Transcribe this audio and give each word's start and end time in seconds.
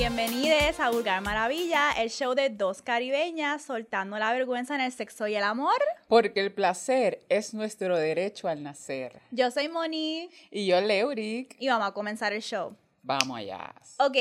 Bienvenidos 0.00 0.80
a 0.80 0.88
Vulgar 0.88 1.20
Maravilla, 1.20 1.92
el 1.92 2.08
show 2.08 2.34
de 2.34 2.48
dos 2.48 2.80
caribeñas 2.80 3.60
soltando 3.60 4.18
la 4.18 4.32
vergüenza 4.32 4.74
en 4.74 4.80
el 4.80 4.92
sexo 4.92 5.26
y 5.26 5.34
el 5.34 5.42
amor. 5.42 5.76
Porque 6.08 6.40
el 6.40 6.54
placer 6.54 7.22
es 7.28 7.52
nuestro 7.52 7.98
derecho 7.98 8.48
al 8.48 8.62
nacer. 8.62 9.20
Yo 9.30 9.50
soy 9.50 9.68
Moni. 9.68 10.30
Y 10.50 10.66
yo, 10.66 10.80
Leuric. 10.80 11.54
Y 11.58 11.68
vamos 11.68 11.86
a 11.86 11.92
comenzar 11.92 12.32
el 12.32 12.40
show. 12.40 12.74
Vamos 13.02 13.36
allá. 13.36 13.74
Ok, 13.98 14.16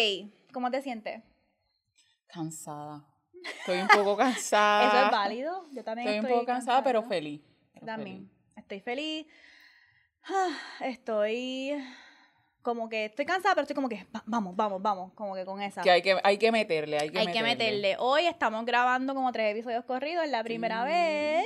¿cómo 0.52 0.70
te 0.70 0.82
sientes? 0.82 1.24
Cansada. 2.28 3.06
Estoy 3.60 3.80
un 3.80 3.88
poco 3.88 4.18
cansada. 4.18 4.86
Eso 4.90 5.06
es 5.06 5.12
válido. 5.12 5.66
Yo 5.72 5.82
también 5.86 6.10
estoy, 6.10 6.18
estoy 6.18 6.32
un 6.34 6.40
poco 6.40 6.46
cansada, 6.46 6.84
pero 6.84 7.04
feliz. 7.04 7.42
también. 7.86 8.30
Estoy 8.58 8.82
feliz. 8.82 9.28
Ah, 10.26 10.58
estoy 10.82 11.82
como 12.70 12.88
que 12.88 13.06
estoy 13.06 13.26
cansada, 13.26 13.56
pero 13.56 13.64
estoy 13.64 13.74
como 13.74 13.90
que 13.90 14.06
vamos, 14.26 14.56
vamos, 14.56 14.80
vamos, 14.80 15.12
como 15.14 15.34
que 15.34 15.44
con 15.44 15.60
esa. 15.60 15.82
Que 15.82 15.90
hay 15.90 16.04
que, 16.04 16.20
hay 16.24 16.38
que 16.38 16.52
meterle, 16.52 17.00
hay 17.00 17.10
que 17.10 17.18
hay 17.18 17.26
meterle. 17.26 17.50
que 17.50 17.56
meterle. 17.56 17.96
Hoy 17.98 18.28
estamos 18.28 18.64
grabando 18.64 19.16
como 19.16 19.32
tres 19.32 19.54
episodios 19.54 19.84
corridos, 19.86 20.24
es 20.24 20.30
la 20.30 20.44
primera 20.44 20.84
vez. 20.84 21.46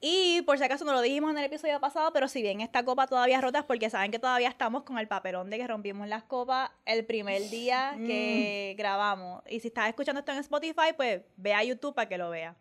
Y 0.00 0.42
por 0.42 0.58
si 0.58 0.64
acaso 0.64 0.84
no 0.84 0.92
lo 0.92 1.00
dijimos 1.00 1.30
en 1.30 1.38
el 1.38 1.44
episodio 1.44 1.78
pasado, 1.78 2.12
pero 2.12 2.26
si 2.26 2.42
bien 2.42 2.60
esta 2.60 2.84
copa 2.84 3.06
todavía 3.06 3.40
rota 3.40 3.60
es 3.60 3.64
porque 3.64 3.88
saben 3.88 4.10
que 4.10 4.18
todavía 4.18 4.48
estamos 4.48 4.82
con 4.82 4.98
el 4.98 5.06
papelón 5.06 5.48
de 5.48 5.58
que 5.58 5.66
rompimos 5.68 6.08
las 6.08 6.24
copas 6.24 6.70
el 6.86 7.06
primer 7.06 7.48
día 7.48 7.94
que 8.04 8.74
grabamos. 8.76 9.44
Y 9.48 9.60
si 9.60 9.68
estás 9.68 9.88
escuchando 9.88 10.18
esto 10.18 10.32
en 10.32 10.38
Spotify, 10.38 10.92
pues 10.96 11.22
ve 11.36 11.54
a 11.54 11.62
YouTube 11.62 11.94
para 11.94 12.08
que 12.08 12.18
lo 12.18 12.30
vea. 12.30 12.56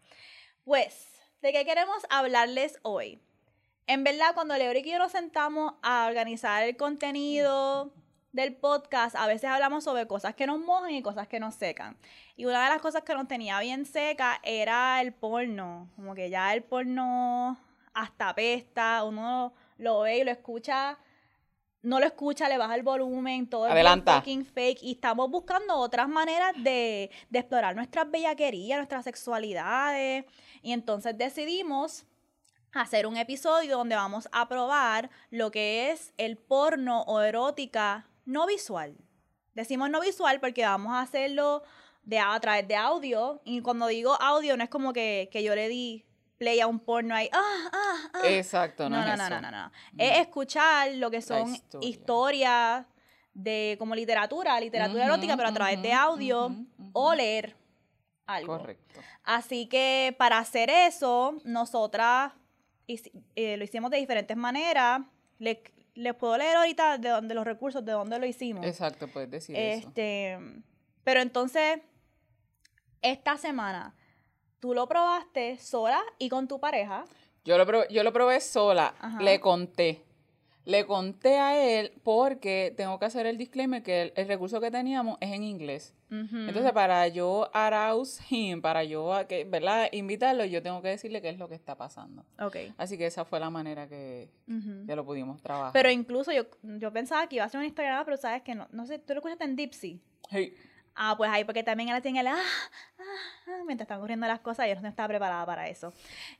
Pues, 0.64 1.10
¿de 1.42 1.52
qué 1.52 1.66
queremos 1.66 2.06
hablarles 2.12 2.78
hoy? 2.84 3.20
En 3.88 4.04
verdad, 4.04 4.34
cuando 4.34 4.56
Leoric 4.56 4.86
y 4.86 4.92
yo 4.92 5.00
nos 5.00 5.12
sentamos 5.12 5.74
a 5.82 6.06
organizar 6.08 6.64
el 6.64 6.78
contenido 6.78 7.92
del 8.32 8.56
podcast, 8.56 9.16
a 9.16 9.28
veces 9.28 9.50
hablamos 9.50 9.84
sobre 9.84 10.08
cosas 10.08 10.36
que 10.36 10.48
nos 10.48 10.60
mojan 10.60 10.92
y 10.92 11.02
cosas 11.02 11.28
que 11.28 11.40
nos 11.40 11.56
secan. 11.56 11.98
Y 12.38 12.46
una 12.46 12.64
de 12.64 12.70
las 12.70 12.82
cosas 12.82 13.04
que 13.04 13.14
nos 13.14 13.28
tenía 13.28 13.60
bien 13.60 13.86
seca 13.86 14.40
era 14.44 15.02
el 15.02 15.14
porno. 15.14 15.90
Como 15.96 16.16
que 16.16 16.30
ya 16.30 16.54
el 16.54 16.64
porno 16.64 17.58
hasta 17.94 18.34
pesta, 18.34 19.04
uno 19.04 19.54
lo 19.78 20.02
ve 20.02 20.20
y 20.20 20.24
lo 20.24 20.32
escucha, 20.32 20.98
no 21.82 22.00
lo 22.00 22.06
escucha, 22.06 22.48
le 22.48 22.58
baja 22.58 22.76
el 22.76 22.84
volumen, 22.84 23.50
todo 23.50 23.66
es 23.66 23.74
Adelanta. 23.74 24.18
fucking 24.18 24.46
fake. 24.46 24.84
Y 24.84 24.92
estamos 24.94 25.30
buscando 25.30 25.76
otras 25.76 26.08
maneras 26.08 26.54
de, 26.64 27.12
de 27.30 27.40
explorar 27.40 27.76
nuestras 27.76 28.10
bellaquerías, 28.10 28.78
nuestras 28.78 29.04
sexualidades. 29.04 30.24
Y 30.62 30.72
entonces 30.72 31.18
decidimos 31.18 32.06
hacer 32.74 33.06
un 33.08 33.18
episodio 33.18 33.78
donde 33.78 33.96
vamos 33.96 34.30
a 34.32 34.48
probar 34.48 35.10
lo 35.30 35.52
que 35.52 35.92
es 35.92 36.14
el 36.18 36.38
porno 36.38 37.02
o 37.04 37.22
erótica 37.22 38.08
no 38.26 38.46
visual. 38.48 38.96
Decimos 39.54 39.90
no 39.90 40.00
visual 40.00 40.40
porque 40.40 40.64
vamos 40.64 40.94
a 40.94 41.02
hacerlo 41.02 41.64
de, 42.04 42.20
a 42.20 42.40
través 42.40 42.68
de 42.68 42.76
audio. 42.76 43.42
Y 43.44 43.62
cuando 43.62 43.88
digo 43.88 44.14
audio, 44.22 44.56
no 44.56 44.64
es 44.64 44.70
como 44.70 44.94
que, 44.94 45.30
que 45.32 45.44
yo 45.44 45.56
le 45.56 45.68
di 45.68 46.06
play 46.38 46.60
a 46.60 46.68
un 46.68 46.80
porno 46.80 47.14
ahí. 47.14 47.30
Ah, 47.34 47.70
ah, 47.72 48.10
ah. 48.14 48.22
Exacto, 48.24 48.90
no, 48.90 48.98
No, 48.98 49.02
es 49.02 49.18
no, 49.18 49.24
eso. 49.26 49.30
no, 49.30 49.42
no, 49.42 49.52
no, 49.52 49.64
no. 49.66 49.72
Es 49.98 50.20
escuchar 50.20 50.94
lo 50.96 51.12
que 51.12 51.22
son 51.22 51.54
historia. 51.54 51.90
historias 51.90 52.86
de 53.34 53.76
como 53.80 53.96
literatura, 53.96 54.60
literatura 54.60 55.06
erótica, 55.06 55.38
pero 55.38 55.50
a 55.50 55.54
través 55.54 55.82
de 55.82 55.94
audio 55.94 56.56
o 56.94 57.14
leer 57.14 57.56
algo. 58.26 58.58
Correcto. 58.58 59.00
Así 59.24 59.68
que 59.68 60.16
para 60.18 60.40
hacer 60.40 60.70
eso, 60.70 61.36
nosotras 61.44 62.34
eh, 62.88 63.58
lo 63.58 63.64
hicimos 63.64 63.92
de 63.92 63.98
diferentes 63.98 64.36
maneras. 64.38 65.02
Le- 65.40 65.64
Les 65.94 66.14
puedo 66.16 66.38
leer 66.38 66.56
ahorita 66.56 66.98
de 66.98 67.10
dónde 67.10 67.34
los 67.36 67.44
recursos, 67.46 67.84
de 67.84 67.92
dónde 67.92 68.18
lo 68.18 68.26
hicimos. 68.26 68.66
Exacto, 68.66 69.08
puedes 69.10 69.30
decir 69.30 69.56
eso. 69.58 69.88
Este, 69.90 70.38
pero 71.04 71.20
entonces, 71.20 71.80
esta 73.02 73.38
semana, 73.38 73.94
tú 74.60 74.74
lo 74.74 74.88
probaste 74.88 75.58
sola 75.58 76.02
y 76.18 76.30
con 76.30 76.48
tu 76.48 76.60
pareja. 76.60 77.04
Yo 77.44 77.58
lo, 77.58 77.66
probé, 77.66 77.88
yo 77.90 78.04
lo 78.04 78.14
probé 78.14 78.40
sola, 78.40 78.94
Ajá. 79.00 79.22
le 79.22 79.40
conté. 79.40 80.04
Le 80.66 80.86
conté 80.86 81.38
a 81.38 81.58
él 81.58 81.94
porque 82.04 82.74
tengo 82.78 83.00
que 83.00 83.06
hacer 83.06 83.26
el 83.26 83.38
disclaimer 83.38 83.82
que 83.82 84.04
el, 84.04 84.14
el 84.16 84.28
recurso 84.28 84.62
que 84.62 84.70
teníamos 84.72 85.18
es 85.20 85.32
en 85.32 85.44
inglés. 85.44 85.96
Entonces, 86.12 86.74
para 86.74 87.08
yo 87.08 87.50
arouse 87.54 88.22
him, 88.30 88.62
para 88.62 88.84
yo, 88.84 89.14
a 89.14 89.28
que, 89.28 89.46
¿verdad? 89.46 89.88
Invitarlo, 89.94 90.44
yo 90.44 90.62
tengo 90.62 90.82
que 90.82 90.90
decirle 90.90 91.22
qué 91.22 91.30
es 91.30 91.38
lo 91.38 91.48
que 91.48 91.56
está 91.56 91.78
pasando. 91.78 92.26
Ok. 92.38 92.58
Así 92.78 92.98
que 92.98 93.06
esa 93.06 93.24
fue 93.24 93.40
la 93.40 93.50
manera 93.50 93.88
que, 93.88 94.30
que 94.86 94.96
lo 94.96 95.06
pudimos 95.06 95.42
trabajar. 95.42 95.72
Pero 95.72 95.90
incluso 95.90 96.34
yo, 96.34 96.44
yo 96.64 96.92
pensaba 96.92 97.28
que 97.28 97.38
iba 97.38 97.46
a 97.46 97.50
ser 97.50 97.60
una 97.60 97.68
historia 97.68 98.02
pero 98.04 98.18
sabes 98.18 98.42
que 98.42 98.56
no, 98.56 98.68
no 98.72 98.86
sé, 98.86 99.00
tú 99.00 99.14
lo 99.14 99.20
escuchaste 99.20 99.46
en 99.46 99.56
Dipsy. 99.56 100.02
Hey, 100.30 100.54
Ah, 100.96 101.16
pues 101.18 101.32
ahí, 101.32 101.44
porque 101.44 101.64
también 101.64 101.90
ella 101.90 102.02
tiene 102.02 102.20
el 102.20 102.28
ah, 102.28 102.36
ah, 102.38 103.04
ah, 103.48 103.62
mientras 103.66 103.86
están 103.86 103.98
ocurriendo 104.00 104.28
las 104.28 104.40
cosas, 104.42 104.68
yo 104.68 104.80
no 104.82 104.88
estaba 104.90 105.08
preparada 105.08 105.46
para 105.46 105.68
eso. 105.70 105.94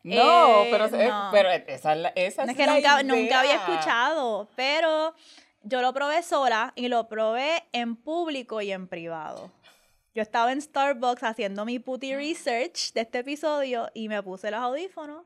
No, 0.04 0.64
Eh, 0.64 0.68
pero, 0.72 0.86
eh, 0.88 1.08
no. 1.08 1.30
pero 1.32 1.50
esa 1.50 1.94
es 1.94 2.00
la, 2.00 2.10
esa 2.10 2.46
No, 2.46 2.52
es 2.52 2.58
es 2.58 2.66
que 2.66 2.66
la 2.66 2.76
nunca, 2.76 3.04
nunca 3.04 3.40
había 3.40 3.56
escuchado, 3.56 4.50
pero 4.56 5.16
yo 5.64 5.82
lo 5.82 5.94
probé 5.94 6.22
sola 6.24 6.74
y 6.76 6.88
lo 6.90 7.08
probé 7.08 7.64
en 7.72 7.96
público 7.96 8.62
y 8.62 8.72
en 8.72 8.88
privado. 8.88 9.52
Yo 10.14 10.22
estaba 10.22 10.52
en 10.52 10.62
Starbucks 10.62 11.24
haciendo 11.24 11.64
mi 11.64 11.80
putty 11.80 12.14
research 12.16 12.92
de 12.94 13.02
este 13.02 13.20
episodio 13.20 13.90
y 13.94 14.10
me 14.10 14.22
puse 14.22 14.52
los 14.52 14.60
audífonos. 14.60 15.24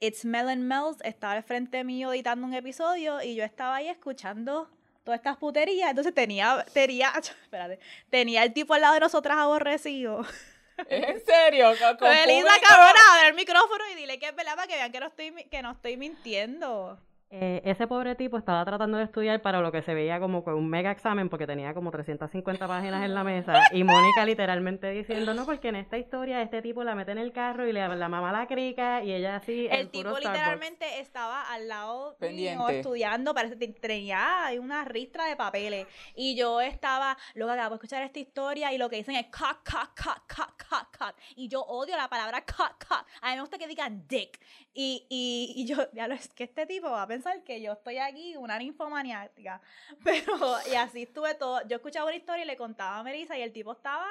It's 0.00 0.24
Melon 0.24 0.66
Mel's 0.66 0.96
estaba 1.02 1.34
al 1.34 1.42
frente 1.42 1.84
mío 1.84 2.12
editando 2.12 2.46
un 2.46 2.54
episodio 2.54 3.20
y 3.20 3.34
yo 3.34 3.44
estaba 3.44 3.76
ahí 3.76 3.88
escuchando 3.88 4.70
todas 5.08 5.20
estas 5.20 5.38
puterías. 5.38 5.88
Entonces 5.88 6.12
tenía, 6.14 6.66
tenía, 6.74 7.10
espérate, 7.42 7.78
tenía 8.10 8.42
el 8.42 8.52
tipo 8.52 8.74
al 8.74 8.82
lado 8.82 8.92
de 8.94 9.00
nosotras 9.00 9.38
aborrecido. 9.38 10.20
¿En 10.90 11.24
serio? 11.24 11.70
Con- 11.78 11.96
con 11.96 12.08
público. 12.50 12.66
cabrona, 12.68 13.00
abre 13.14 13.28
el 13.28 13.34
micrófono 13.34 13.84
y 13.90 13.94
dile 13.96 14.18
que 14.18 14.26
es 14.26 14.36
verdad 14.36 14.54
para 14.54 14.66
que 14.68 14.74
vean 14.74 14.92
que 14.92 15.00
no 15.00 15.06
estoy, 15.06 15.32
que 15.50 15.62
no 15.62 15.70
estoy 15.72 15.96
mintiendo. 15.96 17.00
Eh, 17.30 17.60
ese 17.66 17.86
pobre 17.86 18.14
tipo 18.14 18.38
estaba 18.38 18.64
tratando 18.64 18.96
de 18.96 19.04
estudiar 19.04 19.42
para 19.42 19.60
lo 19.60 19.70
que 19.70 19.82
se 19.82 19.92
veía 19.92 20.18
como 20.18 20.42
que 20.42 20.50
un 20.50 20.66
mega 20.70 20.90
examen 20.90 21.28
porque 21.28 21.46
tenía 21.46 21.74
como 21.74 21.90
350 21.90 22.66
páginas 22.66 23.04
en 23.04 23.12
la 23.14 23.22
mesa 23.22 23.60
y 23.72 23.84
Mónica 23.84 24.24
literalmente 24.24 24.90
diciendo 24.92 25.34
no 25.34 25.44
porque 25.44 25.68
en 25.68 25.76
esta 25.76 25.98
historia 25.98 26.40
este 26.40 26.62
tipo 26.62 26.84
la 26.84 26.94
mete 26.94 27.12
en 27.12 27.18
el 27.18 27.32
carro 27.32 27.68
y 27.68 27.72
le, 27.74 27.86
la 27.86 28.08
mamá 28.08 28.32
la 28.32 28.46
crica 28.46 29.02
y 29.04 29.12
ella 29.12 29.36
así 29.36 29.68
El 29.70 29.90
tipo 29.90 30.08
Starbucks. 30.08 30.24
literalmente 30.24 31.00
estaba 31.00 31.42
al 31.52 31.68
lado 31.68 32.10
mío 32.12 32.16
Pendiente. 32.18 32.78
estudiando, 32.78 33.34
parece 33.34 33.58
que 33.58 33.68
tenía 33.68 34.48
una 34.58 34.86
ristra 34.86 35.26
de 35.26 35.36
papeles. 35.36 35.86
Y 36.14 36.34
yo 36.34 36.62
estaba, 36.62 37.18
luego 37.34 37.52
acabo 37.52 37.70
de 37.70 37.74
escuchar 37.76 38.02
esta 38.04 38.20
historia 38.20 38.72
y 38.72 38.78
lo 38.78 38.88
que 38.88 38.96
dicen 38.96 39.16
es 39.16 39.26
cock, 39.26 39.58
cock, 39.70 39.90
cock, 40.02 40.34
cock, 40.34 40.64
cock, 40.68 40.96
cock. 40.98 41.14
Y 41.36 41.48
yo 41.48 41.60
odio 41.60 41.94
la 41.96 42.08
palabra 42.08 42.40
cock, 42.46 42.82
cock. 42.88 43.04
A 43.20 43.28
mí 43.30 43.34
me 43.34 43.40
gusta 43.42 43.58
que 43.58 43.66
digan 43.66 44.06
dick. 44.08 44.40
Y, 44.80 45.08
y, 45.08 45.54
y 45.56 45.66
yo, 45.66 45.76
ya 45.92 46.06
lo 46.06 46.14
es 46.14 46.28
que 46.28 46.44
este 46.44 46.64
tipo 46.64 46.88
va 46.88 47.02
a 47.02 47.08
pensar 47.08 47.42
que 47.42 47.60
yo 47.60 47.72
estoy 47.72 47.98
aquí, 47.98 48.36
una 48.36 48.56
ninfomaniática. 48.60 49.60
Pero, 50.04 50.32
y 50.70 50.76
así 50.76 51.02
estuve 51.02 51.34
todo. 51.34 51.66
Yo 51.66 51.78
escuchaba 51.78 52.06
una 52.06 52.14
historia 52.14 52.44
y 52.44 52.46
le 52.46 52.56
contaba 52.56 52.98
a 52.98 53.02
Melissa 53.02 53.36
y 53.36 53.42
el 53.42 53.52
tipo 53.52 53.72
estaba 53.72 54.06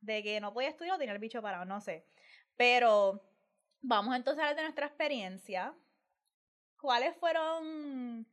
de 0.00 0.22
que 0.22 0.40
no 0.40 0.52
podía 0.52 0.68
estudiar 0.68 0.94
o 0.94 0.98
tenía 0.98 1.12
el 1.12 1.18
bicho 1.18 1.42
parado, 1.42 1.64
no 1.64 1.80
sé. 1.80 2.06
Pero 2.56 3.20
vamos 3.80 4.14
entonces 4.14 4.38
a 4.38 4.44
hablar 4.44 4.56
de 4.58 4.62
nuestra 4.62 4.86
experiencia. 4.86 5.74
¿Cuáles 6.80 7.16
fueron 7.16 8.28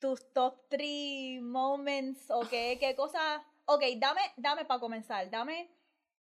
tus 0.00 0.32
top 0.32 0.68
three 0.70 1.38
moments 1.40 2.32
o 2.32 2.40
qué, 2.48 2.78
qué 2.80 2.96
cosas? 2.96 3.42
Ok, 3.66 3.84
dame, 3.98 4.22
dame 4.36 4.64
para 4.64 4.80
comenzar, 4.80 5.30
dame 5.30 5.70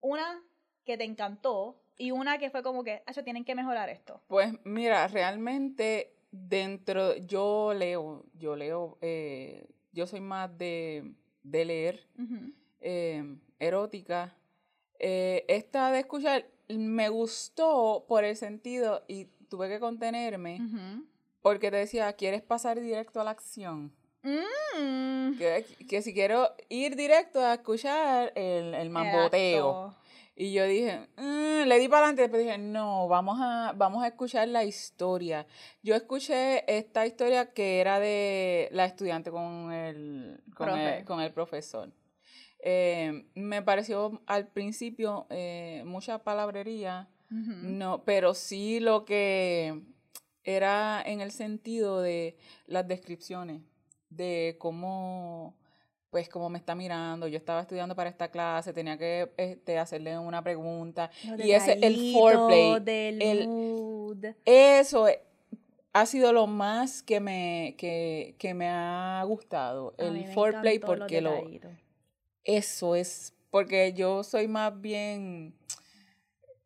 una 0.00 0.43
que 0.84 0.99
te 0.99 1.04
encantó 1.04 1.81
y 1.98 2.10
una 2.10 2.38
que 2.38 2.50
fue 2.50 2.62
como 2.62 2.82
que, 2.84 3.03
"Acho, 3.06 3.22
tienen 3.25 3.44
que 3.44 3.54
mejorar 3.54 3.88
esto. 3.88 4.20
Pues 4.28 4.53
mira, 4.64 5.06
realmente 5.08 6.14
dentro, 6.30 7.16
yo 7.16 7.75
leo, 7.75 8.25
yo 8.34 8.56
leo, 8.56 8.99
eh, 9.00 9.66
yo 9.93 10.06
soy 10.06 10.20
más 10.20 10.56
de, 10.56 11.12
de 11.43 11.64
leer, 11.64 12.08
eh, 12.81 13.37
erótica. 13.58 14.34
Eh, 14.99 15.44
esta 15.49 15.90
de 15.90 16.00
escuchar 16.00 16.46
me 16.69 17.08
gustó 17.08 18.05
por 18.08 18.25
el 18.25 18.37
sentido, 18.37 19.05
y 19.08 19.26
tuve 19.49 19.69
que 19.69 19.78
contenerme, 19.81 20.61
porque 21.43 21.70
te 21.70 21.76
decía, 21.76 22.12
¿quieres 22.14 22.40
pasar 22.43 22.81
directo 22.81 23.20
a 23.20 23.25
la 23.25 23.32
acción? 23.32 23.93
Mm. 24.22 25.37
Que, 25.37 25.66
que 25.88 26.00
si 26.00 26.14
quiero 26.14 26.49
ir 26.69 26.96
directo 26.96 27.40
a 27.40 27.55
escuchar 27.55 28.32
el, 28.37 28.72
el 28.75 28.88
mamboteo. 28.90 29.94
Y 30.42 30.52
yo 30.54 30.66
dije, 30.66 31.06
"Mm", 31.18 31.68
le 31.68 31.78
di 31.78 31.86
para 31.86 31.98
adelante, 32.06 32.22
después 32.22 32.42
dije, 32.42 32.58
no, 32.58 33.06
vamos 33.06 33.38
a, 33.40 33.72
vamos 33.76 34.02
a 34.02 34.08
escuchar 34.08 34.48
la 34.48 34.64
historia. 34.64 35.46
Yo 35.84 35.94
escuché 35.94 36.64
esta 36.66 37.06
historia 37.06 37.52
que 37.52 37.78
era 37.78 38.00
de 38.00 38.68
la 38.72 38.84
estudiante 38.86 39.30
con 39.30 39.70
el, 39.72 40.42
con 40.56 40.70
el, 40.70 41.04
con 41.04 41.20
el 41.20 41.32
profesor. 41.32 41.92
Eh, 42.58 43.24
me 43.36 43.62
pareció 43.62 44.20
al 44.26 44.48
principio 44.48 45.28
eh, 45.30 45.84
mucha 45.86 46.24
palabrería, 46.24 47.08
no, 47.30 48.02
pero 48.02 48.34
sí 48.34 48.80
lo 48.80 49.04
que 49.04 49.80
era 50.42 51.00
en 51.06 51.20
el 51.20 51.30
sentido 51.30 52.02
de 52.02 52.36
las 52.66 52.88
descripciones, 52.88 53.62
de 54.10 54.56
cómo 54.58 55.54
pues 56.12 56.29
como 56.29 56.50
me 56.50 56.59
está 56.59 56.75
mirando, 56.75 57.26
yo 57.26 57.38
estaba 57.38 57.62
estudiando 57.62 57.97
para 57.97 58.11
esta 58.11 58.31
clase, 58.31 58.75
tenía 58.75 58.99
que 58.99 59.32
este, 59.38 59.79
hacerle 59.79 60.19
una 60.19 60.44
pregunta. 60.44 61.11
Y 61.38 61.53
ese, 61.53 61.79
el 61.81 62.12
foreplay, 62.12 62.81
del 62.81 63.23
el- 63.23 63.49
mood. 63.49 64.26
eso 64.44 65.09
e- 65.09 65.23
ha 65.94 66.05
sido 66.05 66.35
lo 66.35 66.47
más 66.47 67.03
que 67.03 67.19
me, 67.19 67.76
que, 67.79 68.35
que 68.38 68.53
me 68.53 68.69
ha 68.69 69.25
gustado, 69.26 69.94
A 69.99 70.03
el 70.05 70.26
foreplay, 70.35 70.79
porque 70.81 71.23
lo, 71.23 71.49
eso 72.44 72.94
es, 72.94 73.32
porque 73.50 73.94
yo 73.94 74.23
soy 74.23 74.49
más 74.49 74.79
bien 74.79 75.55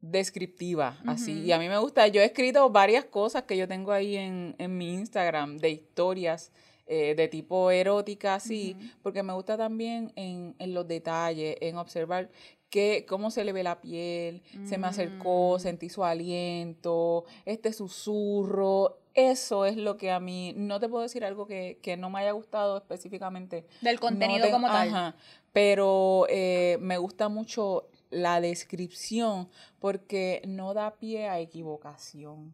descriptiva, 0.00 0.98
así, 1.06 1.44
y 1.44 1.52
a 1.52 1.58
mí 1.60 1.68
me 1.68 1.78
gusta, 1.78 2.08
yo 2.08 2.20
he 2.20 2.24
escrito 2.24 2.68
varias 2.70 3.04
cosas 3.04 3.44
que 3.44 3.56
yo 3.56 3.68
tengo 3.68 3.92
ahí 3.92 4.16
en, 4.16 4.56
en 4.58 4.76
mi 4.76 4.92
Instagram 4.92 5.58
de 5.58 5.70
historias 5.70 6.50
eh, 6.86 7.14
de 7.16 7.28
tipo 7.28 7.70
erótica, 7.70 8.34
así, 8.36 8.76
Ujú. 8.78 8.88
porque 9.02 9.22
me 9.22 9.32
gusta 9.32 9.56
también 9.56 10.12
en, 10.16 10.54
en 10.58 10.74
los 10.74 10.86
detalles, 10.86 11.56
en 11.60 11.76
observar 11.78 12.30
que, 12.70 13.06
cómo 13.08 13.30
se 13.30 13.44
le 13.44 13.52
ve 13.52 13.62
la 13.62 13.80
piel, 13.80 14.42
se 14.64 14.76
me 14.78 14.86
acercó, 14.88 15.56
Mm. 15.56 15.60
sentí 15.60 15.88
su 15.88 16.04
aliento, 16.04 17.24
este 17.44 17.72
susurro, 17.72 18.98
eso 19.14 19.64
es 19.64 19.76
lo 19.76 19.96
que 19.96 20.10
a 20.10 20.20
mí, 20.20 20.52
no 20.56 20.78
te 20.80 20.88
puedo 20.88 21.02
decir 21.02 21.24
algo 21.24 21.46
que, 21.46 21.78
que 21.82 21.96
no 21.96 22.10
me 22.10 22.20
haya 22.20 22.32
gustado 22.32 22.76
específicamente, 22.76 23.66
Del 23.80 23.94
no 23.96 24.00
contenido 24.00 24.50
como 24.50 24.66
tal. 24.66 24.88
ajá, 24.88 25.16
pero 25.52 26.26
eh, 26.28 26.76
me 26.80 26.98
gusta 26.98 27.28
mucho 27.28 27.88
la 28.10 28.40
descripción 28.40 29.48
porque 29.80 30.42
no 30.46 30.72
da 30.74 30.94
pie 30.94 31.28
a 31.28 31.38
equivocación. 31.40 32.52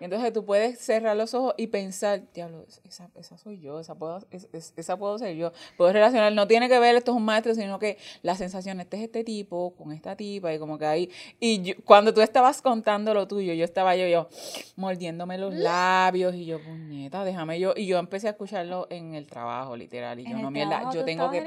Y 0.00 0.04
Entonces 0.04 0.32
tú 0.32 0.44
puedes 0.44 0.78
cerrar 0.78 1.16
los 1.16 1.34
ojos 1.34 1.54
y 1.56 1.66
pensar, 1.68 2.22
diablo, 2.32 2.64
esa, 2.84 3.08
esa 3.14 3.36
soy 3.38 3.60
yo, 3.60 3.78
esa 3.80 3.94
puedo, 3.94 4.18
es- 4.30 4.48
es- 4.52 4.72
esa 4.76 4.96
puedo 4.96 5.18
ser 5.18 5.36
yo. 5.36 5.52
Puedo 5.76 5.92
relacionar, 5.92 6.32
no 6.32 6.46
tiene 6.46 6.68
que 6.68 6.78
ver 6.78 6.96
esto 6.96 7.12
es 7.12 7.16
un 7.16 7.24
maestro, 7.24 7.54
sino 7.54 7.78
que 7.78 7.98
la 8.22 8.34
sensación, 8.34 8.80
este 8.80 8.96
es 8.96 9.02
este 9.04 9.22
tipo, 9.24 9.74
con 9.76 9.92
esta 9.92 10.16
tipa, 10.16 10.52
y 10.52 10.58
como 10.58 10.78
que 10.78 10.86
ahí. 10.86 11.10
Y 11.40 11.62
yo- 11.62 11.74
cuando 11.84 12.12
tú 12.14 12.20
estabas 12.22 12.62
contando 12.62 13.12
lo 13.14 13.28
tuyo, 13.28 13.52
yo 13.52 13.64
estaba 13.64 13.94
yo, 13.96 14.06
yo, 14.06 14.28
mordiéndome 14.76 15.38
los 15.38 15.52
labios, 15.54 16.34
y 16.34 16.46
yo, 16.46 16.62
puñeta, 16.62 17.24
déjame 17.24 17.60
yo. 17.60 17.74
Y 17.76 17.86
yo 17.86 17.98
empecé 17.98 18.28
a 18.28 18.30
escucharlo 18.30 18.86
en 18.90 19.14
el 19.14 19.26
trabajo, 19.26 19.76
literal. 19.76 20.18
Y 20.18 20.24
yo, 20.24 20.30
no, 20.42 20.50
mierda, 20.50 20.80
yo 20.94 21.04
tengo 21.04 21.24
que, 21.30 21.38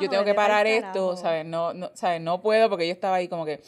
yo 0.00 0.10
tengo 0.10 0.24
que 0.24 0.34
parar 0.34 0.66
esto. 0.66 1.10
¿sabes? 1.16 1.46
No, 1.46 1.72
no, 1.74 1.90
¿sabes? 1.94 2.20
No 2.20 2.40
puedo 2.42 2.68
porque 2.68 2.86
yo 2.86 2.92
estaba 2.92 3.16
ahí 3.16 3.28
como 3.28 3.44
que. 3.44 3.60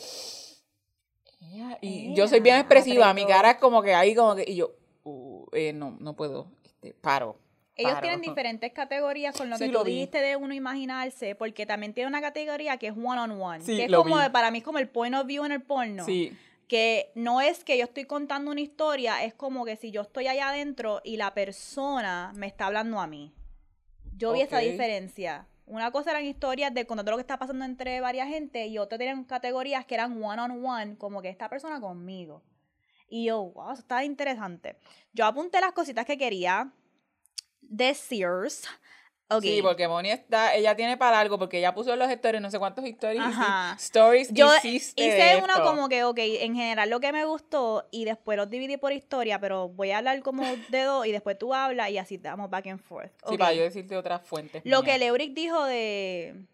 Y 1.81 2.15
yo 2.15 2.29
soy 2.29 2.41
bien 2.41 2.57
expresiva, 2.57 3.13
mi 3.15 3.27
cara 3.27 3.53
es 3.53 3.57
como 3.59 3.83
que 3.83 3.95
ahí, 3.95 4.15
como 4.15 4.35
que. 4.35 4.45
Y 4.47 4.57
yo, 4.57 4.73
uh, 5.05 5.47
eh, 5.53 5.73
no, 5.73 5.97
no 6.01 6.15
puedo, 6.15 6.47
este, 6.65 6.95
paro. 6.95 7.37
Ellos 7.77 7.93
paro. 7.93 8.03
tienen 8.03 8.21
diferentes 8.21 8.73
categorías 8.73 9.35
con 9.37 9.49
lo 9.49 9.57
Sí, 9.57 9.65
que 9.67 9.73
lo 9.73 9.79
tú 9.81 9.87
vi. 9.87 9.93
dijiste 9.95 10.21
de 10.21 10.37
uno 10.37 10.53
imaginarse, 10.55 11.35
porque 11.35 11.65
también 11.65 11.95
tiene 11.95 12.09
una 12.09 12.21
categoría 12.21 12.77
que 12.77 12.89
es 12.89 12.93
one 12.93 13.21
on 13.21 13.31
one, 13.41 13.65
Sí, 13.65 13.77
que 13.77 13.85
es 13.87 13.93
como 13.93 14.19
vi. 14.19 14.29
para 14.31 14.51
mí 14.51 14.59
es 14.59 14.65
como 14.65 14.79
el 14.79 14.89
point 14.89 15.15
of 15.15 15.27
view 15.27 15.45
en 15.45 15.53
el 15.53 15.63
porno, 15.63 16.05
Sí, 16.05 16.37
que 16.69 17.11
no 17.15 17.41
es 17.41 17.65
que 17.65 17.79
yo 17.79 17.85
estoy 17.85 18.05
contando 18.05 18.51
una 18.51 18.61
historia, 18.61 19.25
es 19.25 19.33
como 19.35 19.65
que 19.65 19.77
si 19.77 19.91
yo 19.91 20.03
estoy 20.03 20.27
allá 20.29 20.51
adentro 20.51 21.01
y 21.05 21.17
la 21.17 21.33
persona 21.33 22.33
me 22.37 22.47
está 22.47 22.67
hablando 22.67 23.01
a 23.01 23.07
mí. 23.07 23.33
Yo 24.17 24.33
vi 24.35 24.43
esa 24.43 24.59
diferencia. 24.59 25.47
Una 25.71 25.93
cosa 25.93 26.11
eran 26.11 26.25
historias 26.25 26.75
de 26.75 26.85
contando 26.85 27.13
lo 27.13 27.17
que 27.17 27.21
está 27.21 27.39
pasando 27.39 27.65
entre 27.65 28.01
varias 28.01 28.27
gente 28.27 28.67
y 28.67 28.79
otra 28.79 28.99
tenían 28.99 29.23
categorías 29.23 29.87
que 29.87 29.95
eran 29.95 30.21
one 30.21 30.43
on 30.43 30.65
one, 30.67 30.97
como 30.99 31.23
que 31.23 31.29
esta 31.29 31.49
persona 31.49 31.81
conmigo. 31.81 32.43
Y 33.09 33.27
yo, 33.27 33.45
wow, 33.45 33.71
eso 33.71 33.83
está 33.83 34.03
interesante. 34.03 34.77
Yo 35.13 35.27
apunté 35.27 35.61
las 35.61 35.71
cositas 35.71 36.07
que 36.07 36.19
quería 36.19 36.73
de 37.61 37.95
Sears. 37.95 38.65
Sí, 39.41 39.63
porque 39.63 39.87
Moni 39.87 40.11
está, 40.11 40.55
ella 40.55 40.75
tiene 40.75 40.97
para 40.97 41.21
algo, 41.21 41.39
porque 41.39 41.59
ella 41.59 41.75
puso 41.75 41.93
en 41.93 41.99
los 41.99 42.11
stories, 42.11 42.43
no 42.43 42.51
sé 42.51 42.59
cuántos 42.59 42.85
stories, 42.85 43.23
Ajá. 43.23 43.77
stories 43.79 44.33
Yo 44.33 44.53
hiciste 44.57 45.07
hice 45.07 45.41
uno 45.43 45.63
como 45.63 45.89
que, 45.89 46.03
ok, 46.05 46.19
en 46.19 46.57
general 46.57 46.91
lo 46.91 46.99
que 46.99 47.13
me 47.13 47.25
gustó 47.25 47.87
y 47.91 48.05
después 48.05 48.37
los 48.37 48.51
dividí 48.51 48.77
por 48.77 48.93
historia, 48.93 49.39
pero 49.39 49.69
voy 49.69 49.93
a 49.93 49.99
hablar 49.99 50.21
como 50.23 50.45
de 50.69 50.83
dos 50.83 51.07
y 51.07 51.13
después 51.13 51.39
tú 51.39 51.55
hablas 51.55 51.91
y 51.91 51.99
así 51.99 52.19
damos 52.19 52.51
back 52.51 52.67
and 52.67 52.81
forth. 52.81 53.13
Sí, 53.29 53.39
para 53.39 53.53
yo 53.53 53.63
decirte 53.63 53.97
otras 53.97 54.27
fuentes. 54.27 54.63
Lo 54.65 54.83
que. 54.83 54.99
Leuric 54.99 55.33
dijo 55.33 55.65
de 55.65 56.45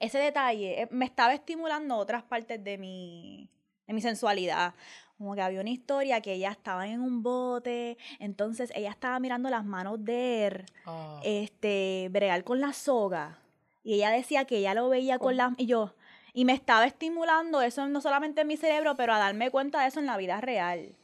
ese 0.00 0.18
detalle 0.18 0.82
eh, 0.82 0.88
me 0.90 1.04
estaba 1.04 1.34
estimulando 1.34 1.96
otras 1.96 2.22
partes 2.22 2.62
de 2.62 2.78
mi, 2.78 3.48
de 3.86 3.94
mi 3.94 4.00
sensualidad. 4.00 4.74
Como 5.18 5.34
que 5.34 5.42
había 5.42 5.60
una 5.60 5.70
historia 5.70 6.20
que 6.20 6.34
ella 6.34 6.50
estaba 6.52 6.86
en 6.86 7.00
un 7.00 7.22
bote, 7.24 7.98
entonces 8.20 8.72
ella 8.74 8.90
estaba 8.90 9.18
mirando 9.18 9.50
las 9.50 9.64
manos 9.64 10.04
de 10.04 10.46
él, 10.46 10.64
Ah, 10.86 11.20
este, 11.24 12.08
bregar 12.10 12.44
con 12.44 12.60
la 12.60 12.72
soga. 12.72 13.38
Y 13.82 13.94
ella 13.94 14.10
decía 14.10 14.44
que 14.44 14.58
ella 14.58 14.74
lo 14.74 14.88
veía 14.88 15.18
con 15.18 15.36
¿Cómo? 15.36 15.50
las... 15.50 15.52
Y 15.58 15.66
yo... 15.66 15.94
Y 16.34 16.44
me 16.44 16.52
estaba 16.52 16.86
estimulando 16.86 17.62
eso 17.62 17.88
no 17.88 18.00
solamente 18.00 18.42
en 18.42 18.46
mi 18.46 18.56
cerebro, 18.56 18.96
pero 18.96 19.12
a 19.12 19.18
darme 19.18 19.50
cuenta 19.50 19.80
de 19.82 19.88
eso 19.88 19.98
en 19.98 20.06
la 20.06 20.16
vida 20.16 20.40
real. 20.40 20.94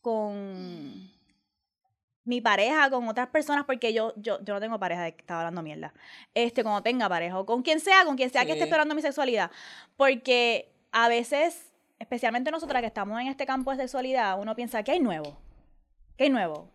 Con 0.00 1.12
mi 2.24 2.40
pareja, 2.40 2.90
con 2.90 3.06
otras 3.08 3.28
personas, 3.28 3.64
porque 3.64 3.92
yo, 3.92 4.12
yo, 4.16 4.42
yo 4.42 4.54
no 4.54 4.60
tengo 4.60 4.78
pareja, 4.78 5.08
estaba 5.08 5.40
hablando 5.40 5.62
mierda. 5.62 5.92
Este, 6.34 6.62
cuando 6.62 6.82
tenga 6.82 7.08
pareja, 7.08 7.38
o 7.38 7.46
con 7.46 7.62
quien 7.62 7.80
sea, 7.80 8.04
con 8.04 8.16
quien 8.16 8.30
sea 8.30 8.44
que 8.44 8.52
esté 8.52 8.64
explorando 8.64 8.94
mi 8.94 9.02
sexualidad. 9.02 9.50
Porque 9.96 10.72
a 10.90 11.08
veces, 11.08 11.71
especialmente 12.02 12.50
nosotras 12.50 12.80
que 12.82 12.86
estamos 12.88 13.20
en 13.20 13.28
este 13.28 13.46
campo 13.46 13.70
de 13.70 13.76
sexualidad, 13.78 14.38
uno 14.40 14.54
piensa, 14.56 14.82
¿qué 14.82 14.92
hay 14.92 15.00
nuevo? 15.00 15.38
¿Qué 16.16 16.24
hay 16.24 16.30
nuevo? 16.30 16.68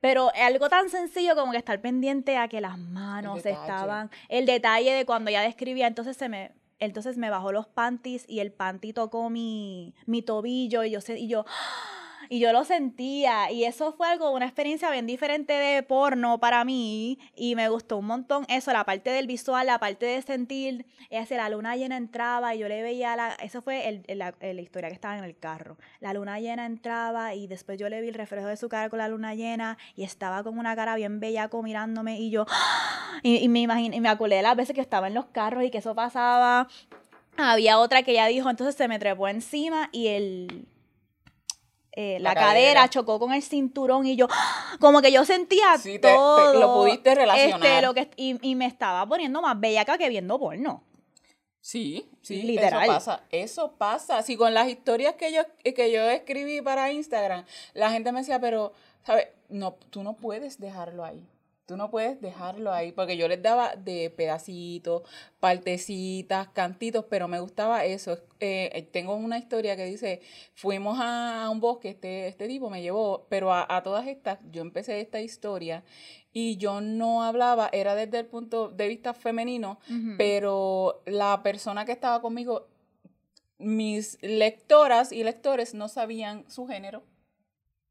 Pero 0.00 0.30
algo 0.34 0.68
tan 0.68 0.88
sencillo 0.90 1.36
como 1.36 1.52
que 1.52 1.58
estar 1.58 1.80
pendiente 1.80 2.36
a 2.36 2.48
que 2.48 2.60
las 2.60 2.76
manos 2.76 3.36
estaban, 3.62 4.10
el 4.28 4.46
detalle 4.46 4.92
de 4.92 5.06
cuando 5.06 5.30
ella 5.30 5.42
describía, 5.42 5.86
entonces 5.86 6.16
se 6.16 6.28
me, 6.28 6.52
entonces 6.80 7.16
me 7.16 7.30
bajó 7.30 7.52
los 7.52 7.68
panties 7.68 8.24
y 8.28 8.40
el 8.40 8.52
panty 8.52 8.92
tocó 8.92 9.30
mi, 9.30 9.94
mi 10.06 10.20
tobillo 10.22 10.82
y 10.82 10.90
yo, 10.90 11.00
se- 11.00 11.18
y 11.20 11.28
yo, 11.28 11.44
y 12.32 12.38
yo 12.38 12.50
lo 12.50 12.64
sentía 12.64 13.50
y 13.50 13.64
eso 13.64 13.92
fue 13.92 14.08
algo, 14.08 14.30
una 14.30 14.46
experiencia 14.46 14.90
bien 14.90 15.06
diferente 15.06 15.52
de 15.52 15.82
porno 15.82 16.38
para 16.40 16.64
mí 16.64 17.18
y 17.36 17.54
me 17.56 17.68
gustó 17.68 17.98
un 17.98 18.06
montón 18.06 18.46
eso, 18.48 18.72
la 18.72 18.84
parte 18.84 19.10
del 19.10 19.26
visual, 19.26 19.66
la 19.66 19.78
parte 19.78 20.06
de 20.06 20.22
sentir, 20.22 20.86
ese, 21.10 21.36
la 21.36 21.50
luna 21.50 21.76
llena 21.76 21.98
entraba 21.98 22.54
y 22.54 22.60
yo 22.60 22.68
le 22.68 22.80
veía 22.82 23.16
la, 23.16 23.34
eso 23.42 23.60
fue 23.60 23.86
el- 23.86 24.02
el- 24.06 24.16
la, 24.18 24.34
la 24.40 24.60
historia 24.62 24.88
que 24.88 24.94
estaba 24.94 25.18
en 25.18 25.24
el 25.24 25.36
carro, 25.36 25.76
la 26.00 26.14
luna 26.14 26.40
llena 26.40 26.64
entraba 26.64 27.34
y 27.34 27.46
después 27.48 27.78
yo 27.78 27.90
le 27.90 28.00
vi 28.00 28.08
el 28.08 28.14
reflejo 28.14 28.46
de 28.46 28.56
su 28.56 28.70
cara 28.70 28.88
con 28.88 28.98
la 29.00 29.08
luna 29.08 29.34
llena 29.34 29.76
y 29.94 30.04
estaba 30.04 30.42
con 30.42 30.58
una 30.58 30.74
cara 30.74 30.96
bien 30.96 31.20
bellaco 31.20 31.62
mirándome 31.62 32.18
y 32.18 32.30
yo, 32.30 32.46
y, 33.22 33.36
y 33.44 33.48
me 33.50 33.60
imaginé, 33.60 33.96
y 33.96 34.00
me 34.00 34.08
acordé 34.08 34.36
de 34.36 34.42
las 34.42 34.56
veces 34.56 34.74
que 34.74 34.80
estaba 34.80 35.06
en 35.08 35.12
los 35.12 35.26
carros 35.26 35.64
y 35.64 35.70
que 35.70 35.78
eso 35.78 35.94
pasaba. 35.94 36.66
Había 37.36 37.78
otra 37.78 38.02
que 38.02 38.12
ella 38.12 38.26
dijo, 38.26 38.48
entonces 38.50 38.74
se 38.74 38.88
me 38.88 38.98
trepó 38.98 39.28
encima 39.28 39.88
y 39.92 40.08
el 40.08 40.66
eh, 41.94 42.18
la, 42.20 42.30
La 42.30 42.34
cadera. 42.34 42.52
cadera. 42.74 42.88
chocó 42.90 43.18
con 43.18 43.32
el 43.32 43.42
cinturón 43.42 44.06
y 44.06 44.16
yo, 44.16 44.26
como 44.80 45.00
que 45.02 45.12
yo 45.12 45.24
sentía 45.24 45.76
Sí, 45.78 45.92
te- 45.98 46.08
te- 46.08 46.14
todo. 46.14 46.54
lo 46.58 46.74
pudiste 46.74 47.14
relacionar. 47.14 47.62
Este, 47.66 47.82
lo 47.82 47.94
que, 47.94 48.10
y, 48.16 48.38
y 48.40 48.54
me 48.54 48.66
estaba 48.66 49.06
poniendo 49.06 49.42
más 49.42 49.58
bellaca 49.60 49.98
que 49.98 50.08
viendo 50.08 50.38
porno. 50.38 50.82
Sí, 51.60 52.08
sí, 52.22 52.42
Literal. 52.42 52.82
eso 52.84 52.92
pasa. 52.92 53.20
Eso 53.30 53.72
pasa. 53.78 54.22
Si 54.22 54.36
con 54.36 54.52
las 54.52 54.68
historias 54.68 55.14
que 55.14 55.32
yo, 55.32 55.42
que 55.62 55.92
yo 55.92 56.02
escribí 56.10 56.60
para 56.60 56.90
Instagram, 56.90 57.44
la 57.74 57.90
gente 57.92 58.10
me 58.10 58.20
decía, 58.20 58.40
pero, 58.40 58.72
¿sabes? 59.04 59.28
No, 59.48 59.74
tú 59.90 60.02
no 60.02 60.14
puedes 60.14 60.58
dejarlo 60.58 61.04
ahí. 61.04 61.22
Tú 61.66 61.76
no 61.76 61.90
puedes 61.90 62.20
dejarlo 62.20 62.72
ahí, 62.72 62.90
porque 62.92 63.16
yo 63.16 63.28
les 63.28 63.40
daba 63.40 63.76
de 63.76 64.10
pedacitos, 64.10 65.02
partecitas, 65.38 66.48
cantitos, 66.48 67.04
pero 67.08 67.28
me 67.28 67.38
gustaba 67.38 67.84
eso. 67.84 68.18
Eh, 68.40 68.70
eh, 68.74 68.82
tengo 68.82 69.14
una 69.14 69.38
historia 69.38 69.76
que 69.76 69.84
dice, 69.84 70.20
fuimos 70.54 70.98
a, 71.00 71.48
un 71.50 71.60
bosque, 71.60 71.90
este, 71.90 72.26
este 72.26 72.48
tipo 72.48 72.68
me 72.68 72.82
llevó, 72.82 73.26
pero 73.28 73.52
a, 73.52 73.64
a 73.68 73.82
todas 73.84 74.08
estas, 74.08 74.40
yo 74.50 74.60
empecé 74.60 75.00
esta 75.00 75.20
historia 75.20 75.84
y 76.32 76.56
yo 76.56 76.80
no 76.80 77.22
hablaba, 77.22 77.68
era 77.72 77.94
desde 77.94 78.18
el 78.18 78.26
punto 78.26 78.68
de 78.68 78.88
vista 78.88 79.14
femenino, 79.14 79.78
pero 80.18 81.02
la 81.06 81.42
persona 81.42 81.84
que 81.84 81.92
estaba 81.92 82.20
conmigo, 82.20 82.66
mis 83.58 84.18
lectoras 84.22 85.12
y 85.12 85.22
lectores 85.22 85.74
no 85.74 85.88
sabían 85.88 86.44
su 86.50 86.66
género, 86.66 87.04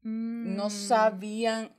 no 0.02 0.66
Mm. 0.66 0.70
sabían, 0.70 1.72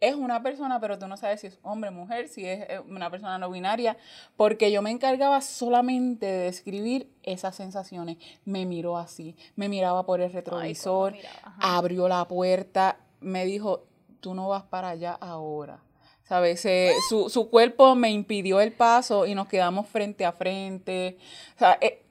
es 0.00 0.14
una 0.14 0.42
persona, 0.42 0.80
pero 0.80 0.98
tú 0.98 1.06
no 1.06 1.16
sabes 1.16 1.42
si 1.42 1.48
es 1.48 1.58
hombre, 1.62 1.90
mujer, 1.90 2.28
si 2.28 2.46
es 2.46 2.68
eh, 2.68 2.80
una 2.88 3.10
persona 3.10 3.38
no 3.38 3.50
binaria, 3.50 3.96
porque 4.36 4.72
yo 4.72 4.80
me 4.80 4.90
encargaba 4.90 5.40
solamente 5.42 6.26
de 6.26 6.44
describir 6.44 7.10
esas 7.22 7.54
sensaciones. 7.54 8.16
Me 8.44 8.64
miró 8.64 8.96
así, 8.96 9.36
me 9.56 9.68
miraba 9.68 10.06
por 10.06 10.20
el 10.20 10.32
retrovisor, 10.32 11.14
abrió 11.60 12.08
la 12.08 12.26
puerta, 12.26 12.96
me 13.20 13.44
dijo, 13.44 13.84
tú 14.20 14.34
no 14.34 14.48
vas 14.48 14.62
para 14.64 14.90
allá 14.90 15.12
ahora. 15.12 15.82
¿Sabes? 16.22 16.64
Su, 17.08 17.28
su 17.28 17.50
cuerpo 17.50 17.96
me 17.96 18.10
impidió 18.10 18.60
el 18.60 18.72
paso 18.72 19.26
y 19.26 19.34
nos 19.34 19.48
quedamos 19.48 19.88
frente 19.88 20.24
a 20.24 20.30
frente. 20.30 21.18
O 21.56 21.58
sea, 21.58 21.76
eh, 21.80 22.04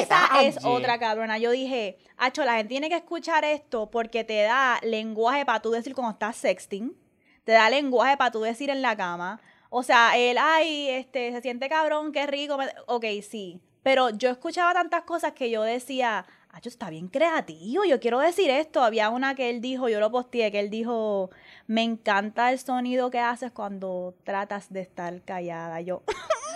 Esa 0.00 0.42
es 0.42 0.64
otra 0.64 0.98
cabrona. 0.98 1.38
Yo 1.38 1.50
dije, 1.50 1.98
Acho, 2.22 2.44
la 2.44 2.54
gente 2.54 2.68
tiene 2.68 2.88
que 2.88 2.94
escuchar 2.94 3.44
esto 3.44 3.90
porque 3.90 4.22
te 4.22 4.42
da 4.42 4.78
lenguaje 4.84 5.44
para 5.44 5.60
tú 5.60 5.72
decir 5.72 5.92
cuando 5.92 6.12
estás 6.12 6.36
sexting. 6.36 6.96
Te 7.42 7.50
da 7.50 7.68
lenguaje 7.68 8.16
para 8.16 8.30
tú 8.30 8.42
decir 8.42 8.70
en 8.70 8.80
la 8.80 8.96
cama. 8.96 9.40
O 9.70 9.82
sea, 9.82 10.16
él, 10.16 10.38
ay, 10.40 10.88
este, 10.90 11.32
se 11.32 11.40
siente 11.40 11.68
cabrón, 11.68 12.12
qué 12.12 12.28
rico. 12.28 12.56
Ok, 12.86 13.06
sí. 13.28 13.60
Pero 13.82 14.10
yo 14.10 14.30
escuchaba 14.30 14.72
tantas 14.72 15.02
cosas 15.02 15.32
que 15.32 15.50
yo 15.50 15.64
decía, 15.64 16.24
ah, 16.50 16.60
está 16.62 16.90
bien 16.90 17.08
creativo, 17.08 17.82
yo 17.84 17.98
quiero 17.98 18.20
decir 18.20 18.48
esto. 18.50 18.84
Había 18.84 19.10
una 19.10 19.34
que 19.34 19.50
él 19.50 19.60
dijo, 19.60 19.88
yo 19.88 19.98
lo 19.98 20.12
posteé, 20.12 20.52
que 20.52 20.60
él 20.60 20.70
dijo, 20.70 21.30
me 21.66 21.82
encanta 21.82 22.52
el 22.52 22.60
sonido 22.60 23.10
que 23.10 23.18
haces 23.18 23.50
cuando 23.50 24.14
tratas 24.22 24.72
de 24.72 24.82
estar 24.82 25.22
callada. 25.22 25.80
Yo, 25.80 26.04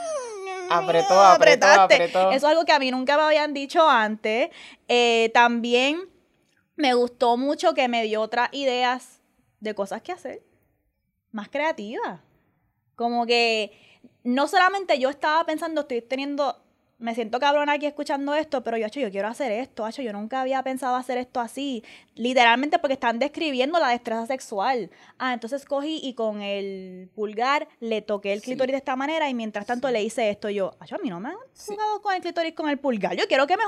Apretó, 0.70 1.20
apretó. 1.20 2.30
Eso 2.30 2.32
es 2.32 2.44
algo 2.44 2.64
que 2.64 2.72
a 2.72 2.78
mí 2.78 2.90
nunca 2.90 3.16
me 3.16 3.22
habían 3.22 3.54
dicho 3.54 3.88
antes. 3.88 4.50
Eh, 4.88 5.30
también 5.34 6.08
me 6.76 6.94
gustó 6.94 7.36
mucho 7.36 7.74
que 7.74 7.88
me 7.88 8.02
dio 8.04 8.20
otras 8.20 8.48
ideas 8.52 9.20
de 9.60 9.74
cosas 9.74 10.02
que 10.02 10.12
hacer, 10.12 10.42
más 11.32 11.48
creativas. 11.48 12.20
Como 12.94 13.26
que 13.26 13.72
no 14.24 14.48
solamente 14.48 14.98
yo 14.98 15.08
estaba 15.08 15.44
pensando, 15.44 15.82
estoy 15.82 16.02
teniendo, 16.02 16.62
me 16.98 17.14
siento 17.14 17.38
cabrona 17.38 17.72
aquí 17.72 17.84
escuchando 17.86 18.34
esto, 18.34 18.62
pero 18.62 18.78
yo, 18.78 18.86
"Acho, 18.86 19.00
yo 19.00 19.10
quiero 19.10 19.28
hacer 19.28 19.52
esto, 19.52 19.84
Acho, 19.84 20.00
yo 20.02 20.12
nunca 20.12 20.40
había 20.40 20.62
pensado 20.62 20.96
hacer 20.96 21.18
esto 21.18 21.40
así. 21.40 21.84
Literalmente 22.14 22.78
porque 22.78 22.94
están 22.94 23.18
describiendo 23.18 23.78
la 23.78 23.88
destreza 23.88 24.24
sexual. 24.26 24.90
Ah, 25.18 25.34
entonces 25.34 25.64
cogí 25.66 26.00
y 26.02 26.14
con 26.14 26.40
el 26.42 27.10
pulgar 27.14 27.68
le 27.80 28.00
toqué 28.02 28.32
el 28.32 28.40
Sí. 28.40 28.46
clítoris 28.46 28.72
de 28.72 28.78
esta 28.78 28.96
manera 28.96 29.28
y 29.28 29.34
mientras 29.34 29.66
tanto 29.66 29.90
le 29.90 30.02
hice 30.02 30.30
esto 30.30 30.48
yo. 30.48 30.74
Acho, 30.80 30.94
a 30.94 30.98
mí 30.98 31.10
no 31.10 31.20
me 31.20 31.28
han 31.28 31.36
Sí. 31.52 31.72
jugado 31.74 32.00
con 32.00 32.14
el 32.14 32.22
clítoris 32.22 32.54
con 32.54 32.68
el 32.70 32.78
pulgar. 32.78 33.14
Yo 33.14 33.26
quiero 33.28 33.46
que 33.46 33.56
me. 33.56 33.62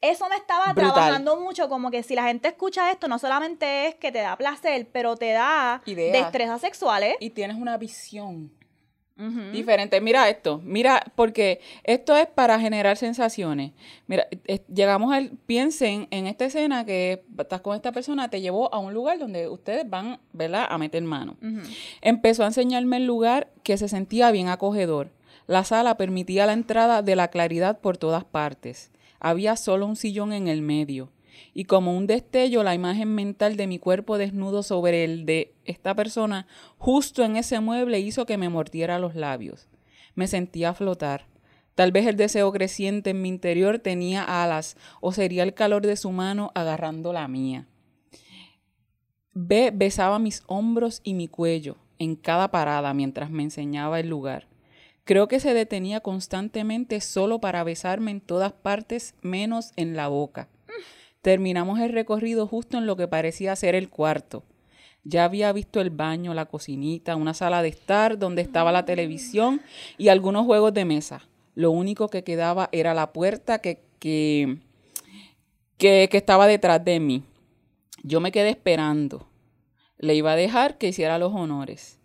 Eso 0.00 0.28
me 0.28 0.36
estaba 0.36 0.72
Brutal. 0.74 0.92
trabajando 0.92 1.40
mucho, 1.40 1.68
como 1.70 1.90
que 1.90 2.02
si 2.02 2.14
la 2.14 2.24
gente 2.24 2.48
escucha 2.48 2.90
esto, 2.90 3.08
no 3.08 3.18
solamente 3.18 3.86
es 3.86 3.94
que 3.94 4.12
te 4.12 4.18
da 4.18 4.36
placer, 4.36 4.86
pero 4.92 5.16
te 5.16 5.32
da 5.32 5.80
Ideas. 5.86 6.24
destrezas 6.24 6.60
sexuales. 6.60 7.14
Y 7.20 7.30
tienes 7.30 7.56
una 7.56 7.78
visión 7.78 8.52
Diferente. 9.52 10.00
Mira 10.00 10.28
esto, 10.28 10.60
mira, 10.64 11.04
porque 11.14 11.60
esto 11.84 12.16
es 12.16 12.26
para 12.26 12.58
generar 12.58 12.96
sensaciones. 12.96 13.70
Mira, 14.08 14.26
eh, 14.46 14.60
llegamos 14.72 15.14
al, 15.14 15.30
piensen 15.46 16.08
en 16.10 16.26
esta 16.26 16.46
escena 16.46 16.84
que 16.84 17.24
estás 17.38 17.60
con 17.60 17.76
esta 17.76 17.92
persona, 17.92 18.28
te 18.28 18.40
llevó 18.40 18.74
a 18.74 18.78
un 18.80 18.92
lugar 18.92 19.20
donde 19.20 19.48
ustedes 19.48 19.88
van, 19.88 20.18
¿verdad?, 20.32 20.66
a 20.68 20.78
meter 20.78 21.02
mano. 21.04 21.36
Empezó 22.00 22.42
a 22.42 22.46
enseñarme 22.46 22.96
el 22.96 23.06
lugar 23.06 23.52
que 23.62 23.76
se 23.76 23.88
sentía 23.88 24.32
bien 24.32 24.48
acogedor. 24.48 25.12
La 25.46 25.62
sala 25.62 25.96
permitía 25.96 26.46
la 26.46 26.52
entrada 26.52 27.02
de 27.02 27.14
la 27.14 27.28
claridad 27.28 27.78
por 27.78 27.96
todas 27.96 28.24
partes. 28.24 28.90
Había 29.20 29.56
solo 29.56 29.86
un 29.86 29.94
sillón 29.94 30.32
en 30.32 30.48
el 30.48 30.60
medio. 30.60 31.10
Y 31.52 31.64
como 31.64 31.96
un 31.96 32.06
destello, 32.06 32.62
la 32.62 32.74
imagen 32.74 33.14
mental 33.14 33.56
de 33.56 33.66
mi 33.66 33.78
cuerpo 33.78 34.18
desnudo 34.18 34.62
sobre 34.62 35.04
el 35.04 35.26
de 35.26 35.54
esta 35.64 35.94
persona, 35.94 36.46
justo 36.78 37.24
en 37.24 37.36
ese 37.36 37.60
mueble, 37.60 38.00
hizo 38.00 38.26
que 38.26 38.38
me 38.38 38.48
mordiera 38.48 38.98
los 38.98 39.14
labios. 39.14 39.68
Me 40.14 40.26
sentía 40.26 40.74
flotar. 40.74 41.26
Tal 41.74 41.90
vez 41.90 42.06
el 42.06 42.16
deseo 42.16 42.52
creciente 42.52 43.10
en 43.10 43.22
mi 43.22 43.28
interior 43.28 43.78
tenía 43.78 44.42
alas, 44.42 44.76
o 45.00 45.12
sería 45.12 45.42
el 45.42 45.54
calor 45.54 45.86
de 45.86 45.96
su 45.96 46.12
mano 46.12 46.52
agarrando 46.54 47.12
la 47.12 47.26
mía. 47.26 47.66
B 49.32 49.72
besaba 49.74 50.20
mis 50.20 50.44
hombros 50.46 51.00
y 51.02 51.14
mi 51.14 51.26
cuello 51.26 51.76
en 51.98 52.16
cada 52.16 52.50
parada 52.50 52.94
mientras 52.94 53.30
me 53.30 53.42
enseñaba 53.42 53.98
el 53.98 54.08
lugar. 54.08 54.46
Creo 55.04 55.28
que 55.28 55.40
se 55.40 55.52
detenía 55.52 56.00
constantemente 56.00 57.00
solo 57.00 57.40
para 57.40 57.64
besarme 57.64 58.10
en 58.10 58.20
todas 58.20 58.52
partes 58.52 59.14
menos 59.20 59.72
en 59.76 59.96
la 59.96 60.08
boca. 60.08 60.48
Terminamos 61.24 61.80
el 61.80 61.94
recorrido 61.94 62.46
justo 62.46 62.76
en 62.76 62.84
lo 62.84 62.96
que 62.98 63.08
parecía 63.08 63.56
ser 63.56 63.74
el 63.74 63.88
cuarto. 63.88 64.42
Ya 65.04 65.24
había 65.24 65.50
visto 65.54 65.80
el 65.80 65.88
baño, 65.88 66.34
la 66.34 66.44
cocinita, 66.44 67.16
una 67.16 67.32
sala 67.32 67.62
de 67.62 67.68
estar 67.68 68.18
donde 68.18 68.42
estaba 68.42 68.72
la 68.72 68.84
televisión 68.84 69.62
y 69.96 70.08
algunos 70.08 70.44
juegos 70.44 70.74
de 70.74 70.84
mesa. 70.84 71.26
Lo 71.54 71.70
único 71.70 72.08
que 72.08 72.24
quedaba 72.24 72.68
era 72.72 72.92
la 72.92 73.14
puerta 73.14 73.60
que, 73.60 73.80
que, 73.98 74.58
que, 75.78 76.10
que 76.10 76.16
estaba 76.18 76.46
detrás 76.46 76.84
de 76.84 77.00
mí. 77.00 77.22
Yo 78.02 78.20
me 78.20 78.30
quedé 78.30 78.50
esperando. 78.50 79.26
Le 79.96 80.14
iba 80.14 80.32
a 80.32 80.36
dejar 80.36 80.76
que 80.76 80.88
hiciera 80.88 81.18
los 81.18 81.32
honores. 81.32 82.00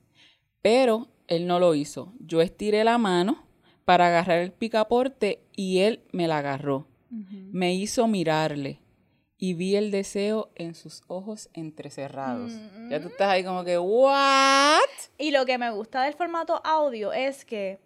Pero 0.62 1.10
él 1.28 1.46
no 1.46 1.60
lo 1.60 1.76
hizo. 1.76 2.14
Yo 2.22 2.40
estiré 2.40 2.86
la 2.86 2.98
mano 2.98 3.44
para 3.84 4.08
agarrar 4.08 4.40
el 4.40 4.54
picaporte 4.54 5.42
y 5.58 5.80
él 5.80 6.04
me 6.14 6.30
la 6.30 6.38
agarró. 6.38 6.88
Me 7.52 7.74
hizo 7.74 8.08
mirarle 8.08 8.80
y 9.42 9.54
vi 9.54 9.76
el 9.78 9.90
deseo 9.90 10.50
en 10.56 10.76
sus 10.76 11.02
ojos 11.08 11.50
entrecerrados. 11.54 12.52
Ya 12.90 13.00
tú 13.02 13.08
estás 13.08 13.30
ahí 13.30 13.44
como 13.44 13.64
que, 13.64 13.78
¿what? 13.80 14.80
Y 15.18 15.32
lo 15.32 15.46
que 15.46 15.58
me 15.58 15.72
gusta 15.72 16.04
del 16.04 16.14
formato 16.14 16.62
audio 16.66 17.14
es 17.14 17.46
que 17.46 17.80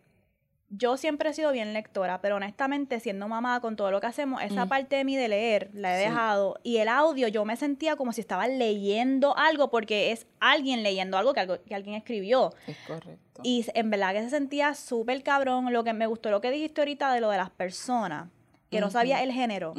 yo 0.76 0.98
siempre 0.98 1.30
he 1.30 1.34
sido 1.34 1.52
bien 1.52 1.72
lectora, 1.74 2.20
pero 2.20 2.38
honestamente, 2.38 3.00
siendo 3.00 3.28
mamá 3.28 3.62
con 3.62 3.76
todo 3.76 3.92
lo 3.92 4.02
que 4.02 4.08
hacemos, 4.08 4.42
esa 4.42 4.66
Mm. 4.66 4.70
parte 4.70 4.96
de 4.96 5.04
mí 5.04 5.16
de 5.16 5.28
leer 5.28 5.70
la 5.76 5.96
he 5.96 6.04
Sí. 6.04 6.10
dejado. 6.10 6.60
Y 6.64 6.78
el 6.78 6.88
audio, 6.88 7.28
yo 7.28 7.46
me 7.46 7.56
sentía 7.56 7.96
como 7.96 8.12
si 8.12 8.22
estaba 8.22 8.48
leyendo 8.48 9.38
algo, 9.38 9.70
porque 9.70 10.12
es 10.12 10.26
alguien 10.40 10.82
leyendo 10.82 11.16
algo 11.20 11.34
que, 11.36 11.42
algo- 11.42 11.62
que 11.64 11.76
alguien 11.76 11.94
escribió. 11.96 12.52
Es 12.66 12.78
correcto. 12.88 13.42
Y 13.44 13.64
en 13.76 13.92
verdad 13.92 14.14
que 14.14 14.24
se 14.24 14.32
sentía 14.32 14.74
súper 14.74 15.22
cabrón. 15.22 15.72
Lo 15.72 15.84
que 15.84 15.94
me 15.94 16.08
gustó 16.08 16.32
lo 16.32 16.42
que 16.42 16.50
dijiste 16.50 16.82
ahorita 16.82 17.14
de 17.14 17.22
lo 17.22 17.30
de 17.30 17.38
las 17.38 17.52
personas, 17.52 18.30
que 18.74 18.82
no 18.82 18.92
sabía 18.92 19.24
el 19.24 19.32
género. 19.32 19.74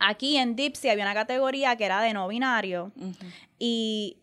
Aquí 0.00 0.36
en 0.36 0.56
Dipsy 0.56 0.88
había 0.88 1.04
una 1.04 1.14
categoría 1.14 1.76
que 1.76 1.84
era 1.84 2.00
de 2.02 2.12
no 2.14 2.26
binario. 2.28 2.92
Y 3.58 4.16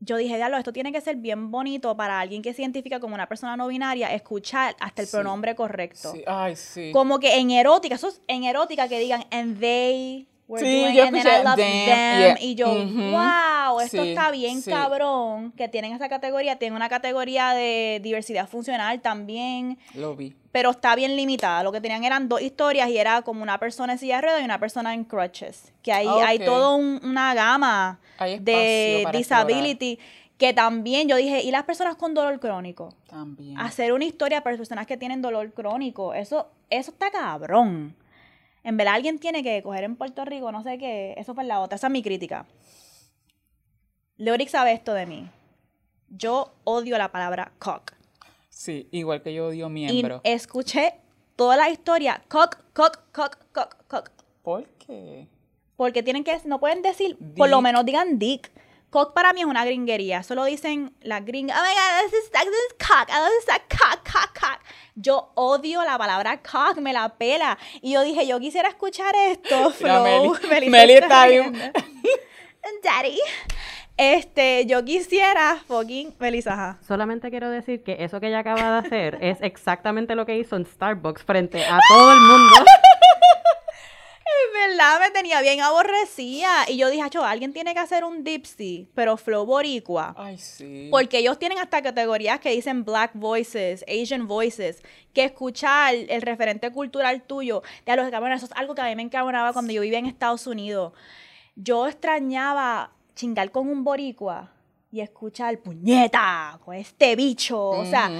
yo 0.00 0.16
dije, 0.16 0.34
diablo, 0.36 0.56
esto 0.56 0.72
tiene 0.72 0.90
que 0.90 1.00
ser 1.00 1.16
bien 1.16 1.50
bonito 1.52 1.96
para 1.96 2.18
alguien 2.18 2.42
que 2.42 2.52
se 2.52 2.62
identifica 2.62 2.98
como 2.98 3.14
una 3.14 3.28
persona 3.28 3.56
no 3.56 3.68
binaria, 3.68 4.12
escuchar 4.12 4.74
hasta 4.80 5.02
el 5.02 5.06
Sí. 5.08 5.12
pronombre 5.16 5.54
correcto. 5.54 6.12
Sí, 6.12 6.22
Ay, 6.26 6.56
sí. 6.56 6.90
Como 6.92 7.20
que 7.20 7.36
en 7.38 7.52
erótica, 7.52 7.94
eso 7.94 8.08
es 8.08 8.20
en 8.26 8.42
erótica 8.44 8.88
que 8.88 8.98
digan, 8.98 9.24
and 9.30 9.60
they 9.60 10.26
were 10.48 10.62
Sí, 10.64 10.82
doing, 10.82 10.94
yo 10.94 11.04
and 11.04 11.16
escuché 11.16 11.40
I 11.40 11.44
love 11.44 11.56
them, 11.56 11.86
them. 11.86 12.18
yeah. 12.18 12.36
Y 12.40 12.54
yo, 12.54 12.68
wow, 12.68 13.80
esto 13.80 14.02
Sí, 14.02 14.08
está 14.10 14.30
bien 14.30 14.60
sí. 14.62 14.70
cabrón, 14.70 15.52
que 15.52 15.68
tienen 15.68 15.92
esa 15.92 16.08
categoría. 16.08 16.56
Tienen 16.56 16.76
una 16.76 16.88
categoría 16.88 17.50
de 17.54 18.00
diversidad 18.02 18.48
funcional 18.48 19.00
también 19.00 19.78
Lo 19.94 20.14
vi. 20.14 20.34
pero 20.50 20.70
está 20.70 20.94
bien 20.96 21.16
limitada. 21.16 21.62
Lo 21.62 21.72
que 21.72 21.80
tenían 21.80 22.04
eran 22.04 22.28
dos 22.28 22.42
historias 22.42 22.88
y 22.90 22.98
era 22.98 23.22
como 23.22 23.42
una 23.42 23.58
persona 23.58 23.94
en 23.94 23.98
silla 23.98 24.16
de 24.16 24.22
ruedas 24.22 24.42
y 24.42 24.44
una 24.44 24.58
persona 24.58 24.92
en 24.94 25.04
crutches. 25.04 25.72
Que 25.82 25.92
ahí 25.92 26.08
hay 26.08 26.38
Ok. 26.38 26.44
toda 26.44 26.74
una 26.76 27.34
gama 27.34 27.98
Hay 28.18 28.38
de 28.38 29.06
disability 29.12 29.98
que 30.38 30.52
también 30.52 31.06
yo 31.08 31.14
dije, 31.16 31.40
¿y 31.42 31.52
las 31.52 31.62
personas 31.62 31.94
con 31.94 32.14
dolor 32.14 32.40
crónico? 32.40 32.92
También. 33.08 33.56
Hacer 33.60 33.92
una 33.92 34.04
historia 34.04 34.42
para 34.42 34.56
personas 34.56 34.86
que 34.88 34.96
tienen 34.96 35.22
dolor 35.22 35.52
crónico, 35.52 36.14
eso, 36.14 36.48
eso 36.68 36.90
está 36.90 37.12
cabrón. 37.12 37.94
En 38.64 38.76
verdad 38.76 38.94
alguien 38.94 39.18
tiene 39.18 39.42
que 39.42 39.62
coger 39.62 39.84
en 39.84 39.96
Puerto 39.96 40.24
Rico, 40.24 40.52
no 40.52 40.62
sé 40.62 40.78
qué, 40.78 41.14
eso 41.16 41.34
fue 41.34 41.44
la 41.44 41.60
otra, 41.60 41.76
esa 41.76 41.88
es 41.88 41.92
mi 41.92 42.02
crítica. 42.02 42.46
Leoric 44.16 44.48
sabe 44.48 44.72
esto 44.72 44.94
de 44.94 45.06
mí. 45.06 45.28
Yo 46.08 46.52
odio 46.64 46.96
la 46.98 47.10
palabra 47.10 47.52
cock. 47.58 47.92
Sí, 48.50 48.88
igual 48.92 49.22
que 49.22 49.34
yo 49.34 49.48
odio 49.48 49.66
Y 49.66 49.70
miembro. 49.70 50.20
escuché 50.24 50.94
toda 51.36 51.56
la 51.56 51.70
historia, 51.70 52.22
cock, 52.28 52.58
cock, 52.72 53.00
cock, 53.12 53.38
cock, 53.52 53.76
cock. 53.88 54.10
¿Por 54.42 54.64
qué? 54.78 55.26
Porque 55.76 56.02
tienen 56.02 56.22
que, 56.22 56.38
no 56.44 56.60
pueden 56.60 56.82
decir, 56.82 57.16
por 57.36 57.48
lo 57.48 57.60
menos 57.60 57.84
digan 57.84 58.18
dick. 58.18 58.52
Cock 58.92 59.14
para 59.14 59.32
mí 59.32 59.40
es 59.40 59.46
una 59.46 59.64
gringuería. 59.64 60.22
Solo 60.22 60.44
dicen 60.44 60.94
la 61.00 61.20
gringa. 61.20 61.54
Oh 61.58 61.62
my 61.62 61.74
god, 61.74 62.10
this 62.10 62.24
is, 62.24 62.30
this 62.30 62.42
is 62.42 62.76
cock. 62.78 63.08
Oh, 63.08 63.26
this 63.26 63.44
is 63.44 63.48
a 63.48 63.58
cock, 63.74 64.04
cock, 64.04 64.38
cock. 64.38 64.60
Yo 64.94 65.32
odio 65.34 65.82
la 65.82 65.96
palabra 65.96 66.42
cock, 66.42 66.76
me 66.76 66.92
la 66.92 67.08
pela. 67.08 67.56
Y 67.80 67.94
yo 67.94 68.02
dije, 68.02 68.26
yo 68.26 68.38
quisiera 68.38 68.68
escuchar 68.68 69.14
esto. 69.30 69.72
Mira, 69.80 70.02
Flow. 70.02 70.36
Meli. 70.50 70.68
Melissa 70.68 70.70
Meli 70.70 70.92
está 70.92 71.26
bien. 71.26 71.52
Daddy. 72.84 73.18
Este, 73.96 74.66
yo 74.66 74.84
quisiera 74.84 75.56
fucking 75.66 76.14
Melissa, 76.18 76.52
ajá. 76.52 76.78
Solamente 76.86 77.30
quiero 77.30 77.48
decir 77.48 77.82
que 77.82 77.96
eso 78.04 78.20
que 78.20 78.26
ella 78.26 78.40
acaba 78.40 78.72
de 78.82 78.86
hacer 78.86 79.18
es 79.22 79.40
exactamente 79.40 80.14
lo 80.14 80.26
que 80.26 80.36
hizo 80.36 80.56
en 80.56 80.66
Starbucks 80.66 81.24
frente 81.24 81.64
a 81.64 81.78
todo 81.88 82.12
el 82.12 82.20
mundo. 82.20 82.56
Verdad 84.68 85.00
me 85.00 85.10
tenía 85.10 85.40
bien 85.40 85.60
aborrecida. 85.60 86.68
Y 86.68 86.76
yo 86.76 86.90
dije, 86.90 87.02
"Acho, 87.02 87.24
alguien 87.24 87.52
tiene 87.52 87.74
que 87.74 87.80
hacer 87.80 88.04
un 88.04 88.22
dipsy, 88.22 88.88
pero 88.94 89.16
flow 89.16 89.44
boricua. 89.44 90.14
Ay, 90.16 90.38
sí. 90.38 90.88
Porque 90.90 91.18
ellos 91.18 91.38
tienen 91.38 91.58
hasta 91.58 91.82
categorías 91.82 92.38
que 92.40 92.50
dicen 92.50 92.84
Black 92.84 93.12
Voices, 93.14 93.84
Asian 93.88 94.26
Voices, 94.28 94.82
que 95.12 95.24
escuchar 95.24 95.94
el 95.94 96.22
referente 96.22 96.70
cultural 96.70 97.22
tuyo, 97.22 97.62
de 97.86 97.96
los 97.96 98.10
cabrones, 98.10 98.42
eso 98.42 98.46
es 98.52 98.58
algo 98.58 98.74
que 98.74 98.82
a 98.82 98.86
mí 98.86 98.96
me 98.96 99.02
encabronaba 99.02 99.52
cuando 99.52 99.72
yo 99.72 99.82
vivía 99.82 99.98
en 99.98 100.06
Estados 100.06 100.46
Unidos. 100.46 100.92
Yo 101.56 101.86
extrañaba 101.86 102.92
chingar 103.14 103.50
con 103.50 103.68
un 103.68 103.84
boricua 103.84 104.50
y 104.90 105.00
escuchar 105.00 105.58
puñeta 105.58 106.58
con 106.64 106.74
este 106.74 107.16
bicho. 107.16 107.58
O 107.60 107.84
sea, 107.86 108.10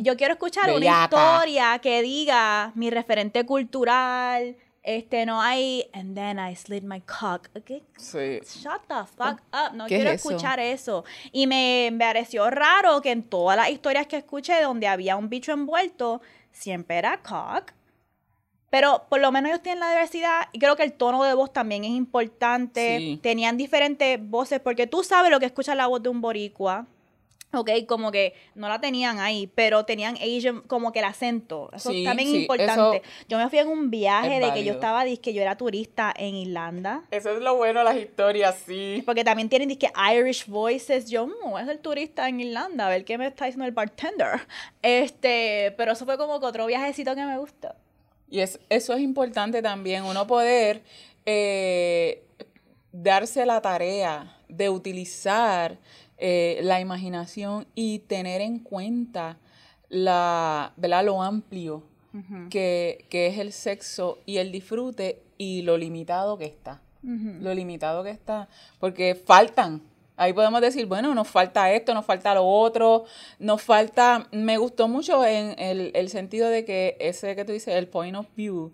yo 0.00 0.16
quiero 0.16 0.34
escuchar 0.34 0.70
una 0.72 1.04
historia 1.04 1.78
que 1.78 2.02
diga 2.02 2.72
mi 2.74 2.90
referente 2.90 3.44
cultural 3.46 4.56
Este, 4.84 5.24
no 5.26 5.40
hay, 5.40 5.88
and 5.92 6.16
then 6.16 6.38
I 6.40 6.56
slid 6.56 6.82
my 6.82 7.00
cock. 7.02 7.48
Okay, 7.56 7.84
Sí. 7.96 8.40
Shut 8.44 8.82
the 8.88 9.04
fuck 9.16 9.40
up. 9.52 9.74
No 9.74 9.86
¿Qué 9.86 9.96
quiero 9.96 10.10
es 10.10 10.20
eso? 10.20 10.30
escuchar 10.30 10.58
eso. 10.58 11.04
Y 11.30 11.46
me, 11.46 11.90
me 11.92 12.04
pareció 12.04 12.50
raro 12.50 13.00
que 13.00 13.12
en 13.12 13.22
todas 13.22 13.56
las 13.56 13.70
historias 13.70 14.08
que 14.08 14.16
escuché 14.16 14.60
donde 14.60 14.88
había 14.88 15.16
un 15.16 15.28
bicho 15.28 15.52
envuelto, 15.52 16.20
siempre 16.50 16.96
era 16.98 17.18
cock. 17.22 17.72
Pero 18.70 19.04
por 19.08 19.20
lo 19.20 19.30
menos 19.30 19.50
ellos 19.50 19.62
tienen 19.62 19.80
la 19.80 19.90
diversidad 19.90 20.48
y 20.50 20.58
creo 20.58 20.74
que 20.76 20.82
el 20.82 20.94
tono 20.94 21.22
de 21.22 21.34
voz 21.34 21.52
también 21.52 21.84
es 21.84 21.90
importante. 21.90 22.98
Sí. 22.98 23.20
Tenían 23.22 23.56
diferentes 23.56 24.18
voces 24.20 24.60
porque 24.60 24.86
tú 24.86 25.04
sabes 25.04 25.30
lo 25.30 25.38
que 25.38 25.46
escucha 25.46 25.74
la 25.74 25.86
voz 25.86 26.02
de 26.02 26.08
un 26.08 26.20
boricua. 26.22 26.86
Ok, 27.54 27.70
como 27.86 28.10
que 28.10 28.34
no 28.54 28.68
la 28.70 28.80
tenían 28.80 29.18
ahí, 29.20 29.46
pero 29.54 29.84
tenían 29.84 30.16
Asian, 30.16 30.62
como 30.62 30.90
que 30.90 31.00
el 31.00 31.04
acento. 31.04 31.68
Eso 31.74 31.90
Sí, 31.90 32.02
también 32.02 32.28
sí, 32.30 32.36
es 32.36 32.42
importante. 32.42 33.02
Yo 33.28 33.36
me 33.36 33.48
fui 33.50 33.58
en 33.58 33.68
un 33.68 33.90
viaje 33.90 34.40
de 34.40 34.52
que 34.54 34.64
yo 34.64 34.72
estaba, 34.72 35.04
que 35.04 35.34
yo 35.34 35.42
era 35.42 35.56
turista 35.58 36.14
en 36.16 36.34
Irlanda. 36.34 37.02
Eso 37.10 37.30
es 37.30 37.42
lo 37.42 37.56
bueno 37.56 37.80
de 37.80 37.84
las 37.84 37.96
historias, 37.96 38.56
sí. 38.66 39.02
Porque 39.04 39.22
también 39.22 39.50
tienen 39.50 39.68
disque 39.68 39.90
Irish 40.14 40.46
voices. 40.46 41.10
Yo, 41.10 41.26
"Mm, 41.26 41.58
es 41.62 41.68
el 41.68 41.78
turista 41.80 42.26
en 42.26 42.40
Irlanda, 42.40 42.86
a 42.86 42.88
ver 42.88 43.04
qué 43.04 43.18
me 43.18 43.26
está 43.26 43.44
diciendo 43.44 43.66
el 43.66 43.72
bartender. 43.72 44.40
Este, 44.80 45.74
pero 45.76 45.92
eso 45.92 46.04
fue 46.06 46.16
como 46.16 46.40
que 46.40 46.46
otro 46.46 46.66
viajecito 46.66 47.14
que 47.14 47.24
me 47.24 47.38
gustó. 47.38 47.74
Y 48.30 48.40
es, 48.40 48.58
eso 48.70 48.94
es 48.94 49.00
importante 49.00 49.60
también, 49.60 50.04
uno 50.04 50.26
poder 50.26 50.82
eh, 51.26 52.24
darse 52.92 53.44
la 53.46 53.60
tarea 53.60 54.36
de 54.48 54.68
utilizar 54.70 55.78
eh, 56.24 56.60
la 56.62 56.80
imaginación 56.80 57.66
y 57.74 57.98
tener 57.98 58.40
en 58.42 58.60
cuenta 58.60 59.38
la, 59.88 60.72
¿verdad? 60.76 61.04
lo 61.04 61.20
amplio 61.20 61.82
que, 62.48 63.06
que 63.08 63.26
es 63.26 63.38
el 63.38 63.52
sexo 63.52 64.20
y 64.24 64.36
el 64.36 64.52
disfrute 64.52 65.20
y 65.36 65.62
lo 65.62 65.76
limitado 65.76 66.38
que 66.38 66.44
está. 66.44 66.80
Lo 67.02 67.52
limitado 67.52 68.04
que 68.04 68.10
está. 68.10 68.48
Porque 68.78 69.16
faltan. 69.16 69.82
Ahí 70.16 70.32
podemos 70.32 70.60
decir, 70.60 70.86
bueno, 70.86 71.12
nos 71.12 71.26
falta 71.26 71.72
esto, 71.72 71.92
nos 71.92 72.04
falta 72.04 72.32
lo 72.36 72.46
otro, 72.46 73.04
nos 73.40 73.60
falta, 73.60 74.28
me 74.30 74.58
gustó 74.58 74.86
mucho 74.86 75.24
en 75.26 75.58
el, 75.58 75.90
el 75.92 76.08
sentido 76.08 76.48
de 76.50 76.64
que 76.64 76.96
ese 77.00 77.34
que 77.34 77.44
tú 77.44 77.50
dices, 77.50 77.74
el 77.74 77.88
point 77.88 78.16
of 78.16 78.28
view, 78.36 78.70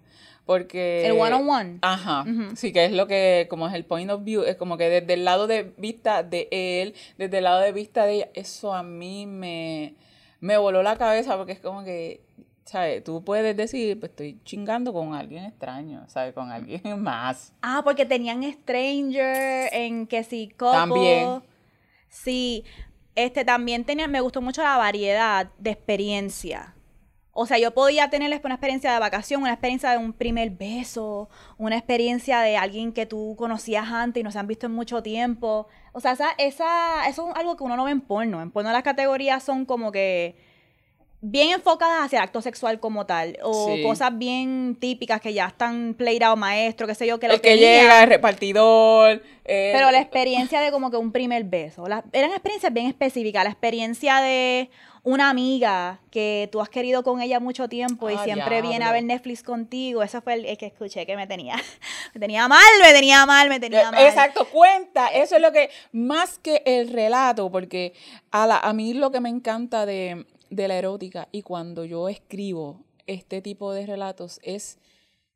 porque... 0.49 1.07
El 1.07 1.13
one 1.13 1.35
on 1.35 1.51
one. 1.51 1.79
Ajá, 1.83 2.25
sí, 2.57 2.73
que 2.73 2.87
es 2.87 2.93
lo 2.93 3.07
que, 3.07 3.47
como 3.51 3.69
es 3.69 3.75
el 3.75 3.85
point 3.85 4.11
of 4.11 4.25
view, 4.25 4.45
es 4.45 4.57
como 4.57 4.79
que 4.79 4.89
desde 4.89 5.13
el 5.13 5.27
lado 5.27 5.47
de 5.47 5.75
vista 5.77 6.23
de 6.23 6.49
él, 6.51 6.95
desde 7.19 7.37
el 7.37 7.45
lado 7.45 7.61
de 7.61 7.71
vista 7.71 8.07
de 8.07 8.15
ella, 8.15 8.29
eso 8.33 8.73
a 8.73 8.83
mí 8.83 9.27
me, 9.27 9.95
me 10.41 10.57
voló 10.57 10.83
la 10.83 10.97
cabeza 10.97 11.37
porque 11.37 11.53
es 11.53 11.61
como 11.61 11.85
que, 11.85 12.23
¿sabes? 12.65 13.05
Tú 13.05 13.23
puedes 13.23 13.55
decir, 13.59 14.01
pues 14.01 14.09
estoy 14.09 14.41
chingando 14.43 14.95
con 14.95 15.13
alguien 15.13 15.45
extraño, 15.45 16.09
¿sabes? 16.09 16.33
Con 16.33 16.51
alguien 16.51 16.81
más. 17.03 17.53
Ah, 17.61 17.83
porque 17.85 18.07
tenían 18.07 18.43
Stranger 18.43 19.69
en 19.75 20.07
que 20.07 20.25
sí, 20.25 20.49
Coco. 20.57 20.73
También. 20.73 21.43
Sí, 22.09 22.65
este 23.15 23.45
también 23.45 23.85
tenía, 23.85 24.09
me 24.09 24.23
gustó 24.23 24.41
mucho 24.41 24.63
la 24.63 24.79
variedad 24.79 25.51
de 25.59 25.73
experiencia. 25.73 26.75
O 27.41 27.47
sea, 27.47 27.57
yo 27.59 27.71
podía 27.73 28.11
tener 28.11 28.29
una 28.45 28.55
experiencia 28.55 28.93
de 28.93 28.99
vacación, 28.99 29.43
una 29.43 29.53
experiencia 29.53 29.91
de 29.93 29.99
un 29.99 30.13
primer 30.13 30.51
beso, 30.51 31.29
una 31.57 31.77
experiencia 31.77 32.41
de 32.41 32.57
alguien 32.57 32.93
que 32.93 33.07
tú 33.07 33.37
conocías 33.39 33.87
antes 33.89 34.21
y 34.21 34.25
no 34.25 34.31
se 34.33 34.39
han 34.41 34.47
visto 34.49 34.67
en 34.67 34.73
mucho 34.73 35.03
tiempo. 35.05 35.69
O 35.93 36.01
sea, 36.01 36.13
esa, 36.13 36.31
esa, 36.39 37.09
eso 37.09 37.29
es 37.31 37.37
algo 37.37 37.57
que 37.57 37.63
uno 37.65 37.77
no 37.77 37.85
ve 37.85 37.93
en 37.93 38.01
porno. 38.01 38.43
En 38.43 38.51
porno 38.51 38.73
las 38.73 38.83
categorías 38.83 39.43
son 39.45 39.67
como 39.67 39.93
que 39.93 40.35
bien 41.21 41.51
enfocadas 41.51 42.07
hacia 42.07 42.19
el 42.21 42.25
acto 42.25 42.41
sexual 42.41 42.79
como 42.79 43.05
tal. 43.07 43.37
O 43.43 43.75
Sí. 43.75 43.83
cosas 43.83 44.17
bien 44.17 44.77
típicas 44.79 45.21
que 45.21 45.33
ya 45.33 45.47
están 45.47 45.95
played 45.95 46.23
out 46.23 46.39
maestro, 46.39 46.87
qué 46.87 46.95
sé 46.95 47.07
yo, 47.07 47.19
que 47.19 47.27
lo 47.29 47.35
el 47.35 47.41
que 47.41 47.51
tenían. 47.51 47.83
llega, 47.83 48.03
el 48.05 48.09
repartidor. 48.09 49.23
eh, 49.45 49.73
Pero 49.75 49.91
la 49.91 50.01
experiencia 50.01 50.61
de 50.61 50.71
como 50.71 50.91
que 50.91 50.97
un 50.97 51.11
primer 51.11 51.43
beso. 51.45 51.87
la- 51.89 52.05
eran 52.13 52.31
experiencias 52.31 52.73
bien 52.73 52.87
específicas. 52.87 53.43
La 53.45 53.51
experiencia 53.51 54.21
de 54.21 54.71
una 55.09 55.31
amiga 55.31 56.01
que 56.11 56.51
tú 56.53 56.61
has 56.61 56.69
querido 56.69 57.03
con 57.03 57.23
ella 57.23 57.41
mucho 57.41 57.67
tiempo 57.67 58.11
y 58.11 58.15
Ah, 58.15 58.25
siempre 58.25 58.61
viene 58.61 58.85
a 58.85 58.93
ver 58.93 59.03
Netflix 59.05 59.43
contigo. 59.43 60.03
Ese 60.03 60.21
fue 60.21 60.35
el, 60.35 60.45
el 60.45 60.59
que 60.59 60.67
escuché 60.67 61.07
que 61.07 61.17
me 61.17 61.27
tenía. 61.27 61.55
Me 62.15 62.21
tenía 62.21 62.47
mal, 62.49 62.63
me 62.83 62.93
tenía 62.93 63.27
mal, 63.27 63.49
me 63.49 63.61
tenía 63.61 63.91
mal. 63.91 64.03
Eh, 64.03 64.09
Exacto, 64.09 64.47
cuenta. 64.47 65.09
Eso 65.09 65.37
es 65.37 65.43
lo 65.43 65.53
que, 65.53 65.71
más 65.93 66.39
que 66.39 66.63
el 66.67 66.89
relato, 66.89 67.51
porque 67.51 67.93
a, 68.31 68.47
la, 68.47 68.59
a 68.59 68.73
mí 68.73 68.93
lo 68.95 69.11
que 69.11 69.21
me 69.21 69.29
encanta 69.29 69.87
de, 69.87 70.27
de 70.51 70.69
la 70.69 70.77
erótica 70.77 71.29
y 71.33 71.43
cuando 71.43 71.85
yo 71.85 72.09
escribo 72.09 72.83
este 73.07 73.41
tipo 73.41 73.73
de 73.73 73.87
relatos 73.87 74.41
es 74.43 74.79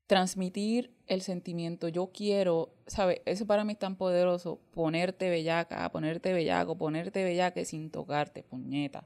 transmitir 0.06 0.90
el 1.06 1.22
sentimiento. 1.22 1.88
Yo 1.88 2.10
quiero, 2.12 2.70
¿sabes? 2.86 3.20
Eso 3.24 3.46
para 3.46 3.64
mí 3.64 3.72
es 3.72 3.78
tan 3.78 3.96
poderoso, 3.96 4.58
ponerte 4.72 5.30
bellaca, 5.30 5.88
ponerte 5.90 6.32
bellaco, 6.32 6.76
ponerte 6.76 7.24
bellaque 7.24 7.64
sin 7.64 7.90
tocarte, 7.90 8.42
puñeta, 8.42 9.04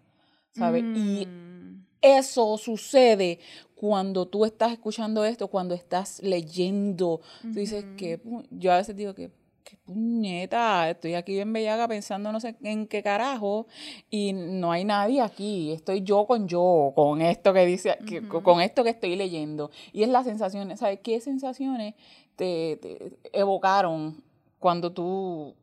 ¿sabes? 0.57 0.85
Y 0.95 1.27
Mm. 1.27 1.85
eso 2.03 2.57
sucede 2.59 3.39
cuando 3.75 4.27
tú 4.27 4.45
estás 4.45 4.73
escuchando 4.73 5.25
esto, 5.25 5.49
cuando 5.49 5.75
estás 5.75 6.21
leyendo. 6.23 7.21
Tú 7.43 7.51
dices 7.59 7.85
que 7.97 8.21
yo 8.51 8.73
a 8.73 8.77
veces 8.79 8.97
digo 8.97 9.15
que 9.15 9.31
qué 9.65 9.77
puñeta, 9.85 10.89
estoy 10.89 11.15
aquí 11.15 11.33
bien 11.33 11.53
bellaga 11.53 11.89
pensando 11.89 12.31
no 12.31 12.39
sé 12.39 12.55
en 12.63 12.87
qué 12.87 13.03
carajo 13.03 13.67
y 14.09 14.33
no 14.33 14.71
hay 14.71 14.85
nadie 14.85 15.21
aquí, 15.21 15.73
estoy 15.73 16.03
yo 16.03 16.25
con 16.25 16.47
yo, 16.47 16.93
con 16.95 17.21
esto 17.21 17.53
que 17.53 17.67
dice, 17.67 17.99
que- 18.07 18.23
con 18.29 18.61
esto 18.61 18.85
que 18.85 18.91
estoy 18.91 19.17
leyendo. 19.17 19.73
Y 19.93 20.05
es 20.05 20.09
la 20.09 20.23
sensación, 20.23 20.77
¿sabes 20.77 21.01
qué 21.03 21.21
sensaciones 21.21 21.95
te, 22.37 22.77
te 22.81 23.19
evocaron 23.33 24.23
cuando 24.61 24.93
tú 24.93 25.55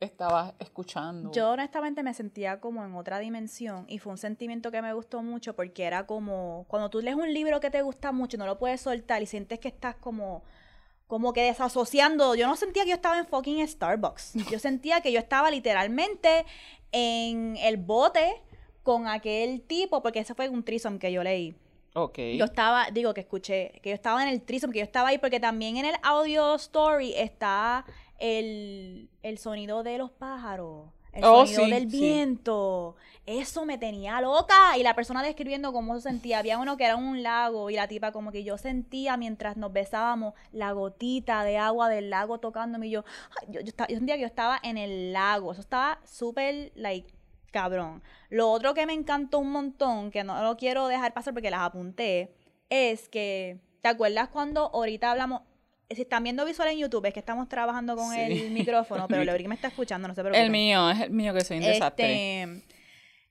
estabas 0.00 0.54
escuchando? 0.58 1.32
Yo 1.32 1.50
honestamente 1.50 2.02
me 2.02 2.14
sentía 2.14 2.60
como 2.60 2.84
en 2.84 2.94
otra 2.94 3.18
dimensión 3.18 3.84
y 3.88 3.98
fue 3.98 4.12
un 4.12 4.18
sentimiento 4.18 4.70
que 4.70 4.82
me 4.82 4.92
gustó 4.92 5.22
mucho 5.22 5.54
porque 5.54 5.84
era 5.84 6.06
como 6.06 6.66
cuando 6.68 6.90
tú 6.90 7.00
lees 7.00 7.16
un 7.16 7.32
libro 7.32 7.60
que 7.60 7.70
te 7.70 7.82
gusta 7.82 8.12
mucho 8.12 8.36
y 8.36 8.38
no 8.38 8.46
lo 8.46 8.58
puedes 8.58 8.80
soltar 8.80 9.22
y 9.22 9.26
sientes 9.26 9.58
que 9.58 9.68
estás 9.68 9.96
como 9.96 10.42
como 11.06 11.32
que 11.32 11.42
desasociando. 11.42 12.34
Yo 12.34 12.46
no 12.46 12.54
sentía 12.54 12.84
que 12.84 12.90
yo 12.90 12.96
estaba 12.96 13.18
en 13.18 13.26
fucking 13.26 13.66
Starbucks. 13.66 14.34
Yo 14.52 14.58
sentía 14.58 15.00
que 15.00 15.10
yo 15.10 15.18
estaba 15.18 15.50
literalmente 15.50 16.44
en 16.92 17.56
el 17.56 17.78
bote 17.78 18.42
con 18.82 19.08
aquel 19.08 19.62
tipo 19.62 20.02
porque 20.02 20.20
ese 20.20 20.34
fue 20.34 20.48
un 20.50 20.62
trisom 20.62 20.98
que 20.98 21.10
yo 21.10 21.22
leí. 21.22 21.54
Ok. 21.94 22.18
Yo 22.36 22.44
estaba, 22.44 22.90
digo 22.92 23.12
que 23.14 23.22
escuché, 23.22 23.80
que 23.82 23.90
yo 23.90 23.94
estaba 23.94 24.22
en 24.22 24.28
el 24.28 24.42
trisom, 24.42 24.70
que 24.70 24.78
yo 24.78 24.84
estaba 24.84 25.08
ahí, 25.08 25.18
porque 25.18 25.40
también 25.40 25.78
en 25.78 25.86
el 25.86 25.96
audio 26.02 26.54
story 26.54 27.14
está 27.16 27.84
el, 28.18 29.10
el 29.22 29.38
sonido 29.38 29.82
de 29.82 29.98
los 29.98 30.10
pájaros, 30.10 30.90
el 31.12 31.24
Oh, 31.24 31.46
sonido 31.46 31.64
sí, 31.64 31.70
del 31.70 31.90
sí. 31.90 31.98
viento. 32.00 32.96
Eso 33.26 33.64
me 33.64 33.78
tenía 33.78 34.20
loca. 34.20 34.76
Y 34.78 34.82
la 34.82 34.94
persona 34.94 35.22
describiendo 35.22 35.72
cómo 35.72 35.94
se 35.96 36.02
sentía. 36.02 36.38
Había 36.38 36.58
uno 36.58 36.76
que 36.76 36.84
era 36.84 36.96
un 36.96 37.22
lago 37.22 37.70
y 37.70 37.74
la 37.74 37.88
tipa 37.88 38.12
como 38.12 38.30
que 38.32 38.44
yo 38.44 38.56
sentía 38.58 39.16
mientras 39.16 39.56
nos 39.56 39.72
besábamos 39.72 40.34
la 40.52 40.72
gotita 40.72 41.42
de 41.44 41.58
agua 41.58 41.88
del 41.88 42.10
lago 42.10 42.38
tocándome. 42.38 42.86
Y 42.88 42.90
yo, 42.90 43.04
yo, 43.48 43.60
yo, 43.60 43.66
estaba- 43.68 43.88
yo 43.88 43.96
sentía 43.96 44.14
que 44.16 44.20
yo 44.22 44.26
estaba 44.26 44.58
en 44.62 44.78
el 44.78 45.12
lago. 45.12 45.52
Eso 45.52 45.60
estaba 45.60 45.98
súper, 46.04 46.72
like, 46.76 47.12
cabrón. 47.50 48.02
Lo 48.30 48.50
otro 48.50 48.74
que 48.74 48.86
me 48.86 48.92
encantó 48.92 49.38
un 49.40 49.50
montón, 49.50 50.10
que 50.10 50.22
no 50.24 50.40
lo 50.42 50.56
quiero 50.56 50.86
dejar 50.88 51.14
pasar 51.14 51.34
porque 51.34 51.50
las 51.50 51.60
apunté, 51.62 52.34
es 52.70 53.08
que, 53.08 53.60
¿te 53.82 53.88
acuerdas 53.88 54.28
cuando 54.28 54.70
ahorita 54.74 55.10
hablamos? 55.10 55.42
Si 55.90 56.02
están 56.02 56.22
viendo 56.22 56.44
visual 56.44 56.68
en 56.68 56.78
YouTube, 56.78 57.06
es 57.06 57.14
que 57.14 57.20
estamos 57.20 57.48
trabajando 57.48 57.96
con 57.96 58.12
Sí. 58.12 58.20
el 58.20 58.50
micrófono, 58.50 59.06
pero 59.08 59.24
Leori 59.24 59.48
me 59.48 59.54
está 59.54 59.68
escuchando, 59.68 60.06
no 60.08 60.14
se 60.14 60.20
preocupen. 60.20 60.44
El 60.44 60.50
mío, 60.50 60.90
es 60.90 61.00
el 61.00 61.10
mío 61.10 61.32
que 61.32 61.40
soy 61.42 61.58
un 61.58 61.64
desastre. 61.64 62.42
Este, 62.42 62.62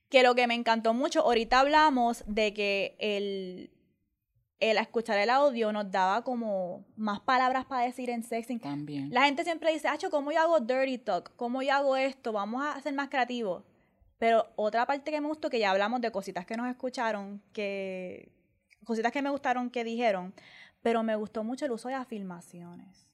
que 0.10 0.24
lo 0.24 0.34
que 0.36 0.48
me 0.48 0.56
encantó 0.56 0.94
mucho, 0.94 1.22
ahorita 1.22 1.60
hablamos 1.60 2.24
de 2.28 2.54
que 2.54 2.96
el, 3.00 3.70
el 4.60 4.78
escuchar 4.78 5.20
el 5.20 5.30
audio 5.30 5.72
nos 5.72 5.92
daba 5.92 6.24
como 6.24 6.86
más 6.96 7.20
palabras 7.20 7.66
para 7.66 7.84
decir 7.86 8.10
en 8.10 8.24
sexting. 8.24 8.60
También. 8.60 9.10
La 9.12 9.26
gente 9.26 9.44
siempre 9.44 9.72
dice, 9.72 9.88
Acho, 9.88 10.10
¿cómo 10.10 10.32
yo 10.32 10.40
hago 10.40 10.60
dirty 10.60 10.98
talk? 10.98 11.36
¿Cómo 11.36 11.62
yo 11.62 11.74
hago 11.74 11.96
esto? 11.98 12.32
Vamos 12.32 12.64
a 12.66 12.80
ser 12.82 12.94
más 12.94 13.10
creativos. 13.10 13.64
Pero 14.18 14.48
otra 14.56 14.88
parte 14.88 15.12
que 15.12 15.22
me 15.22 15.28
gustó, 15.28 15.50
que 15.52 15.60
ya 15.60 15.70
hablamos 15.70 16.02
de 16.02 16.10
cositas 16.12 16.44
que 16.46 16.58
nos 16.58 16.68
escucharon, 16.70 17.40
que 17.54 18.32
cositas 18.84 19.12
que 19.12 19.22
me 19.22 19.30
gustaron 19.30 19.70
que 19.70 19.84
dijeron, 19.84 20.34
pero 20.88 21.04
me 21.04 21.18
gustó 21.18 21.44
mucho 21.44 21.66
el 21.66 21.72
uso 21.74 21.90
de 21.90 21.96
afirmaciones. 21.96 23.10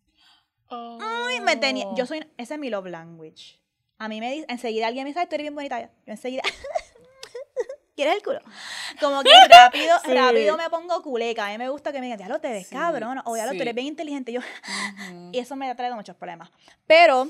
Ay, 0.70 1.40
me 1.42 1.56
tenía, 1.56 1.88
Oh. 1.88 1.96
yo 1.96 2.06
soy, 2.06 2.20
ese 2.38 2.54
es 2.54 2.60
mi 2.60 2.70
love 2.70 2.86
language. 2.86 3.60
A 3.98 4.08
mí 4.08 4.20
me 4.20 4.32
dice, 4.32 4.46
enseguida 4.48 4.86
alguien 4.86 5.06
me 5.06 5.10
dice, 5.10 5.22
"Ay, 5.22 5.26
tú 5.28 5.34
eres 5.34 5.46
bien 5.46 5.56
bonita. 5.56 5.82
Yo 5.82 5.88
enseguida, 6.06 6.44
¿quieres 7.96 8.16
el 8.18 8.22
culo? 8.22 8.42
Como 9.00 9.24
que 9.24 9.30
rápido, 9.50 9.98
Sí. 10.06 10.14
rápido 10.14 10.56
me 10.56 10.70
pongo 10.70 11.02
culeca. 11.02 11.48
A 11.48 11.50
mí 11.52 11.58
me 11.58 11.70
gusta 11.70 11.92
que 11.92 12.00
me 12.00 12.06
digan, 12.06 12.20
ya 12.20 12.28
lo 12.30 12.40
te 12.40 12.50
ves 12.52 12.68
Sí, 12.68 12.76
cabrón, 12.76 13.22
o 13.26 13.36
ya 13.36 13.46
lo 13.46 13.52
sí. 13.54 13.58
tú 13.58 13.64
eres 13.64 13.74
bien 13.74 13.88
inteligente. 13.88 14.32
Yo, 14.32 14.42
y 15.32 15.40
eso 15.40 15.56
me 15.56 15.68
ha 15.68 15.76
traído 15.76 15.96
muchos 15.96 16.16
problemas. 16.16 16.52
Pero 16.86 17.28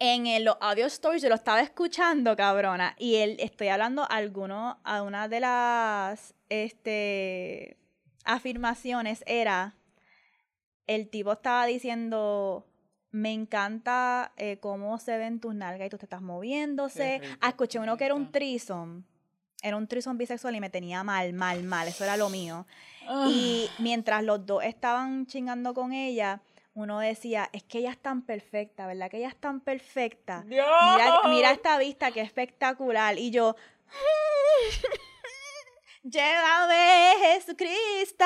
en 0.00 0.26
el- 0.26 0.42
los 0.44 0.56
audio 0.60 0.86
stories 0.86 1.22
yo 1.22 1.28
lo 1.28 1.36
estaba 1.36 1.60
escuchando, 1.60 2.34
cabrona, 2.36 2.96
y 2.98 3.14
él 3.16 3.36
estoy 3.38 3.68
hablando 3.68 4.04
alguno, 4.10 4.80
a 4.82 5.02
una 5.02 5.28
de 5.28 5.38
las 5.38 6.34
este 6.48 7.76
afirmaciones 8.24 9.22
era 9.26 9.74
el 10.86 11.08
tipo 11.08 11.32
estaba 11.32 11.66
diciendo, 11.66 12.66
me 13.12 13.32
encanta 13.32 14.32
eh, 14.36 14.58
cómo 14.58 14.98
se 14.98 15.16
ven 15.18 15.40
tus 15.40 15.54
nalgas 15.54 15.86
y 15.86 15.90
tú 15.90 15.98
te 15.98 16.06
estás 16.06 16.22
moviéndose. 16.22 17.20
Ah, 17.40 17.50
escuché 17.50 17.78
uno 17.78 17.96
que 17.96 18.04
era 18.06 18.14
un 18.14 18.22
rico. 18.26 18.32
trison. 18.32 19.06
Era 19.62 19.76
un 19.76 19.86
trison 19.86 20.16
bisexual 20.16 20.56
y 20.56 20.60
me 20.60 20.70
tenía 20.70 21.04
mal, 21.04 21.32
mal, 21.32 21.62
mal. 21.62 21.86
Eso 21.86 22.02
era 22.04 22.16
lo 22.16 22.30
mío. 22.30 22.66
Ah, 23.06 23.28
Y 23.30 23.68
mientras 23.78 24.24
los 24.24 24.46
dos 24.46 24.64
estaban 24.64 25.26
chingando 25.26 25.74
con 25.74 25.92
ella, 25.92 26.40
uno 26.74 26.98
decía, 26.98 27.50
es 27.52 27.62
que 27.64 27.78
ella 27.78 27.90
es 27.90 27.98
tan 27.98 28.22
perfecta, 28.22 28.86
¿verdad? 28.86 29.10
Que 29.10 29.18
ella 29.18 29.28
es 29.28 29.36
tan 29.36 29.60
perfecta. 29.60 30.42
Dios. 30.46 30.66
Mira, 30.96 31.20
mira 31.28 31.50
esta 31.52 31.76
vista 31.78 32.10
que 32.10 32.20
espectacular. 32.22 33.18
Y 33.18 33.30
yo, 33.30 33.54
llévame 36.02 37.12
Jesucristo. 37.20 38.24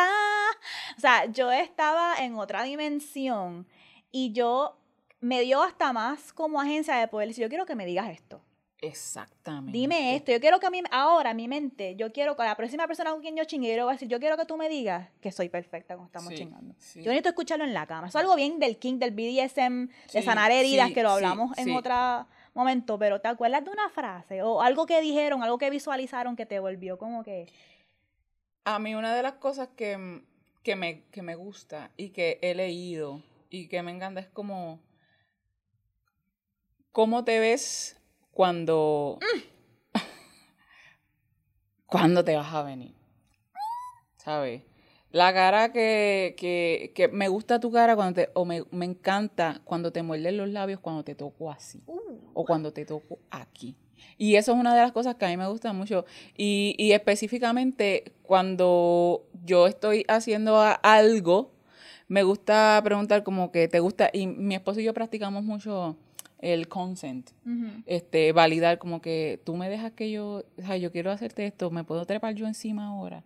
O 0.97 1.01
sea, 1.01 1.27
yo 1.27 1.51
estaba 1.53 2.15
en 2.19 2.37
otra 2.37 2.63
dimensión 2.63 3.67
y 4.11 4.33
yo 4.33 4.79
me 5.21 5.41
dio 5.41 5.63
hasta 5.63 5.93
más 5.93 6.33
como 6.33 6.61
agencia 6.61 6.97
de 6.97 7.09
poder 7.09 7.29
decir, 7.29 7.43
yo 7.43 7.49
quiero 7.49 7.67
que 7.67 7.75
me 7.75 7.87
digas 7.87 8.11
esto. 8.11 8.43
Exactamente. 8.81 9.73
Dime 9.73 10.15
esto, 10.15 10.31
yo 10.31 10.41
quiero 10.41 10.61
que 10.61 10.67
a 10.67 10.71
mí, 10.71 10.83
ahora 10.91 11.33
mi 11.33 11.49
mente, 11.49 11.97
yo 11.97 12.13
quiero 12.13 12.37
que 12.37 12.43
a 12.43 12.47
la 12.47 12.55
próxima 12.55 12.87
persona 12.87 13.13
con 13.13 13.23
quien 13.23 13.35
yo 13.35 13.45
chingue, 13.45 13.71
yo 13.71 13.77
le 13.77 13.83
voy 13.83 13.91
a 13.93 13.95
decir, 13.95 14.09
yo 14.09 14.21
quiero 14.21 14.37
que 14.37 14.45
tú 14.45 14.59
me 14.59 14.69
digas 14.69 15.09
que 15.23 15.33
soy 15.33 15.49
perfecta 15.49 15.95
cuando 15.95 16.07
estamos 16.09 16.29
Sí, 16.29 16.35
chingando. 16.37 16.75
sí. 16.79 17.01
Yo 17.03 17.07
necesito 17.11 17.31
escucharlo 17.31 17.65
en 17.65 17.73
la 17.73 17.87
cama. 17.87 18.09
Eso 18.09 18.19
es 18.19 18.23
algo 18.23 18.37
bien 18.37 18.59
del 18.59 18.77
King, 18.77 18.99
del 18.99 19.13
BDSM, 19.13 19.89
de 20.13 20.23
sanar 20.23 20.51
heridas, 20.53 20.91
que 20.93 21.03
lo 21.03 21.11
hablamos 21.11 21.57
en 21.57 21.65
sí. 21.65 21.71
Momento, 22.55 22.99
pero 22.99 23.21
¿te 23.21 23.29
acuerdas 23.29 23.65
de 23.65 23.71
una 23.71 23.89
frase 23.91 24.43
o 24.43 24.63
algo 24.63 24.87
que 24.87 25.01
dijeron, 25.01 25.43
algo 25.43 25.59
que 25.59 25.71
visualizaron 25.71 26.37
que 26.37 26.47
te 26.47 26.61
volvió 26.61 26.99
como 26.99 27.23
que... 27.23 27.47
A 28.65 28.79
mí 28.79 28.95
una 28.95 29.15
de 29.15 29.23
las 29.23 29.35
cosas 29.35 29.69
que, 29.77 30.23
que, 30.63 30.77
me, 30.77 31.03
que 31.11 31.23
me 31.23 31.35
gusta 31.35 31.91
y 31.97 32.11
que 32.11 32.39
he 32.41 32.55
leído 32.55 33.23
y 33.51 33.69
que 33.69 33.83
me 33.83 33.91
encanta 33.91 34.21
es 34.21 34.29
como 34.29 34.81
cómo 36.91 37.25
te 37.25 37.41
ves 37.41 38.01
cuando 38.31 39.19
cuando 41.87 42.25
te 42.25 42.37
vas 42.37 42.53
a 42.55 42.63
venir. 42.63 42.95
¿Sabes? 44.17 44.63
La 45.15 45.33
cara 45.33 45.71
que, 45.71 46.35
que, 46.37 46.91
que 46.93 47.07
me 47.07 47.29
gusta 47.29 47.61
tu 47.61 47.71
cara 47.71 47.95
cuando 47.95 48.15
te, 48.15 48.31
o 48.35 48.45
me, 48.45 48.65
me 48.73 48.85
encanta 48.85 49.61
cuando 49.63 49.93
te 49.93 50.03
muerden 50.03 50.37
los 50.37 50.49
labios 50.49 50.81
cuando 50.81 51.05
te 51.05 51.15
toco 51.15 51.53
así 51.53 51.81
o 52.35 52.45
cuando 52.45 52.73
te 52.73 52.85
toco 52.85 53.21
aquí. 53.31 53.77
Y 54.19 54.35
eso 54.35 54.51
es 54.51 54.59
una 54.59 54.75
de 54.75 54.81
las 54.81 54.91
cosas 54.91 55.15
que 55.15 55.25
a 55.25 55.29
mí 55.29 55.37
me 55.37 55.47
gusta 55.47 55.73
mucho. 55.73 56.05
Y, 56.37 56.75
y 56.79 56.95
específicamente 56.95 58.13
cuando 58.25 59.29
yo 59.45 59.69
estoy 59.69 60.05
haciendo 60.09 60.61
algo, 60.83 61.53
me 62.09 62.25
gusta 62.25 62.81
preguntar 62.83 63.23
como 63.23 63.53
que 63.53 63.69
te 63.69 63.79
gusta. 63.79 64.11
Y 64.13 64.27
mi 64.27 64.57
esposo 64.57 64.81
y 64.81 64.85
yo 64.85 64.95
practicamos 64.95 65.45
mucho 65.45 65.97
el 66.41 66.67
consent. 66.67 67.31
Este, 67.87 68.33
validar 68.33 68.79
como 68.79 69.01
que 69.01 69.41
tú 69.45 69.55
me 69.55 69.71
dejas 69.71 69.93
que 69.93 70.11
yo, 70.11 70.43
o 70.59 70.63
sea, 70.63 70.77
yo 70.77 70.91
quiero 70.91 71.13
hacerte 71.13 71.47
esto, 71.47 71.71
me 71.71 71.85
puedo 71.85 72.05
trepar 72.05 72.35
yo 72.35 72.49
encima 72.49 72.89
ahora. 72.89 73.23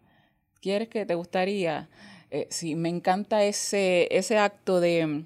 ¿Quieres 0.60 0.88
que 0.88 1.06
te 1.06 1.14
gustaría? 1.14 1.88
Eh, 2.30 2.46
sí, 2.50 2.74
me 2.74 2.88
encanta 2.88 3.42
ese, 3.44 4.08
ese 4.10 4.36
acto 4.38 4.80
de, 4.80 5.24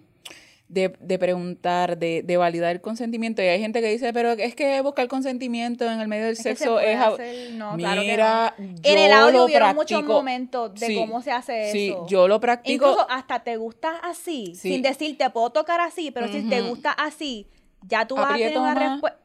de, 0.68 0.95
de 1.01 1.18
preguntar, 1.18 1.99
de, 1.99 2.23
de 2.23 2.37
validar 2.37 2.71
el 2.71 2.81
consentimiento. 2.81 3.42
Y 3.42 3.47
hay 3.47 3.61
gente 3.61 3.81
que 3.81 3.88
dice, 3.90 4.12
pero 4.12 4.33
es 4.33 4.55
que 4.55 4.81
buscar 4.83 5.09
consentimiento 5.09 5.85
en 5.90 6.01
el 6.01 6.07
medio 6.09 6.25
del 6.27 6.33
Es 6.35 6.38
que 6.38 6.42
se 6.51 6.57
sexo 6.57 6.79
es... 6.81 6.97
hacer- 6.99 7.53
no, 7.55 7.77
claro 7.77 8.03
que 8.03 8.07
no. 8.09 8.12
Mira, 8.12 8.55
En 8.59 8.77
yo 8.83 9.05
el 9.07 9.12
audio 9.12 9.45
hubieron 9.45 9.75
muchos 9.75 10.05
momentos 10.05 10.75
de 10.79 10.87
Sí, 10.87 10.95
cómo 10.95 11.23
se 11.23 11.33
hace 11.33 11.73
Sí, 11.73 11.88
eso. 11.88 12.07
yo 12.09 12.29
lo 12.29 12.38
practico. 12.40 12.87
Incluso 12.87 13.07
hasta 13.11 13.42
te 13.42 13.57
gusta 13.57 13.97
así, 14.03 14.53
Sí. 14.55 14.68
sin 14.71 14.83
decir 14.83 15.16
te 15.18 15.29
puedo 15.31 15.51
tocar 15.51 15.81
así, 15.81 16.11
pero 16.11 16.29
si 16.29 16.42
te 16.49 16.61
gusta 16.62 16.92
así, 16.92 17.49
ya 17.88 18.07
tú 18.07 18.14
vas 18.16 18.27
a 18.27 18.29
tener 18.35 18.47
Aprieto 18.49 18.62
una 18.62 18.75
respuesta. 18.75 19.18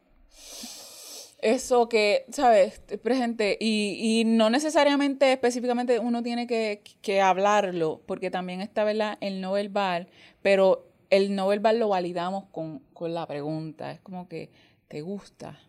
Eso 1.40 1.88
que, 1.88 2.26
¿sabes? 2.32 2.80
Presente. 3.04 3.58
Y, 3.60 4.22
y 4.22 4.26
no 4.26 4.50
necesariamente, 4.50 5.32
específicamente, 5.32 6.00
uno 6.00 6.24
tiene 6.24 6.48
que, 6.48 6.82
que 7.02 7.22
hablarlo, 7.22 8.02
porque 8.08 8.32
también 8.32 8.62
está, 8.62 8.84
¿verdad? 8.84 9.18
El 9.22 9.40
no 9.42 9.52
verbal, 9.52 10.08
pero 10.42 10.88
el 11.10 11.36
no 11.36 11.48
verbal 11.48 11.78
lo 11.80 11.90
validamos 11.90 12.46
con, 12.52 12.80
con 12.94 13.14
la 13.14 13.28
pregunta. 13.28 13.92
Es 13.92 14.00
como 14.02 14.28
que, 14.28 14.50
¿te 14.88 15.02
gusta? 15.02 15.60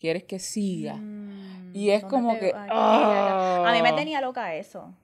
¿Quieres 0.00 0.24
que 0.24 0.38
siga? 0.38 0.94
Mm, 0.94 1.72
Y 1.74 1.90
es 1.90 2.02
¿dónde 2.02 2.16
como 2.16 2.32
te- 2.34 2.38
que, 2.40 2.52
ay, 2.56 2.68
A 2.70 3.72
mí 3.74 3.82
me 3.82 3.88
ah. 3.90 3.96
tenía 3.96 4.20
loca 4.20 4.54
eso. 4.54 4.94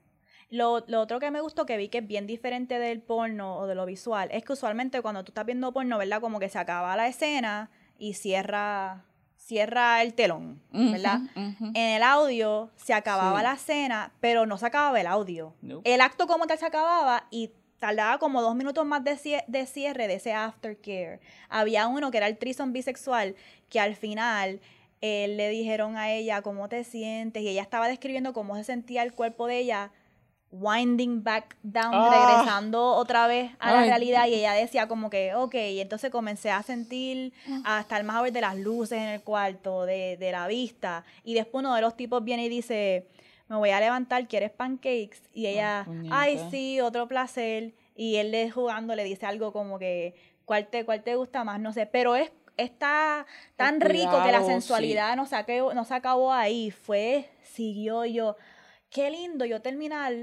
Lo, 0.49 0.83
lo 0.87 1.01
otro 1.01 1.19
que 1.19 1.31
me 1.31 1.41
gustó 1.41 1.65
que 1.65 1.75
vi 1.77 1.89
que 1.89 1.97
es 1.99 2.07
bien 2.07 2.27
diferente 2.27 2.79
del 2.79 3.01
porno 3.01 3.57
o 3.57 3.67
de 3.67 3.75
lo 3.75 3.85
visual 3.85 4.29
es 4.31 4.43
que 4.43 4.53
usualmente 4.53 5.01
cuando 5.01 5.23
tú 5.23 5.31
estás 5.31 5.45
viendo 5.45 5.73
porno, 5.73 5.97
¿verdad? 5.97 6.21
Como 6.21 6.39
que 6.39 6.49
se 6.49 6.57
acaba 6.59 6.95
la 6.95 7.07
escena 7.07 7.69
y 7.97 8.13
cierra, 8.13 9.03
cierra 9.45 10.01
el 10.01 10.13
telón, 10.15 10.59
¿verdad? 10.71 11.19
En 11.35 11.75
el 11.75 12.01
audio 12.03 12.71
se 12.75 12.93
acababa 12.93 13.37
Sí. 13.39 13.43
la 13.43 13.53
escena, 13.53 14.11
pero 14.19 14.45
no 14.47 14.57
se 14.57 14.65
acababa 14.65 14.99
el 14.99 15.05
audio. 15.07 15.53
Nope. 15.61 15.93
El 15.93 16.01
acto 16.01 16.25
como 16.25 16.47
tal 16.47 16.57
se 16.57 16.65
acababa 16.65 17.27
y 17.29 17.51
tardaba 17.79 18.17
como 18.17 18.41
dos 18.41 18.55
minutos 18.55 18.85
más 18.87 19.03
de 19.03 19.15
cierre 19.67 20.07
de 20.07 20.15
ese 20.15 20.33
aftercare. 20.33 21.19
Había 21.49 21.87
uno 21.87 22.09
que 22.09 22.17
era 22.17 22.27
el 22.27 22.37
trison 22.37 22.73
bisexual, 22.73 23.35
que 23.69 23.79
al 23.79 23.95
final 23.95 24.61
eh, 25.01 25.27
le 25.37 25.49
dijeron 25.49 25.95
a 25.97 26.11
ella 26.11 26.41
cómo 26.41 26.67
te 26.67 26.83
sientes 26.83 27.43
y 27.43 27.49
ella 27.49 27.61
estaba 27.61 27.87
describiendo 27.87 28.33
cómo 28.33 28.55
se 28.55 28.63
sentía 28.63 29.03
el 29.03 29.13
cuerpo 29.13 29.45
de 29.45 29.59
ella 29.59 29.91
winding 30.59 31.23
back 31.23 31.57
down, 31.63 31.93
Ah. 31.93 32.09
regresando 32.11 32.83
otra 32.93 33.27
vez 33.27 33.51
a 33.59 33.71
la 33.71 33.81
realidad 33.85 34.27
y 34.27 34.35
ella 34.35 34.53
decía 34.53 34.87
como 34.87 35.09
que, 35.09 35.33
ok, 35.35 35.55
y 35.55 35.79
entonces 35.81 36.09
comencé 36.11 36.51
a 36.51 36.63
sentir 36.63 37.33
hasta 37.63 37.97
el 37.97 38.03
más 38.03 38.21
ver 38.23 38.31
de 38.33 38.41
las 38.41 38.57
luces 38.57 38.97
en 38.99 39.09
el 39.09 39.21
cuarto, 39.21 39.85
de, 39.85 40.17
de 40.17 40.31
la 40.31 40.47
vista, 40.47 41.03
y 41.23 41.33
después 41.33 41.63
uno 41.63 41.75
de 41.75 41.81
los 41.81 41.95
tipos 41.95 42.23
viene 42.23 42.45
y 42.45 42.49
dice, 42.49 43.07
me 43.47 43.55
voy 43.57 43.69
a 43.69 43.79
levantar, 43.79 44.27
¿quieres 44.27 44.51
pancakes? 44.51 45.21
Y 45.33 45.47
ella, 45.47 45.85
ay, 46.11 46.39
sí, 46.49 46.81
otro 46.81 47.07
placer, 47.07 47.73
y 47.95 48.15
él 48.15 48.31
le 48.31 48.49
jugando 48.49 48.95
le 48.95 49.03
dice 49.03 49.25
algo 49.25 49.51
como 49.53 49.77
que, 49.79 50.15
¿cuál 50.45 50.67
te, 50.67 50.83
cuál 50.85 51.03
te 51.03 51.15
gusta 51.15 51.43
más? 51.43 51.59
No 51.59 51.71
sé, 51.73 51.85
pero 51.85 52.15
es 52.15 52.31
está 52.57 53.25
tan 53.57 53.81
rico 53.81 54.23
que 54.23 54.31
la 54.31 54.41
sensualidad 54.45 55.15
no, 55.17 55.25
se 55.25 55.35
acabó, 55.35 55.73
no 55.73 55.83
se 55.83 55.93
acabó 55.93 56.31
ahí, 56.31 56.71
fue, 56.71 57.29
siguió 57.43 58.05
yo, 58.05 58.37
qué 58.89 59.11
lindo 59.11 59.43
yo 59.43 59.61
terminar 59.61 60.13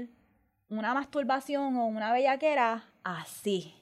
una 0.77 0.93
masturbación 0.93 1.77
o 1.77 1.85
una 1.85 2.13
bellaquera 2.13 2.83
así. 3.03 3.75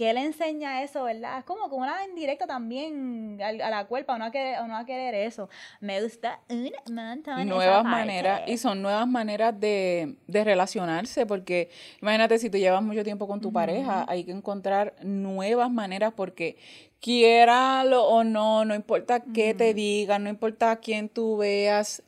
¿Qué 0.00 0.14
le 0.14 0.24
enseña 0.24 0.82
eso, 0.82 1.04
verdad? 1.04 1.40
Es 1.40 1.44
como 1.44 1.68
que 1.68 1.74
una 1.74 2.02
indirecta 2.06 2.46
también 2.46 3.38
a, 3.42 3.52
la 3.52 3.86
cuerpa, 3.86 4.14
uno 4.14 4.24
a 4.24 4.30
querer, 4.30 4.56
uno 4.64 4.74
a 4.74 4.86
querer 4.86 5.14
eso. 5.14 5.50
Me 5.78 6.00
gusta 6.02 6.40
un 6.48 6.72
montón 6.94 7.46
nuevas 7.46 7.84
maneras 7.84 8.40
y 8.46 8.56
son 8.56 8.80
nuevas 8.80 9.06
maneras 9.06 9.60
de, 9.60 10.16
de 10.26 10.42
relacionarse 10.42 11.26
porque 11.26 11.68
imagínate 12.00 12.38
si 12.38 12.48
tú 12.48 12.56
llevas 12.56 12.82
mucho 12.82 13.04
tiempo 13.04 13.28
con 13.28 13.42
tu 13.42 13.52
pareja 13.52 14.06
hay 14.08 14.24
que 14.24 14.32
encontrar 14.32 14.94
nuevas 15.02 15.70
maneras 15.70 16.14
porque 16.16 16.56
quiéralo 17.00 18.04
o 18.04 18.24
no 18.24 18.64
no 18.64 18.74
importa 18.74 19.20
qué 19.20 19.52
te 19.52 19.74
digan 19.74 20.24
no 20.24 20.30
importa 20.30 20.70
a 20.70 20.76
quién 20.76 21.10
tú 21.10 21.36
veas 21.36 22.02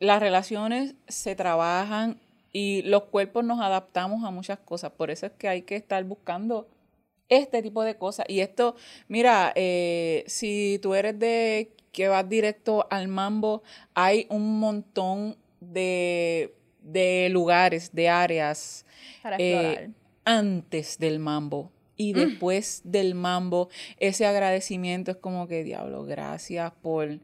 las 0.00 0.18
relaciones 0.18 0.96
se 1.06 1.36
trabajan 1.36 2.18
y 2.52 2.82
los 2.82 3.04
cuerpos 3.04 3.44
nos 3.44 3.60
adaptamos 3.60 4.24
a 4.24 4.30
muchas 4.30 4.58
cosas 4.58 4.92
por 4.92 5.10
eso 5.10 5.26
es 5.26 5.32
que 5.32 5.48
hay 5.48 5.62
que 5.62 5.76
estar 5.76 6.02
buscando 6.04 6.68
este 7.28 7.62
tipo 7.62 7.82
de 7.82 7.96
cosas. 7.96 8.26
Y 8.28 8.40
esto, 8.40 8.74
mira, 9.06 9.52
eh, 9.54 10.24
si 10.26 10.78
tú 10.82 10.94
eres 10.94 11.18
de 11.18 11.72
que 11.92 12.08
vas 12.08 12.28
directo 12.28 12.86
al 12.90 13.08
mambo, 13.08 13.62
hay 13.94 14.26
un 14.30 14.58
montón 14.58 15.36
de, 15.60 16.54
de 16.80 17.28
lugares, 17.30 17.90
de 17.92 18.08
áreas 18.08 18.84
Para 19.22 19.36
eh, 19.38 19.90
antes 20.24 20.98
del 20.98 21.18
mambo. 21.18 21.70
Y 21.96 22.12
después 22.12 22.82
del 22.84 23.16
mambo, 23.16 23.70
ese 23.98 24.24
agradecimiento 24.24 25.10
es 25.10 25.16
como 25.16 25.48
que, 25.48 25.64
diablo, 25.64 26.04
gracias 26.04 26.70
por 26.80 27.18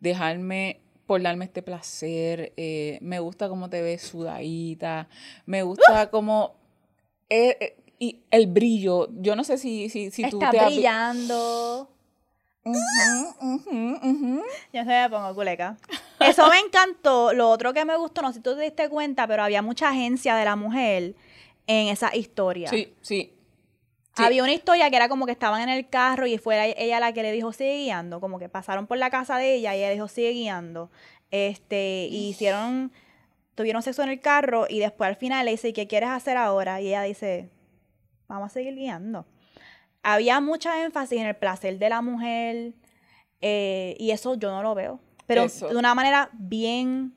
dejarme, 0.00 0.82
por 1.08 1.22
darme 1.22 1.46
este 1.46 1.62
placer. 1.62 2.52
eh, 2.58 2.98
me 3.00 3.18
gusta 3.18 3.48
cómo 3.48 3.70
te 3.70 3.80
ves 3.80 4.02
sudadita. 4.02 5.08
Me 5.46 5.62
gusta 5.62 6.10
cómo... 6.10 6.54
eh, 7.30 7.56
eh, 7.60 7.76
y 7.98 8.20
el 8.30 8.46
brillo, 8.46 9.08
yo 9.20 9.34
no 9.34 9.42
sé 9.42 9.56
si, 9.58 9.88
si, 9.88 10.10
si 10.10 10.22
tú 10.30 10.38
Está 10.38 10.50
te 10.50 10.58
vi- 10.58 10.74
brillando. 10.74 11.88
Ujú, 12.62 13.34
ujú, 13.40 13.96
ujú. 14.02 14.42
Yo 14.72 14.80
se 14.82 14.84
me 14.84 15.08
pongo 15.10 15.34
culeca. 15.34 15.78
Eso 16.20 16.46
me 16.50 16.58
encantó. 16.58 17.32
Lo 17.32 17.48
otro 17.50 17.72
que 17.72 17.84
me 17.86 17.96
gustó, 17.96 18.20
no 18.22 18.28
sé 18.28 18.34
si 18.34 18.40
tú 18.42 18.54
te 18.54 18.60
diste 18.60 18.88
cuenta, 18.90 19.26
pero 19.26 19.42
había 19.42 19.62
mucha 19.62 19.88
agencia 19.88 20.36
de 20.36 20.44
la 20.44 20.56
mujer 20.56 21.14
en 21.66 21.88
esa 21.88 22.14
historia. 22.14 22.68
Sí, 22.68 22.92
sí. 23.00 23.32
Sí. 24.16 24.22
Había 24.22 24.42
una 24.42 24.52
historia 24.52 24.90
que 24.90 24.96
era 24.96 25.08
como 25.08 25.26
que 25.26 25.32
estaban 25.32 25.62
en 25.62 25.68
el 25.68 25.88
carro 25.88 26.26
y 26.26 26.38
fue 26.38 26.74
ella 26.76 27.00
la 27.00 27.12
que 27.12 27.22
le 27.22 27.32
dijo 27.32 27.52
sigue 27.52 27.78
guiando, 27.78 28.20
como 28.20 28.38
que 28.38 28.48
pasaron 28.48 28.86
por 28.86 28.98
la 28.98 29.10
casa 29.10 29.36
de 29.36 29.54
ella 29.54 29.74
y 29.74 29.78
ella 29.78 29.90
dijo 29.90 30.08
sigue 30.08 30.30
guiando. 30.30 30.90
Este, 31.30 32.08
y 32.10 32.28
hicieron, 32.28 32.92
tuvieron 33.54 33.82
sexo 33.82 34.02
en 34.02 34.10
el 34.10 34.20
carro 34.20 34.66
y 34.68 34.78
después 34.78 35.08
al 35.08 35.16
final 35.16 35.44
le 35.44 35.52
dice, 35.52 35.68
¿y 35.68 35.72
qué 35.72 35.86
quieres 35.86 36.10
hacer 36.10 36.36
ahora? 36.36 36.80
Y 36.80 36.88
ella 36.88 37.02
dice, 37.02 37.50
vamos 38.28 38.50
a 38.50 38.54
seguir 38.54 38.74
guiando. 38.74 39.26
Había 40.02 40.40
mucha 40.40 40.82
énfasis 40.84 41.20
en 41.20 41.26
el 41.26 41.36
placer 41.36 41.78
de 41.78 41.88
la 41.88 42.02
mujer 42.02 42.74
eh, 43.40 43.96
y 43.98 44.10
eso 44.10 44.36
yo 44.36 44.50
no 44.50 44.62
lo 44.62 44.74
veo. 44.74 45.00
Pero 45.26 45.44
Eso. 45.44 45.68
de 45.68 45.76
una 45.76 45.94
manera 45.94 46.30
bien 46.32 47.14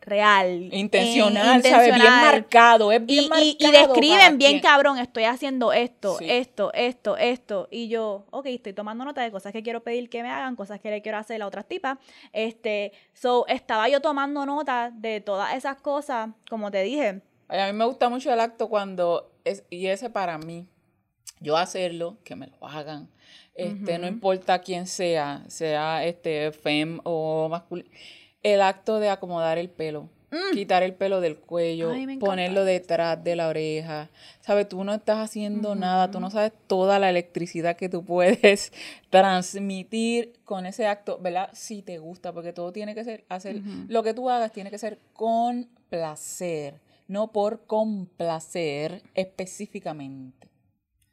real. 0.00 0.68
Intencional, 0.72 1.60
eh, 1.64 1.70
¿sabes? 1.70 1.94
Bien 1.94 2.06
marcado, 2.06 2.92
es 2.92 3.04
bien 3.04 3.24
Y, 3.24 3.28
marcado. 3.28 3.44
y- 3.46 3.56
y 3.58 3.70
describen 3.70 4.38
bien 4.38 4.52
quien- 4.52 4.60
cabrón, 4.62 4.98
estoy 4.98 5.24
haciendo 5.24 5.72
esto, 5.72 6.16
Sí. 6.18 6.26
esto, 6.30 6.72
esto, 6.72 7.16
esto. 7.16 7.68
Y 7.70 7.88
yo, 7.88 8.26
ok, 8.30 8.46
estoy 8.46 8.72
tomando 8.72 9.04
nota 9.04 9.22
de 9.22 9.30
cosas 9.30 9.52
que 9.52 9.62
quiero 9.62 9.82
pedir 9.82 10.08
que 10.08 10.22
me 10.22 10.30
hagan, 10.30 10.56
cosas 10.56 10.80
que 10.80 10.90
le 10.90 11.02
quiero 11.02 11.18
hacer 11.18 11.42
a 11.42 11.46
otras 11.46 11.66
tipas. 11.66 11.98
Este, 12.32 12.92
so, 13.12 13.46
estaba 13.48 13.88
yo 13.88 14.00
tomando 14.00 14.46
nota 14.46 14.90
de 14.94 15.20
todas 15.20 15.54
esas 15.54 15.76
cosas, 15.80 16.30
como 16.48 16.70
te 16.70 16.82
dije. 16.82 17.20
Ay, 17.48 17.60
a 17.60 17.66
mí 17.66 17.72
me 17.72 17.84
gusta 17.84 18.08
mucho 18.08 18.32
el 18.32 18.40
acto 18.40 18.68
cuando 18.68 19.32
es, 19.44 19.64
y 19.70 19.86
ese 19.88 20.10
para 20.10 20.38
mí, 20.38 20.66
yo 21.40 21.56
hacerlo, 21.56 22.18
que 22.24 22.36
me 22.36 22.46
lo 22.48 22.66
hagan. 22.66 23.10
Este, 23.54 23.98
no 23.98 24.06
importa 24.06 24.60
quién 24.60 24.86
sea, 24.86 25.42
sea 25.48 26.04
este 26.04 26.52
fem 26.52 27.00
o 27.02 27.48
masculino. 27.48 27.88
El 28.42 28.62
acto 28.62 29.00
de 29.00 29.08
acomodar 29.10 29.58
el 29.58 29.68
pelo. 29.68 30.08
Quitar 30.52 30.82
el 30.82 30.94
pelo 30.94 31.22
del 31.22 31.38
cuello, 31.38 31.88
Mm. 31.88 32.08
Ay, 32.08 32.16
ponerlo 32.18 32.64
detrás 32.64 33.22
de 33.24 33.34
la 33.34 33.48
oreja. 33.48 34.10
¿Sabes? 34.40 34.68
Tú 34.68 34.84
no 34.84 34.92
estás 34.92 35.18
haciendo 35.18 35.74
nada, 35.74 36.10
tú 36.10 36.20
no 36.20 36.30
sabes 36.30 36.52
toda 36.66 36.98
la 36.98 37.08
electricidad 37.08 37.76
que 37.76 37.88
tú 37.88 38.04
puedes 38.04 38.72
transmitir 39.10 40.34
con 40.44 40.66
ese 40.66 40.86
acto, 40.86 41.18
¿verdad? 41.18 41.48
Si 41.54 41.80
te 41.80 41.98
gusta, 41.98 42.32
porque 42.34 42.52
todo 42.52 42.72
tiene 42.72 42.94
que 42.94 43.04
ser, 43.04 43.24
hacer, 43.30 43.62
lo 43.88 44.02
que 44.02 44.12
tú 44.12 44.28
hagas 44.28 44.52
tiene 44.52 44.70
que 44.70 44.76
ser 44.76 44.98
con 45.14 45.70
placer, 45.88 46.78
no 47.06 47.32
por 47.32 47.64
complacer 47.64 49.02
específicamente. 49.14 50.48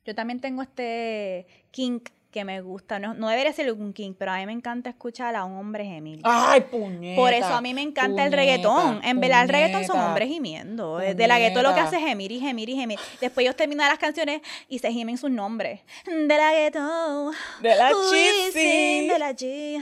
Yo 0.03 0.13
también 0.13 0.41
tengo 0.41 0.61
este 0.61 1.47
kink 1.71 2.09
que 2.35 2.43
me 2.43 2.59
gusta. 2.59 2.99
No, 2.99 3.13
no 3.13 3.29
debería 3.29 3.53
ser 3.53 3.71
un 3.71 3.93
kink, 3.93 4.17
pero 4.19 4.31
a 4.33 4.35
mí 4.37 4.45
me 4.45 4.51
encanta 4.51 4.89
escuchar 4.89 5.37
a 5.37 5.45
un 5.45 5.55
hombre 5.57 5.85
gemir. 5.85 6.19
¡Ay, 6.25 6.59
puñeta! 6.61 7.15
Por 7.21 7.31
eso 7.33 7.47
a 7.47 7.61
mí 7.61 7.73
me 7.73 7.81
encanta 7.81 8.25
el 8.25 8.33
reggaetón. 8.33 8.99
En 9.05 9.21
verdad, 9.21 9.43
el 9.43 9.49
reggaetón 9.49 9.85
son 9.85 9.99
hombres 10.01 10.27
gimiendo. 10.27 10.97
De 10.97 11.27
la 11.27 11.39
gueto 11.39 11.63
lo 11.63 11.73
que 11.73 11.79
hace 11.79 11.95
es 11.95 12.03
gemir 12.03 12.33
y 12.33 12.39
gemir 12.41 12.67
y 12.69 12.75
gemir. 12.75 12.99
Después 13.21 13.45
ellos 13.45 13.55
terminan 13.55 13.87
las 13.87 13.99
canciones 13.99 14.41
y 14.67 14.79
se 14.79 14.91
gimen 14.91 15.17
sus 15.17 15.31
nombres. 15.31 15.79
De 16.05 16.27
la 16.37 16.51
gueto. 16.51 17.31
De 17.61 17.75
la 17.75 17.89
Chisi. 18.11 19.07
De 19.07 19.17
la 19.17 19.31
G. 19.31 19.81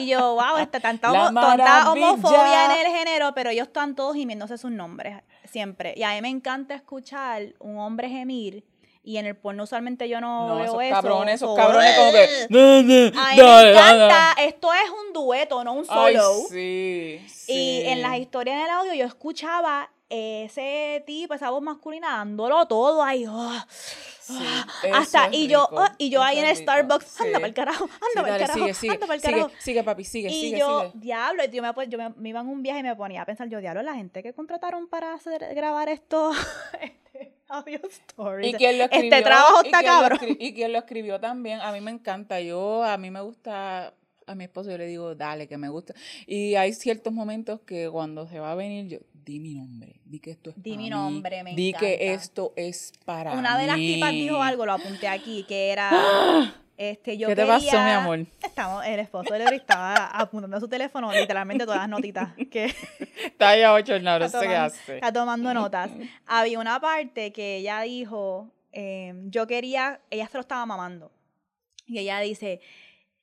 Y 0.00 0.06
yo, 0.06 0.34
wow, 0.36 0.56
está 0.60 0.80
tanta, 0.80 1.10
homo- 1.12 1.40
tanta 1.40 1.92
homofobia 1.92 2.64
en 2.80 2.86
el 2.86 2.92
género, 2.96 3.34
pero 3.34 3.50
ellos 3.50 3.66
están 3.66 3.94
todos 3.94 4.14
gimiéndose 4.14 4.56
sus 4.56 4.70
nombres 4.70 5.18
siempre. 5.50 5.92
Y 5.96 6.04
a 6.04 6.10
mí 6.14 6.22
me 6.22 6.28
encanta 6.30 6.74
escuchar 6.74 7.54
un 7.58 7.76
hombre 7.78 8.08
gemir. 8.08 8.64
Y 9.06 9.18
en 9.18 9.26
el 9.26 9.36
porno 9.36 9.64
usualmente 9.64 10.08
yo 10.08 10.18
no, 10.20 10.48
No, 10.48 10.54
veo 10.56 10.64
esos 10.64 10.82
eso. 10.82 10.94
cabrones, 10.94 11.34
esos 11.34 11.50
so- 11.50 11.54
cabrones 11.56 11.94
como 11.94 12.10
que... 12.12 12.24
A 12.24 13.34
mí 13.34 13.42
me 13.42 13.70
encanta. 13.70 14.34
Esto 14.40 14.72
es 14.72 14.88
un 15.06 15.12
dueto, 15.12 15.62
no 15.62 15.74
un 15.74 15.84
Ay, 15.90 16.16
solo. 16.16 16.46
sí, 16.48 17.20
Y 17.22 17.28
sí. 17.36 17.82
en 17.84 18.00
las 18.00 18.18
historias 18.18 18.56
en 18.56 18.62
el 18.64 18.70
audio 18.70 18.94
yo 18.94 19.04
escuchaba 19.04 19.90
ese 20.08 21.02
tipo, 21.06 21.34
esa 21.34 21.50
voz 21.50 21.60
masculina 21.62 22.08
dándolo 22.16 22.66
todo 22.66 23.02
ahí. 23.02 23.26
oh, 23.28 23.52
Sí, 24.20 24.32
hasta 24.90 25.28
y 25.32 25.48
yo 25.48 25.66
rico, 25.70 25.82
oh, 25.82 25.94
y 25.98 26.08
yo 26.08 26.22
ahí 26.22 26.38
en 26.38 26.46
el 26.46 26.56
Starbucks, 26.56 27.04
sí. 27.06 27.24
anda 27.24 27.34
para 27.40 27.46
el 27.48 27.52
carajo, 27.54 27.84
anda 27.84 28.00
Sí, 28.06 28.20
para 28.20 28.34
el 28.36 28.40
carajo, 28.40 28.58
sigue, 28.60 28.74
sigue, 28.74 28.92
anda 28.94 29.06
para 29.06 29.14
el 29.16 29.20
sigue, 29.20 29.32
carajo. 29.34 29.50
sigue, 29.58 29.82
papi, 29.84 30.04
sigue, 30.04 30.28
y 30.30 30.40
sigue, 30.40 30.58
yo, 30.60 30.80
sigue. 30.80 30.92
diablo, 30.94 31.44
yo, 31.44 31.62
me, 31.62 31.88
yo 31.88 31.98
me, 31.98 32.08
me 32.16 32.28
iba 32.30 32.40
en 32.40 32.48
un 32.48 32.62
viaje 32.62 32.80
y 32.80 32.82
me 32.84 32.96
ponía 32.96 33.20
a 33.20 33.26
pensar, 33.26 33.48
yo, 33.50 33.60
diablo, 33.60 33.82
la 33.82 33.94
gente 33.94 34.22
que 34.22 34.32
contrataron 34.32 34.88
para 34.88 35.12
hacer, 35.12 35.46
grabar 35.54 35.90
esto, 35.90 36.32
este, 36.80 37.33
audio 37.56 37.80
stories. 38.08 38.52
Y 38.54 38.56
quien 38.56 38.78
lo 38.78 38.84
escribió, 38.84 39.10
este 39.12 39.22
trabajo 39.22 39.60
y 39.62 39.66
está 39.66 39.80
lo 39.82 39.86
cabrón. 39.86 40.36
y 40.38 40.52
quien 40.54 40.72
lo 40.72 40.78
escribió 40.78 41.20
también, 41.20 41.60
a 41.60 41.72
mí 41.72 41.80
me 41.80 41.90
encanta. 41.90 42.40
Yo, 42.40 42.82
a 42.84 42.96
mí 42.98 43.10
me 43.10 43.20
gusta, 43.20 43.94
a 44.26 44.34
mi 44.34 44.44
esposo 44.44 44.70
yo 44.70 44.78
le 44.78 44.86
digo, 44.86 45.14
dale, 45.14 45.46
que 45.48 45.56
me 45.58 45.68
gusta. 45.68 45.94
Y 46.26 46.54
hay 46.54 46.72
ciertos 46.72 47.12
momentos 47.12 47.60
que 47.66 47.88
cuando 47.90 48.26
se 48.28 48.38
va 48.40 48.52
a 48.52 48.54
venir, 48.54 48.86
yo, 48.88 48.98
di 49.12 49.40
mi 49.40 49.54
nombre, 49.54 50.00
di 50.04 50.20
que 50.20 50.30
esto 50.32 50.50
es 50.50 50.56
Di 50.62 50.70
para 50.72 50.76
mi 50.78 50.84
mí, 50.84 50.90
nombre, 50.90 51.42
me 51.44 51.54
Di 51.54 51.72
que 51.72 51.94
encanta. 51.94 52.12
esto 52.22 52.52
es 52.56 52.92
para 53.04 53.32
Una 53.32 53.58
de 53.58 53.66
las 53.66 53.78
mí. 53.78 53.94
tipas 53.94 54.12
dijo 54.12 54.42
algo, 54.42 54.66
lo 54.66 54.72
apunté 54.72 55.08
aquí, 55.08 55.44
que 55.48 55.70
era, 55.70 55.90
este, 56.76 57.16
yo 57.16 57.28
¿Qué 57.28 57.36
te 57.36 57.42
quería... 57.42 57.54
pasó, 57.54 57.82
mi 57.84 57.90
amor? 57.90 58.26
Estamos, 58.42 58.84
el 58.86 59.00
esposo 59.00 59.32
de 59.32 59.38
Lori 59.44 59.56
estaba 59.56 60.06
apuntando 60.18 60.56
a 60.56 60.60
su 60.60 60.68
teléfono 60.68 61.12
literalmente 61.12 61.64
todas 61.64 61.80
las 61.80 61.88
notitas 61.88 62.30
que 62.50 62.64
Está 63.24 63.56
ya 63.56 63.72
ocho, 63.72 63.98
no, 64.00 64.18
no 64.18 64.28
sé 64.28 64.40
qué 64.40 64.56
hace. 64.56 64.94
está 64.96 65.12
tomando 65.12 65.54
notas. 65.54 65.90
Había 66.26 66.58
una 66.58 66.80
parte 66.80 67.32
que 67.32 67.56
ella 67.58 67.80
dijo, 67.82 68.50
eh, 68.72 69.14
yo 69.26 69.46
quería, 69.46 70.00
ella 70.10 70.26
se 70.26 70.34
lo 70.36 70.40
estaba 70.40 70.66
mamando. 70.66 71.12
Y 71.86 71.98
ella 71.98 72.18
dice, 72.20 72.60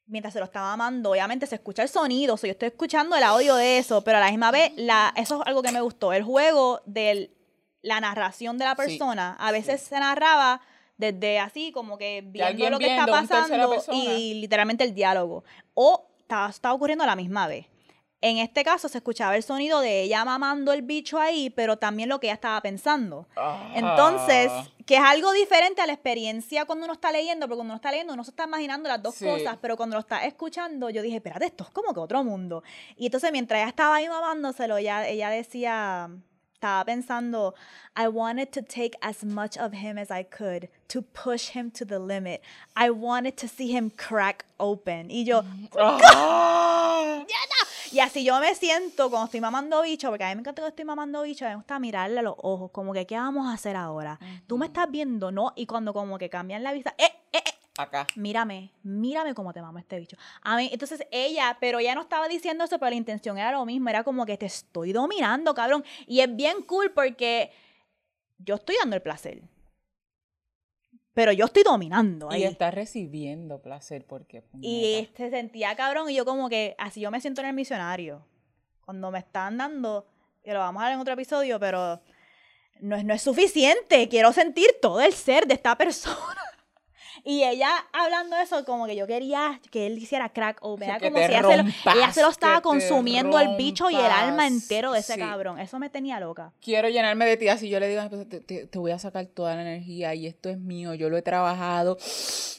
mientras 0.06 0.34
se 0.34 0.40
lo 0.40 0.46
estaba 0.46 0.68
mamando, 0.78 1.12
obviamente 1.12 1.48
se 1.48 1.56
escucha 1.56 1.84
el 1.84 1.90
sonido, 1.90 2.36
o 2.36 2.38
sea, 2.38 2.48
yo 2.48 2.52
estoy 2.52 2.68
escuchando 2.68 3.16
el 3.16 3.24
audio 3.24 3.56
de 3.56 3.78
eso, 3.80 4.04
pero 4.04 4.18
a 4.18 4.22
la 4.22 4.30
misma 4.30 4.52
vez, 4.52 4.72
la, 4.76 5.14
eso 5.18 5.42
es 5.42 5.48
algo 5.48 5.62
que 5.62 5.72
me 5.72 5.82
gustó, 5.82 6.14
el 6.14 6.24
juego 6.24 6.82
de 6.86 7.32
la 7.82 8.00
narración 8.00 8.58
de 8.60 8.66
la 8.66 8.72
Sí, 8.76 8.78
persona. 8.78 9.36
A 9.40 9.52
veces 9.52 9.82
se 9.82 10.00
narraba 10.00 10.62
desde 11.02 11.40
así, 11.40 11.72
como 11.74 11.98
que 11.98 12.22
viendo 12.26 12.70
lo 12.70 12.80
que 12.80 12.86
está 12.86 13.06
viendo, 13.06 13.12
pasando 13.28 13.76
y 13.92 14.36
literalmente 14.36 14.86
el 14.86 14.94
diálogo. 14.94 15.44
O 15.74 16.06
estaba, 16.20 16.50
estaba 16.50 16.74
ocurriendo 16.74 17.04
a 17.04 17.08
la 17.08 17.16
misma 17.18 17.48
vez. 17.48 17.66
En 18.24 18.38
este 18.38 18.64
caso 18.64 18.88
se 18.88 19.00
escuchaba 19.00 19.36
el 19.36 19.42
sonido 19.42 19.80
de 19.82 20.04
ella 20.04 20.24
mamando 20.24 20.74
el 20.74 20.84
bicho 20.84 21.20
ahí, 21.20 21.50
pero 21.50 21.78
también 21.78 22.08
lo 22.08 22.20
que 22.20 22.28
ella 22.28 22.36
estaba 22.36 22.62
pensando. 22.62 23.28
Entonces, 23.74 24.52
Ah. 24.52 24.68
que 24.86 24.96
es 24.98 25.02
algo 25.02 25.32
diferente 25.32 25.82
a 25.82 25.88
la 25.88 25.94
experiencia 25.94 26.66
cuando 26.66 26.86
uno 26.86 26.94
está 26.94 27.12
leyendo, 27.12 27.48
porque 27.48 27.58
cuando 27.58 27.72
uno 27.74 27.78
está 27.78 27.90
leyendo 27.90 28.14
uno 28.14 28.24
se 28.24 28.30
está 28.30 28.44
imaginando 28.44 28.88
las 28.90 29.02
dos 29.02 29.16
Sí. 29.16 29.26
cosas, 29.26 29.58
pero 29.60 29.76
cuando 29.76 29.96
lo 29.96 30.02
está 30.02 30.24
escuchando, 30.26 30.92
yo 30.92 31.02
dije, 31.02 31.16
espérate, 31.18 31.46
esto 31.46 31.64
es 31.64 31.72
como 31.72 31.94
que 31.96 32.00
otro 32.00 32.24
mundo. 32.24 32.64
Y 32.96 33.06
entonces 33.08 33.32
mientras 33.32 33.60
ella 33.60 33.70
estaba 33.70 33.96
ahí 33.96 34.08
mamándoselo, 34.08 34.78
ella, 34.78 35.08
ella 35.08 35.30
decía, 35.30 36.10
estaba 36.62 36.86
pensando, 36.86 37.56
I 37.98 38.08
wanted 38.08 38.52
to 38.52 38.62
take 38.62 38.96
as 39.02 39.24
much 39.24 39.58
of 39.58 39.74
him 39.74 39.98
as 39.98 40.12
I 40.12 40.24
could, 40.24 40.70
to 40.90 41.02
push 41.02 41.50
him 41.50 41.72
to 41.72 41.86
the 41.86 41.98
limit. 42.00 42.42
I 42.76 42.92
wanted 42.92 43.36
to 43.38 43.48
see 43.48 43.76
him 43.76 43.90
crack 43.90 44.46
open. 44.60 45.10
Y 45.10 45.24
yo, 45.26 45.44
Ah. 45.80 47.26
y 47.92 48.00
así 48.00 48.24
yo 48.24 48.40
me 48.40 48.54
siento 48.56 49.10
cuando 49.10 49.26
estoy 49.26 49.42
mamando 49.42 49.82
bicho, 49.82 50.10
porque 50.10 50.24
a 50.24 50.30
mí 50.30 50.36
me 50.36 50.42
encanta 50.42 50.62
cuando 50.62 50.70
estoy 50.70 50.86
mamando 50.86 51.24
bicho, 51.24 51.46
me 51.46 51.56
gusta 51.56 51.80
mirarle 51.80 52.20
a 52.20 52.24
los 52.24 52.36
ojos, 52.38 52.70
como 52.72 52.94
que, 52.94 53.06
¿qué 53.08 53.16
vamos 53.16 53.48
a 53.48 53.54
hacer 53.54 53.76
ahora? 53.76 54.20
Tú 54.48 54.58
me 54.58 54.68
estás 54.68 54.90
viendo, 54.90 55.32
¿no? 55.32 55.54
Y 55.56 55.66
cuando 55.66 55.94
como 55.94 56.18
que 56.18 56.30
cambian 56.30 56.64
la 56.64 56.74
vista, 56.74 56.94
¡eh, 56.98 57.12
eh, 57.34 57.42
eh! 57.46 57.54
Acá. 57.82 58.08
Mírame, 58.16 58.72
mírame 58.84 59.34
cómo 59.34 59.54
te 59.54 59.62
mama 59.62 59.80
este 59.80 60.00
bicho. 60.00 60.18
A 60.42 60.58
mí, 60.58 60.70
entonces 60.72 61.06
ella, 61.12 61.58
pero 61.60 61.80
ella 61.80 61.96
no 61.96 62.02
estaba 62.02 62.28
diciendo 62.28 62.64
eso, 62.64 62.80
pero 62.80 62.92
la 62.92 62.96
intención 62.96 63.38
era 63.38 63.52
lo 63.52 63.66
mismo, 63.66 63.90
era 63.90 64.04
como 64.04 64.26
que 64.26 64.38
te 64.38 64.46
estoy 64.46 64.94
dominando, 64.94 65.54
cabrón. 65.54 65.84
Y 66.08 66.20
es 66.22 66.36
bien 66.36 66.62
cool 66.64 66.92
porque 66.92 67.52
yo 68.38 68.56
estoy 68.56 68.76
dando 68.80 68.96
el 68.96 69.02
placer. 69.02 69.42
Pero 71.14 71.34
yo 71.34 71.46
estoy 71.46 71.64
dominando 71.64 72.32
ahí. 72.32 72.42
Y 72.42 72.46
está 72.46 72.72
recibiendo 72.72 73.62
placer 73.62 74.06
porque. 74.08 74.44
Y 74.62 75.10
se 75.16 75.30
sentía 75.30 75.76
cabrón 75.76 76.10
y 76.10 76.16
yo 76.16 76.24
como 76.24 76.48
que 76.48 76.76
así 76.78 77.02
yo 77.02 77.12
me 77.12 77.20
siento 77.20 77.42
en 77.42 77.48
el 77.48 77.54
misionario. 77.54 78.26
Cuando 78.86 79.12
me 79.12 79.20
están 79.20 79.58
dando, 79.58 80.08
que 80.44 80.54
lo 80.54 80.60
vamos 80.60 80.82
a 80.82 80.86
ver 80.86 80.94
en 80.96 81.02
otro 81.02 81.14
episodio, 81.14 81.60
pero 81.60 82.02
no 82.80 82.96
es, 82.96 83.04
no 83.04 83.14
es 83.14 83.22
suficiente. 83.22 84.08
Quiero 84.08 84.32
sentir 84.32 84.70
todo 84.82 85.02
el 85.02 85.14
ser 85.14 85.48
de 85.48 85.56
esta 85.56 85.78
persona. 85.78 86.42
Y 87.24 87.44
ella 87.44 87.70
hablando 87.94 88.36
de 88.36 88.44
eso, 88.44 88.66
como 88.66 88.88
que 88.88 88.96
yo 88.96 89.06
quería 89.06 89.62
que 89.70 89.86
él 89.86 89.98
hiciera 90.00 90.30
crack 90.30 90.58
open. 90.62 90.90
Era 90.90 91.00
Que 91.00 91.12
como 91.12 91.24
si 91.24 91.30
ella 91.32 91.42
se, 91.44 91.58
lo, 91.58 91.64
rompas, 91.64 91.96
ella 91.96 92.14
se 92.14 92.22
lo 92.24 92.30
estaba 92.30 92.62
consumiendo 92.62 93.40
el 93.40 93.56
bicho 93.58 93.90
y 93.92 93.96
el 93.96 94.06
alma 94.06 94.44
rompas. 94.44 94.48
entero 94.52 94.92
de 94.92 95.00
ese 95.02 95.14
Sí. 95.14 95.20
cabrón. 95.20 95.60
Eso 95.60 95.78
me 95.78 95.90
tenía 95.90 96.20
loca. 96.20 96.52
quiero 96.62 96.90
llenarme 96.90 97.26
de 97.26 97.38
ti. 97.38 97.48
Así 97.48 97.70
yo 97.70 97.80
le 97.80 97.88
digo, 97.90 98.02
te, 98.26 98.40
te- 98.42 98.66
te 98.66 98.80
voy 98.80 98.92
a 98.92 98.98
sacar 99.00 99.26
toda 99.28 99.56
la 99.56 99.62
energía 99.62 100.16
y 100.16 100.26
esto 100.26 100.50
es 100.50 100.58
mío, 100.58 100.96
yo 100.96 101.10
lo 101.10 101.18
he 101.18 101.22
trabajado. 101.22 101.98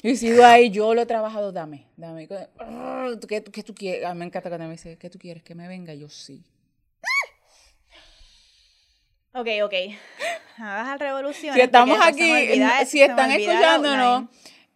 Y 0.05 0.17
sigo 0.17 0.45
ahí, 0.45 0.71
yo 0.71 0.95
lo 0.95 1.03
he 1.03 1.07
trabajado, 1.07 1.53
dame, 1.53 1.87
dame. 1.97 2.29
¿Qué, 2.29 3.43
qué 3.43 3.63
tú 3.63 3.75
quieres? 3.75 4.05
A 4.05 4.15
mí 4.15 4.21
me 4.21 4.27
encanta 4.27 4.49
cuando 4.49 4.67
me 4.67 4.73
dice, 4.73 4.97
¿qué 4.97 5.11
tú 5.11 5.19
quieres? 5.19 5.43
¿Que 5.43 5.55
me 5.55 5.67
venga? 5.69 5.93
Yo 5.95 6.09
sí. 6.09 6.43
Ok, 9.35 9.49
ok. 9.65 9.73
Hagas 10.59 10.89
al 10.89 11.01
revolución. 11.01 11.55
Si 11.55 11.61
estamos 11.61 11.99
aquí, 12.03 12.31
si 12.87 13.01
están 13.01 13.31
escuchándonos, 13.33 14.25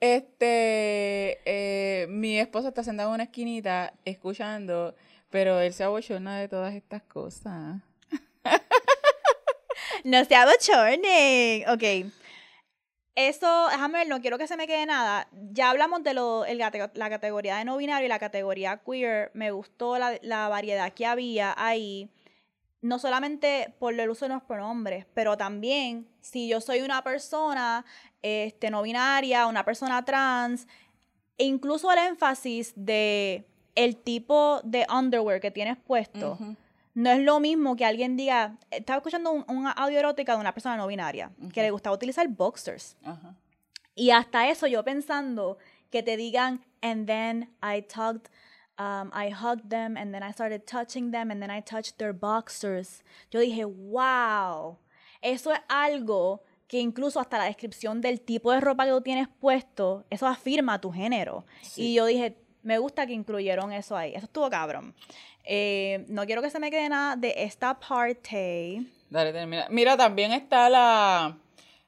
este, 0.01 1.41
eh, 1.45 2.07
mi 2.09 2.39
esposo 2.39 2.69
está 2.69 2.83
sentado 2.83 3.11
en 3.11 3.15
una 3.15 3.25
esquinita 3.25 3.95
escuchando, 4.05 4.95
pero 5.31 5.61
él 5.61 5.73
se 5.73 5.85
abochona 5.85 6.39
de 6.39 6.49
todas 6.49 6.75
estas 6.75 7.03
cosas. 7.03 7.81
No 10.05 10.25
se 10.25 10.37
abochornen. 10.37 11.69
Ok. 11.69 12.13
Eso, 13.17 13.69
déjame 13.71 13.99
ver, 14.01 14.09
no 14.09 14.21
quiero 14.21 14.39
que 14.39 14.47
se 14.47 14.57
me 14.57 14.67
quede 14.67 14.87
nada. 14.87 15.27
Ya 15.33 15.71
hablamos 15.71 16.05
de 16.05 16.15
lo, 16.15 16.45
el 16.45 16.59
la 16.59 17.11
categoría 17.11 17.57
de 17.57 17.65
no 17.65 17.77
binario 17.77 18.07
y 18.07 18.09
la 18.09 18.19
categoría 18.19 18.81
queer. 18.87 19.31
Me 19.35 19.51
gustó 19.51 19.99
la, 19.99 20.19
la 20.23 20.49
variedad 20.49 20.93
que 20.93 21.07
había 21.07 21.55
ahí. 21.57 22.11
No 22.87 22.99
solamente 22.99 23.75
por 23.79 23.99
el 23.99 24.11
uso 24.11 24.27
de 24.27 24.35
los 24.35 24.43
pronombres, 24.43 25.07
pero 25.15 25.37
también 25.37 26.09
si 26.21 26.49
yo 26.49 26.61
soy 26.61 26.81
una 26.81 27.03
persona 27.03 27.85
este, 28.23 28.71
no 28.71 28.83
binaria, 28.83 29.47
una 29.47 29.65
persona 29.65 30.05
trans, 30.05 30.67
e 31.39 31.45
incluso 31.45 31.91
el 31.93 31.99
énfasis 31.99 32.73
de 32.77 33.47
el 33.75 33.97
tipo 33.97 34.61
de 34.65 34.87
underwear 34.91 35.41
que 35.41 35.51
tienes 35.51 35.77
puesto. 35.77 36.39
No 36.95 37.11
es 37.11 37.21
lo 37.21 37.41
mismo 37.41 37.77
que 37.77 37.85
alguien 37.85 38.17
diga, 38.17 38.57
estaba 38.71 38.97
escuchando 38.97 39.31
un, 39.31 39.45
un 39.49 39.67
audio 39.67 39.99
erótica 39.99 40.33
de 40.33 40.41
una 40.41 40.55
persona 40.55 40.79
no 40.79 40.87
binaria, 40.87 41.31
que 41.53 41.61
le 41.63 41.71
gustaba 41.71 41.95
utilizar 41.95 42.27
boxers. 42.29 42.97
Y 43.95 44.11
hasta 44.11 44.49
eso 44.49 44.67
yo 44.67 44.83
pensando 44.83 45.59
que 45.91 46.03
te 46.03 46.17
digan, 46.17 46.65
and 46.81 47.07
then 47.07 47.51
I 47.63 47.83
talked, 47.83 48.31
um, 48.79 49.11
I 49.13 49.31
hugged 49.31 49.71
them, 49.71 49.97
and 49.97 50.13
then 50.13 50.23
I 50.23 50.33
started 50.33 50.67
touching 50.67 51.11
them, 51.11 51.31
and 51.31 51.41
then 51.41 51.51
I 51.51 51.61
touched 51.61 51.99
their 51.99 52.13
boxers. 52.13 53.03
Yo 53.31 53.41
dije, 53.41 53.65
wow, 53.65 54.79
eso 55.23 55.53
es 55.53 55.61
algo 55.69 56.43
que 56.69 56.81
incluso 56.81 57.21
hasta 57.21 57.39
la 57.39 57.45
descripción 57.45 58.01
del 58.01 58.21
tipo 58.21 58.53
de 58.53 58.61
ropa 58.61 58.85
que 58.85 58.91
tú 58.91 59.01
tienes 59.01 59.29
puesto, 59.41 60.05
eso 60.11 60.27
afirma 60.27 60.81
tu 60.81 60.91
género. 60.91 61.45
Sí. 61.63 61.83
Y 61.91 61.95
yo 61.95 62.07
dije, 62.07 62.37
me 62.63 62.79
gusta 62.79 63.07
que 63.07 63.13
incluyeron 63.13 63.73
eso 63.73 63.97
ahí. 63.97 64.13
Eso 64.15 64.27
estuvo 64.27 64.51
cabrón. 64.51 64.95
Eh, 65.45 66.05
no 66.09 66.27
quiero 66.27 66.43
que 66.43 66.51
se 66.51 66.59
me 66.59 66.71
quede 66.71 66.89
nada 66.89 67.15
de 67.15 67.33
esta 67.37 67.79
parte. 67.79 68.83
Dale, 69.09 69.33
termina. 69.33 69.69
Mira, 69.71 69.97
también 69.97 70.33
está 70.33 70.69
la. 70.69 71.39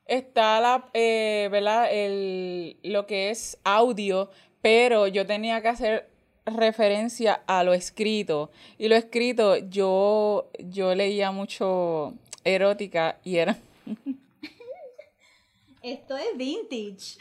Está 0.06 0.60
la. 0.60 0.88
eh, 0.94 1.48
¿Verdad? 1.50 1.88
El, 1.90 2.78
lo 2.84 3.06
que 3.06 3.30
es 3.30 3.58
audio, 3.64 4.30
pero 4.62 5.08
yo 5.08 5.26
tenía 5.26 5.60
que 5.60 5.68
hacer 5.68 6.08
referencia 6.56 7.42
a 7.46 7.64
lo 7.64 7.74
escrito. 7.74 8.50
Y 8.78 8.88
lo 8.88 8.96
escrito, 8.96 9.56
yo, 9.56 10.50
yo 10.58 10.94
leía 10.94 11.30
mucho 11.30 12.14
erótica 12.44 13.18
y 13.24 13.36
era. 13.36 13.58
Esto 15.82 16.16
es 16.16 16.36
vintage. 16.36 17.18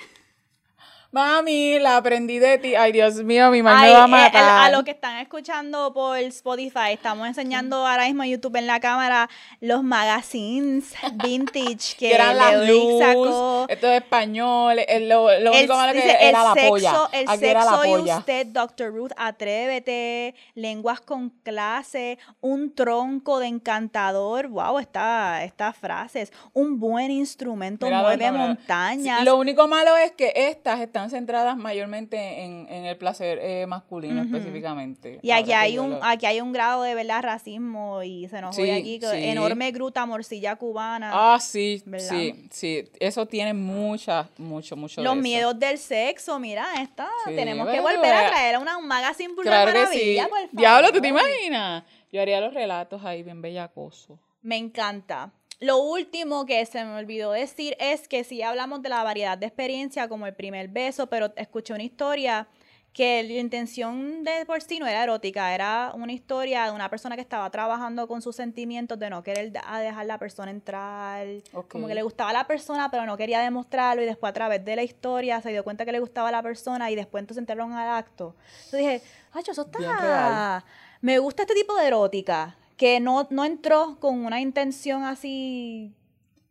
Mami, 1.12 1.80
la 1.80 1.98
aprendí 1.98 2.38
de 2.38 2.58
ti. 2.58 2.76
Ay, 2.76 2.92
Dios 2.92 3.16
mío, 3.24 3.50
mi 3.50 3.64
mamá 3.64 3.82
me 3.82 3.92
va 3.92 3.98
a 4.00 4.02
eh, 4.02 4.06
el- 4.06 4.12
matar. 4.12 4.66
a 4.66 4.70
los 4.72 4.84
que 4.84 4.92
están 4.92 5.18
escuchando 5.20 5.94
por 5.94 6.18
Spotify, 6.18 6.92
estamos 6.92 7.26
enseñando 7.28 7.88
ahora 7.88 8.06
mismo 8.06 8.24
en 8.24 8.32
YouTube 8.32 8.58
en 8.58 8.68
la 8.68 8.80
cámara 8.82 9.30
los 9.62 9.84
magazines 9.84 10.94
vintage 11.24 11.96
que 11.98 12.10
que 12.10 12.14
eran 12.14 12.36
las 12.38 12.68
luz, 12.68 13.00
sacó. 13.02 13.66
esto 13.70 13.88
es 13.90 14.02
español, 14.02 14.80
el- 14.86 15.08
lo, 15.08 15.24
lo 15.40 15.52
El- 15.54 15.60
único 15.60 15.76
malo 15.76 15.94
que 15.94 16.00
era 16.12 16.20
el 16.20 16.32
la 16.34 16.54
sexo, 16.54 16.70
polla. 16.70 16.94
El 17.14 17.30
Aquí 17.30 17.46
era 17.46 17.64
la 17.64 17.72
sexo 17.72 17.86
y 17.86 17.90
polla. 17.90 18.18
usted, 18.18 18.48
Dr. 18.48 18.94
Ruth, 18.94 19.12
atrévete, 19.18 20.36
lenguas 20.56 21.00
con 21.02 21.30
clase, 21.30 22.18
un 22.42 22.76
tronco 22.76 23.40
de 23.40 23.48
encantador, 23.48 24.48
wow, 24.50 24.78
esta- 24.80 25.44
estas 25.46 25.76
frases, 25.78 26.32
un 26.54 26.80
buen 26.80 27.12
instrumento, 27.12 27.90
mueve 27.90 28.30
montañas. 28.32 29.24
Lo 29.24 29.38
único 29.38 29.68
malo 29.70 29.96
es 29.98 30.12
que 30.12 30.34
estas 30.36 30.80
están 30.82 31.07
centradas 31.12 31.58
mayormente 31.58 32.44
en, 32.44 32.68
en 32.70 32.86
el 32.86 32.98
placer 32.98 33.40
eh, 33.42 33.66
masculino 33.68 34.22
específicamente. 34.22 35.20
Y 35.22 35.32
aquí 35.32 35.46
que 35.46 35.54
hay 35.56 35.78
un, 35.78 35.92
lo- 35.92 36.04
aquí 36.04 36.26
hay 36.26 36.42
un 36.42 36.52
grado 36.54 36.84
de 36.84 36.96
verdad 36.96 37.22
racismo 37.22 38.02
y 38.04 38.28
se 38.30 38.42
nos 38.42 38.56
Sí, 38.56 38.64
oye 38.64 38.74
aquí 38.74 39.00
que 39.00 39.08
sí. 39.08 39.24
enorme 39.26 39.72
gruta 39.72 40.06
morcilla 40.06 40.56
cubana. 40.56 41.12
Ah, 41.14 41.40
sí, 41.40 41.82
¿Verdad? 41.86 42.10
sí, 42.10 42.48
sí. 42.52 42.90
Eso 43.00 43.26
tiene 43.26 43.54
mucha, 43.54 44.30
mucho, 44.38 44.76
mucho 44.76 45.02
de 45.02 45.06
Los 45.06 45.14
eso. 45.16 45.22
miedos 45.22 45.60
del 45.60 45.78
sexo, 45.78 46.40
mira, 46.40 46.66
esta. 46.82 47.08
Sí, 47.26 47.36
tenemos 47.36 47.68
que 47.70 47.80
volver 47.82 48.14
a 48.14 48.28
traer 48.30 48.56
a 48.56 48.60
una, 48.60 48.78
un 48.78 48.88
magazine 48.88 49.34
por 49.34 49.44
Claro 49.44 49.72
que 49.72 49.80
sí. 49.80 49.84
maravilla, 49.86 50.28
por 50.28 50.38
favor. 50.40 50.50
Diablo, 50.52 50.92
¿tú 50.92 51.02
te 51.02 51.08
imaginas? 51.08 51.84
Yo 52.12 52.22
haría 52.22 52.40
los 52.42 52.54
relatos 52.54 53.04
ahí 53.04 53.24
bien 53.24 53.42
bellacosos. 53.42 54.18
Me 54.42 54.56
encanta. 54.58 55.32
Lo 55.60 55.80
último 55.80 56.46
que 56.46 56.64
se 56.68 56.86
me 56.86 56.96
olvidó 56.96 57.32
decir 57.32 57.76
es 57.80 58.08
que 58.08 58.24
sí 58.24 58.44
hablamos 58.44 58.84
de 58.84 58.90
la 58.90 59.04
variedad 59.04 59.38
de 59.38 59.48
experiencia 59.48 60.08
como 60.08 60.28
el 60.28 60.36
primer 60.36 60.68
beso, 60.68 61.08
pero 61.08 61.34
escuché 61.36 61.74
una 61.74 61.84
historia 61.84 62.48
que 62.94 63.24
la 63.24 63.34
intención 63.34 64.24
de 64.24 64.46
por 64.46 64.62
sí 64.62 64.80
no 64.80 64.88
era 64.88 65.04
erótica, 65.04 65.54
era 65.54 65.92
una 65.96 66.12
historia 66.14 66.66
de 66.66 66.72
una 66.72 66.90
persona 66.90 67.16
que 67.16 67.22
estaba 67.22 67.50
trabajando 67.52 68.08
con 68.08 68.22
sus 68.24 68.36
sentimientos 68.36 68.98
de 68.98 69.10
no 69.10 69.22
querer 69.22 69.52
a 69.66 69.80
dejar 69.80 70.08
la 70.08 70.18
persona 70.18 70.50
entrar, 70.50 71.28
como 71.70 71.88
que 71.88 71.94
le 71.94 72.02
gustaba 72.02 72.34
la 72.34 72.48
persona 72.48 72.90
pero 72.90 73.06
no 73.06 73.16
quería 73.16 73.40
demostrarlo 73.40 74.02
y 74.02 74.06
después 74.06 74.32
a 74.32 74.34
través 74.34 74.66
de 74.66 74.76
la 74.76 74.84
historia 74.84 75.42
se 75.42 75.50
dio 75.50 75.64
cuenta 75.64 75.86
que 75.86 75.92
le 75.92 76.00
gustaba 76.00 76.32
la 76.32 76.42
persona 76.42 76.90
y 76.90 76.96
después 76.96 77.22
entonces 77.22 77.42
entraron 77.42 77.74
al 77.74 77.90
acto. 77.90 78.36
Entonces 78.66 78.80
dije, 78.80 79.02
ay, 79.32 79.44
eso 79.48 79.62
está... 79.62 80.66
Me 81.00 81.20
gusta 81.20 81.44
este 81.44 81.54
tipo 81.54 81.76
de 81.76 81.86
erótica, 81.86 82.56
que 82.78 83.00
no, 83.00 83.28
no 83.32 83.44
entró 83.44 83.98
con 84.00 84.26
una 84.26 84.40
intención 84.40 85.04
así... 85.04 85.94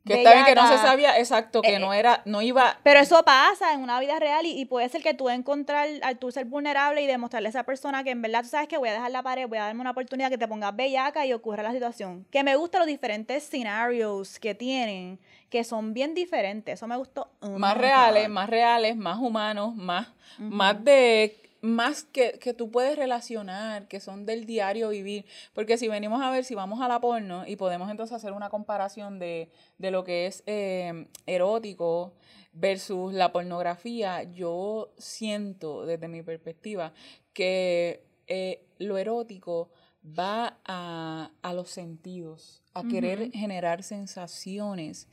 Que 0.04 0.18
está 0.18 0.34
bien 0.34 0.44
que 0.44 0.54
no 0.54 0.68
se 0.68 0.78
sabía 0.78 1.18
exacto, 1.18 1.62
que 1.62 1.74
Eh, 1.74 1.78
no 1.80 1.92
era, 1.92 2.22
no 2.26 2.40
iba. 2.40 2.78
Pero 2.84 3.00
eso 3.00 3.24
pasa 3.24 3.72
en 3.72 3.80
una 3.80 3.98
vida 3.98 4.20
real 4.20 4.46
y, 4.46 4.50
y 4.52 4.64
puede 4.64 4.88
ser 4.88 5.02
que 5.02 5.14
tú 5.14 5.28
encontrar, 5.30 5.88
al 6.00 6.18
tú 6.18 6.30
ser 6.30 6.44
vulnerable 6.44 7.02
y 7.02 7.06
demostrarle 7.06 7.48
a 7.48 7.50
esa 7.50 7.64
persona 7.64 8.04
que 8.04 8.10
en 8.10 8.22
verdad 8.22 8.42
tú 8.42 8.50
sabes 8.50 8.68
que 8.68 8.78
voy 8.78 8.88
a 8.88 8.92
dejar 8.92 9.10
la 9.10 9.24
pared, 9.24 9.48
voy 9.48 9.58
a 9.58 9.64
darme 9.64 9.80
una 9.80 9.90
oportunidad 9.90 10.30
que 10.30 10.38
te 10.38 10.46
pongas 10.46 10.76
bellaca 10.76 11.26
y 11.26 11.32
ocurra 11.32 11.64
la 11.64 11.72
situación. 11.72 12.24
Que 12.30 12.44
me 12.44 12.54
gustan 12.54 12.82
los 12.82 12.86
diferentes 12.86 13.42
scenarios 13.42 14.38
que 14.38 14.54
tienen, 14.54 15.18
que 15.50 15.64
son 15.64 15.92
bien 15.92 16.14
diferentes. 16.14 16.74
Eso 16.74 16.86
me 16.86 16.96
gustó. 16.96 17.28
más 17.40 17.76
reales, 17.76 18.28
más 18.28 18.48
reales, 18.48 18.96
más 18.96 19.18
humanos, 19.18 19.74
más, 19.74 20.06
más 20.38 20.84
de 20.84 21.36
más 21.66 22.04
que, 22.04 22.38
que 22.38 22.54
tú 22.54 22.70
puedes 22.70 22.96
relacionar, 22.96 23.88
que 23.88 24.00
son 24.00 24.24
del 24.24 24.46
diario 24.46 24.88
vivir. 24.90 25.26
Porque 25.52 25.76
si 25.76 25.88
venimos 25.88 26.22
a 26.22 26.30
ver, 26.30 26.44
si 26.44 26.54
vamos 26.54 26.80
a 26.80 26.88
la 26.88 27.00
porno 27.00 27.46
y 27.46 27.56
podemos 27.56 27.90
entonces 27.90 28.16
hacer 28.16 28.32
una 28.32 28.48
comparación 28.48 29.18
de, 29.18 29.50
de 29.78 29.90
lo 29.90 30.04
que 30.04 30.26
es 30.26 30.42
eh, 30.46 31.08
erótico 31.26 32.14
versus 32.52 33.12
la 33.12 33.32
pornografía, 33.32 34.22
yo 34.22 34.92
siento 34.96 35.84
desde 35.84 36.08
mi 36.08 36.22
perspectiva 36.22 36.92
que 37.32 38.02
eh, 38.26 38.64
lo 38.78 38.96
erótico 38.96 39.70
va 40.02 40.58
a, 40.64 41.32
a 41.42 41.52
los 41.52 41.68
sentidos, 41.68 42.62
a 42.72 42.84
querer 42.84 43.30
generar 43.32 43.82
sensaciones. 43.82 45.08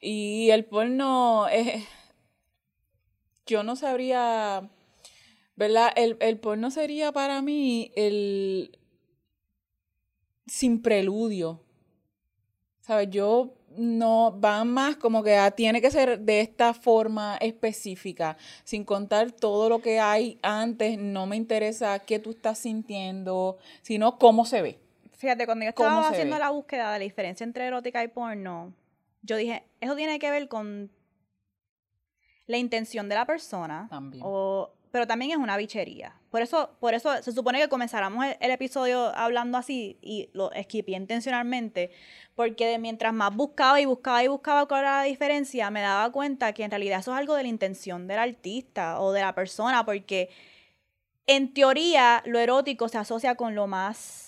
Y 0.00 0.50
el 0.50 0.64
porno 0.64 1.48
es... 1.48 1.84
Yo 3.46 3.62
no 3.62 3.76
sabría... 3.76 4.70
¿Verdad? 5.58 5.90
El, 5.96 6.16
el 6.20 6.38
porno 6.38 6.70
sería 6.70 7.10
para 7.10 7.42
mí 7.42 7.90
el... 7.96 8.78
Sin 10.46 10.80
preludio. 10.80 11.60
¿Sabes? 12.80 13.10
Yo 13.10 13.54
no 13.76 14.30
van 14.30 14.68
más 14.68 14.96
como 14.96 15.24
que 15.24 15.36
ah, 15.36 15.50
tiene 15.50 15.80
que 15.80 15.90
ser 15.90 16.20
de 16.20 16.40
esta 16.40 16.74
forma 16.74 17.36
específica, 17.38 18.36
sin 18.62 18.84
contar 18.84 19.32
todo 19.32 19.68
lo 19.68 19.82
que 19.82 19.98
hay 19.98 20.38
antes, 20.42 20.96
no 20.96 21.26
me 21.26 21.36
interesa 21.36 21.98
qué 21.98 22.20
tú 22.20 22.30
estás 22.30 22.58
sintiendo, 22.58 23.58
sino 23.82 24.16
cómo 24.16 24.46
se 24.46 24.62
ve. 24.62 24.78
Fíjate, 25.16 25.44
cuando 25.44 25.64
yo 25.64 25.74
¿Cómo 25.74 25.88
estaba 25.88 26.08
haciendo 26.08 26.36
ve? 26.36 26.40
la 26.40 26.50
búsqueda 26.50 26.92
de 26.92 26.98
la 27.00 27.04
diferencia 27.04 27.42
entre 27.42 27.66
erótica 27.66 28.02
y 28.04 28.08
porno, 28.08 28.72
yo 29.22 29.36
dije, 29.36 29.64
eso 29.80 29.96
tiene 29.96 30.20
que 30.20 30.30
ver 30.30 30.48
con 30.48 30.90
la 32.46 32.56
intención 32.58 33.08
de 33.08 33.16
la 33.16 33.26
persona. 33.26 33.88
También. 33.90 34.22
O, 34.24 34.72
pero 34.90 35.06
también 35.06 35.30
es 35.32 35.36
una 35.36 35.56
bichería. 35.56 36.14
Por 36.30 36.42
eso, 36.42 36.70
por 36.80 36.94
eso 36.94 37.22
se 37.22 37.32
supone 37.32 37.58
que 37.60 37.68
comenzáramos 37.68 38.24
el, 38.40 38.50
episodio 38.50 39.14
hablando 39.16 39.58
así 39.58 39.98
y 40.02 40.28
lo 40.32 40.52
esquipié 40.52 40.96
intencionalmente, 40.96 41.90
porque 42.34 42.78
mientras 42.78 43.12
más 43.12 43.34
buscaba 43.34 43.80
y 43.80 43.86
buscaba 43.86 44.22
y 44.22 44.28
buscaba 44.28 44.66
cuál 44.66 44.80
era 44.80 44.98
la 44.98 45.02
diferencia, 45.04 45.70
me 45.70 45.80
daba 45.80 46.10
cuenta 46.12 46.52
que 46.52 46.64
en 46.64 46.70
realidad 46.70 47.00
eso 47.00 47.12
es 47.12 47.18
algo 47.18 47.34
de 47.34 47.44
la 47.44 47.48
intención 47.48 48.06
del 48.06 48.18
artista 48.18 49.00
o 49.00 49.12
de 49.12 49.22
la 49.22 49.34
persona, 49.34 49.84
porque 49.84 50.30
en 51.26 51.54
teoría 51.54 52.22
lo 52.26 52.38
erótico 52.38 52.88
se 52.88 52.98
asocia 52.98 53.34
con 53.34 53.54
lo 53.54 53.66
más 53.66 54.27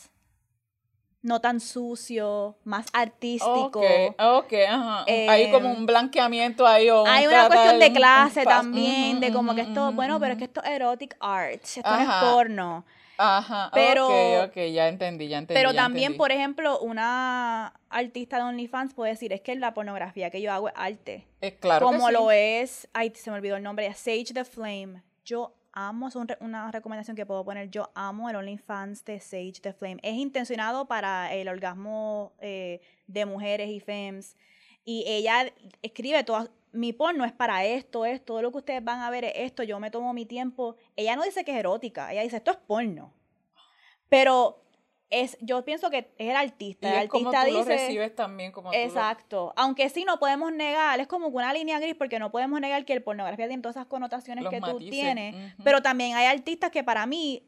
no 1.22 1.40
tan 1.40 1.60
sucio, 1.60 2.56
más 2.64 2.86
artístico. 2.92 3.80
Ok, 3.80 4.14
ok, 4.18 4.52
ajá. 4.68 5.04
hay 5.06 5.42
Eh, 5.44 5.50
como 5.50 5.70
un 5.70 5.86
blanqueamiento 5.86 6.66
ahí 6.66 6.88
o 6.88 7.02
un 7.02 7.08
Hay 7.08 7.26
una 7.26 7.46
cuestión 7.46 7.78
de 7.78 7.92
clase 7.92 8.44
también, 8.44 9.20
de 9.20 9.32
como 9.32 9.54
que 9.54 9.62
esto, 9.62 9.92
bueno, 9.92 10.18
pero 10.18 10.32
es 10.32 10.38
que 10.38 10.44
esto 10.44 10.62
es 10.62 10.70
erotic 10.70 11.16
art, 11.20 11.62
esto 11.62 11.82
no 11.90 12.00
es 12.00 12.08
porno. 12.32 12.84
Ajá, 13.22 13.70
pero- 13.74 14.06
ok, 14.06 14.48
ok, 14.48 14.56
ya 14.72 14.88
entendí, 14.88 15.28
ya 15.28 15.36
entendí. 15.38 15.60
Pero 15.60 15.72
ya 15.72 15.82
también, 15.82 16.04
entendí. 16.12 16.18
por 16.18 16.32
ejemplo, 16.32 16.78
una 16.80 17.74
artista 17.90 18.38
de 18.38 18.44
OnlyFans 18.44 18.94
puede 18.94 19.12
decir, 19.12 19.34
es 19.34 19.42
que 19.42 19.54
la 19.56 19.74
pornografía 19.74 20.30
que 20.30 20.40
yo 20.40 20.50
hago 20.50 20.68
es 20.68 20.74
arte. 20.74 21.26
Es 21.42 21.52
claro 21.52 21.86
que 21.90 21.96
como 21.96 22.06
sí. 22.06 22.14
lo 22.14 22.30
es, 22.30 22.88
ay, 22.94 23.12
se 23.14 23.30
me 23.30 23.36
olvidó 23.36 23.56
el 23.56 23.62
nombre, 23.62 23.92
Sage 23.92 24.32
the 24.32 24.46
Flame. 24.46 25.02
Yo 25.26 25.52
amo, 25.88 26.08
es 26.08 26.16
un 26.16 26.28
re- 26.28 26.38
una 26.40 26.70
recomendación 26.70 27.16
que 27.16 27.26
puedo 27.26 27.44
poner, 27.44 27.70
yo 27.70 27.90
amo 27.94 28.28
el 28.28 28.36
OnlyFans 28.36 29.04
de 29.04 29.20
Sage 29.20 29.60
the 29.62 29.72
Flame. 29.72 29.98
Es 30.02 30.14
intencionado 30.14 30.86
para 30.86 31.32
el 31.34 31.48
orgasmo 31.48 32.32
eh, 32.40 32.80
de 33.06 33.26
mujeres 33.26 33.68
y 33.68 33.80
femmes. 33.80 34.36
Y 34.84 35.04
ella 35.06 35.52
escribe 35.82 36.24
todo, 36.24 36.48
mi 36.72 36.92
porno 36.92 37.24
es 37.24 37.32
para 37.32 37.64
esto, 37.64 38.04
esto, 38.06 38.26
todo 38.26 38.42
lo 38.42 38.50
que 38.52 38.58
ustedes 38.58 38.84
van 38.84 39.00
a 39.00 39.10
ver 39.10 39.24
es 39.24 39.32
esto, 39.36 39.62
yo 39.62 39.78
me 39.80 39.90
tomo 39.90 40.12
mi 40.12 40.26
tiempo. 40.26 40.76
Ella 40.96 41.16
no 41.16 41.22
dice 41.24 41.44
que 41.44 41.52
es 41.52 41.58
erótica, 41.58 42.12
ella 42.12 42.22
dice, 42.22 42.36
esto 42.36 42.50
es 42.52 42.56
porno. 42.58 43.12
Pero 44.08 44.62
es, 45.10 45.36
yo 45.40 45.64
pienso 45.64 45.90
que 45.90 45.98
es 46.18 46.30
el 46.30 46.36
artista. 46.36 46.88
Y 46.88 46.92
el 46.92 47.02
es 47.04 47.08
como 47.08 47.30
artista 47.30 47.46
tú 47.46 47.52
lo 47.52 47.58
dice. 47.64 47.70
recibes 47.76 48.14
también, 48.14 48.52
como 48.52 48.70
tú 48.70 48.76
lo- 48.76 48.82
Exacto. 48.82 49.52
Aunque 49.56 49.88
sí 49.90 50.04
no 50.04 50.18
podemos 50.18 50.52
negar, 50.52 51.00
es 51.00 51.08
como 51.08 51.26
una 51.28 51.52
línea 51.52 51.78
gris 51.80 51.94
porque 51.96 52.18
no 52.18 52.30
podemos 52.30 52.60
negar 52.60 52.84
que 52.84 52.92
el 52.92 53.02
pornografía 53.02 53.48
tiene 53.48 53.60
todas 53.62 53.76
esas 53.76 53.86
connotaciones 53.86 54.44
Los 54.44 54.52
que 54.52 54.60
tú 54.60 54.78
tienes. 54.78 55.54
Pero 55.64 55.82
también 55.82 56.16
hay 56.16 56.26
artistas 56.26 56.70
que 56.70 56.84
para 56.84 57.06
mí 57.06 57.42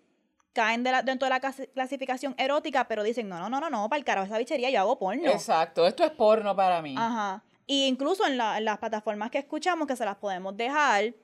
caen 0.52 0.82
de 0.84 0.90
la- 0.92 1.02
dentro 1.02 1.26
de 1.26 1.30
la 1.30 1.40
clasi- 1.40 1.70
clasificación 1.72 2.34
erótica, 2.36 2.86
pero 2.88 3.02
dicen, 3.02 3.28
no, 3.28 3.38
no, 3.38 3.48
no, 3.48 3.60
no, 3.60 3.70
no, 3.70 3.88
para 3.88 3.98
el 3.98 4.04
carajo 4.04 4.26
esa 4.26 4.38
bichería 4.38 4.68
yo 4.70 4.80
hago 4.80 4.98
porno. 4.98 5.30
Exacto, 5.30 5.86
esto 5.86 6.04
es 6.04 6.10
porno 6.10 6.54
para 6.54 6.82
mí. 6.82 6.94
Ajá. 6.98 7.42
Y 7.66 7.86
incluso 7.86 8.26
en, 8.26 8.36
la- 8.36 8.58
en 8.58 8.64
las 8.66 8.78
plataformas 8.78 9.30
que 9.30 9.38
escuchamos, 9.38 9.86
que 9.86 9.96
se 9.96 10.04
las 10.04 10.16
podemos 10.16 10.56
dejar, 10.56 11.14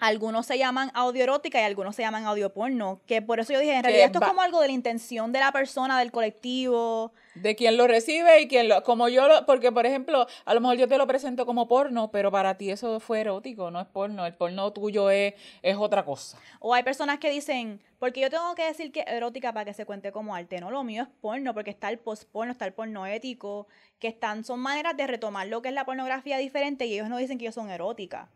algunos 0.00 0.46
se 0.46 0.58
llaman 0.58 0.90
audio 0.94 1.22
erótica 1.22 1.60
y 1.60 1.64
algunos 1.64 1.96
se 1.96 2.02
llaman 2.02 2.24
audio 2.26 2.52
porno. 2.52 3.00
Que 3.06 3.22
por 3.22 3.40
eso 3.40 3.52
yo 3.52 3.60
dije, 3.60 3.74
en 3.74 3.82
realidad 3.82 4.06
esto 4.06 4.20
es 4.20 4.28
como 4.28 4.42
algo 4.42 4.60
de 4.60 4.68
la 4.68 4.72
intención 4.72 5.32
de 5.32 5.40
la 5.40 5.52
persona, 5.52 5.98
del 5.98 6.12
colectivo. 6.12 7.12
De 7.34 7.54
quien 7.54 7.76
lo 7.76 7.86
recibe 7.86 8.40
y 8.40 8.48
quien 8.48 8.68
lo, 8.68 8.82
como 8.82 9.08
yo 9.08 9.28
lo, 9.28 9.46
porque 9.46 9.70
por 9.70 9.86
ejemplo, 9.86 10.26
a 10.44 10.54
lo 10.54 10.60
mejor 10.60 10.76
yo 10.76 10.88
te 10.88 10.98
lo 10.98 11.06
presento 11.06 11.46
como 11.46 11.68
porno, 11.68 12.10
pero 12.10 12.30
para 12.30 12.56
ti 12.56 12.70
eso 12.70 12.98
fue 13.00 13.20
erótico, 13.20 13.70
no 13.70 13.80
es 13.80 13.86
porno, 13.86 14.26
el 14.26 14.34
porno 14.34 14.72
tuyo 14.72 15.10
es, 15.10 15.34
es 15.62 15.76
otra 15.76 16.04
cosa. 16.04 16.38
O 16.58 16.74
hay 16.74 16.82
personas 16.82 17.18
que 17.18 17.30
dicen, 17.30 17.80
porque 17.98 18.20
yo 18.20 18.30
tengo 18.30 18.54
que 18.54 18.64
decir 18.64 18.92
que 18.92 19.04
erótica 19.06 19.52
para 19.52 19.64
que 19.64 19.74
se 19.74 19.84
cuente 19.84 20.12
como 20.12 20.34
arte. 20.34 20.60
No, 20.60 20.70
lo 20.70 20.84
mío 20.84 21.02
es 21.02 21.08
porno, 21.20 21.54
porque 21.54 21.70
está 21.70 21.90
el 21.90 21.98
post-porno, 21.98 22.52
está 22.52 22.64
el 22.64 22.72
porno 22.72 23.06
ético, 23.06 23.66
que 23.98 24.08
están, 24.08 24.44
son 24.44 24.60
maneras 24.60 24.96
de 24.96 25.06
retomar 25.06 25.46
lo 25.48 25.62
que 25.62 25.68
es 25.68 25.74
la 25.74 25.84
pornografía 25.84 26.38
diferente 26.38 26.86
y 26.86 26.94
ellos 26.94 27.08
no 27.08 27.18
dicen 27.18 27.38
que 27.38 27.44
ellos 27.44 27.54
son 27.54 27.70
eróticas. 27.70 28.28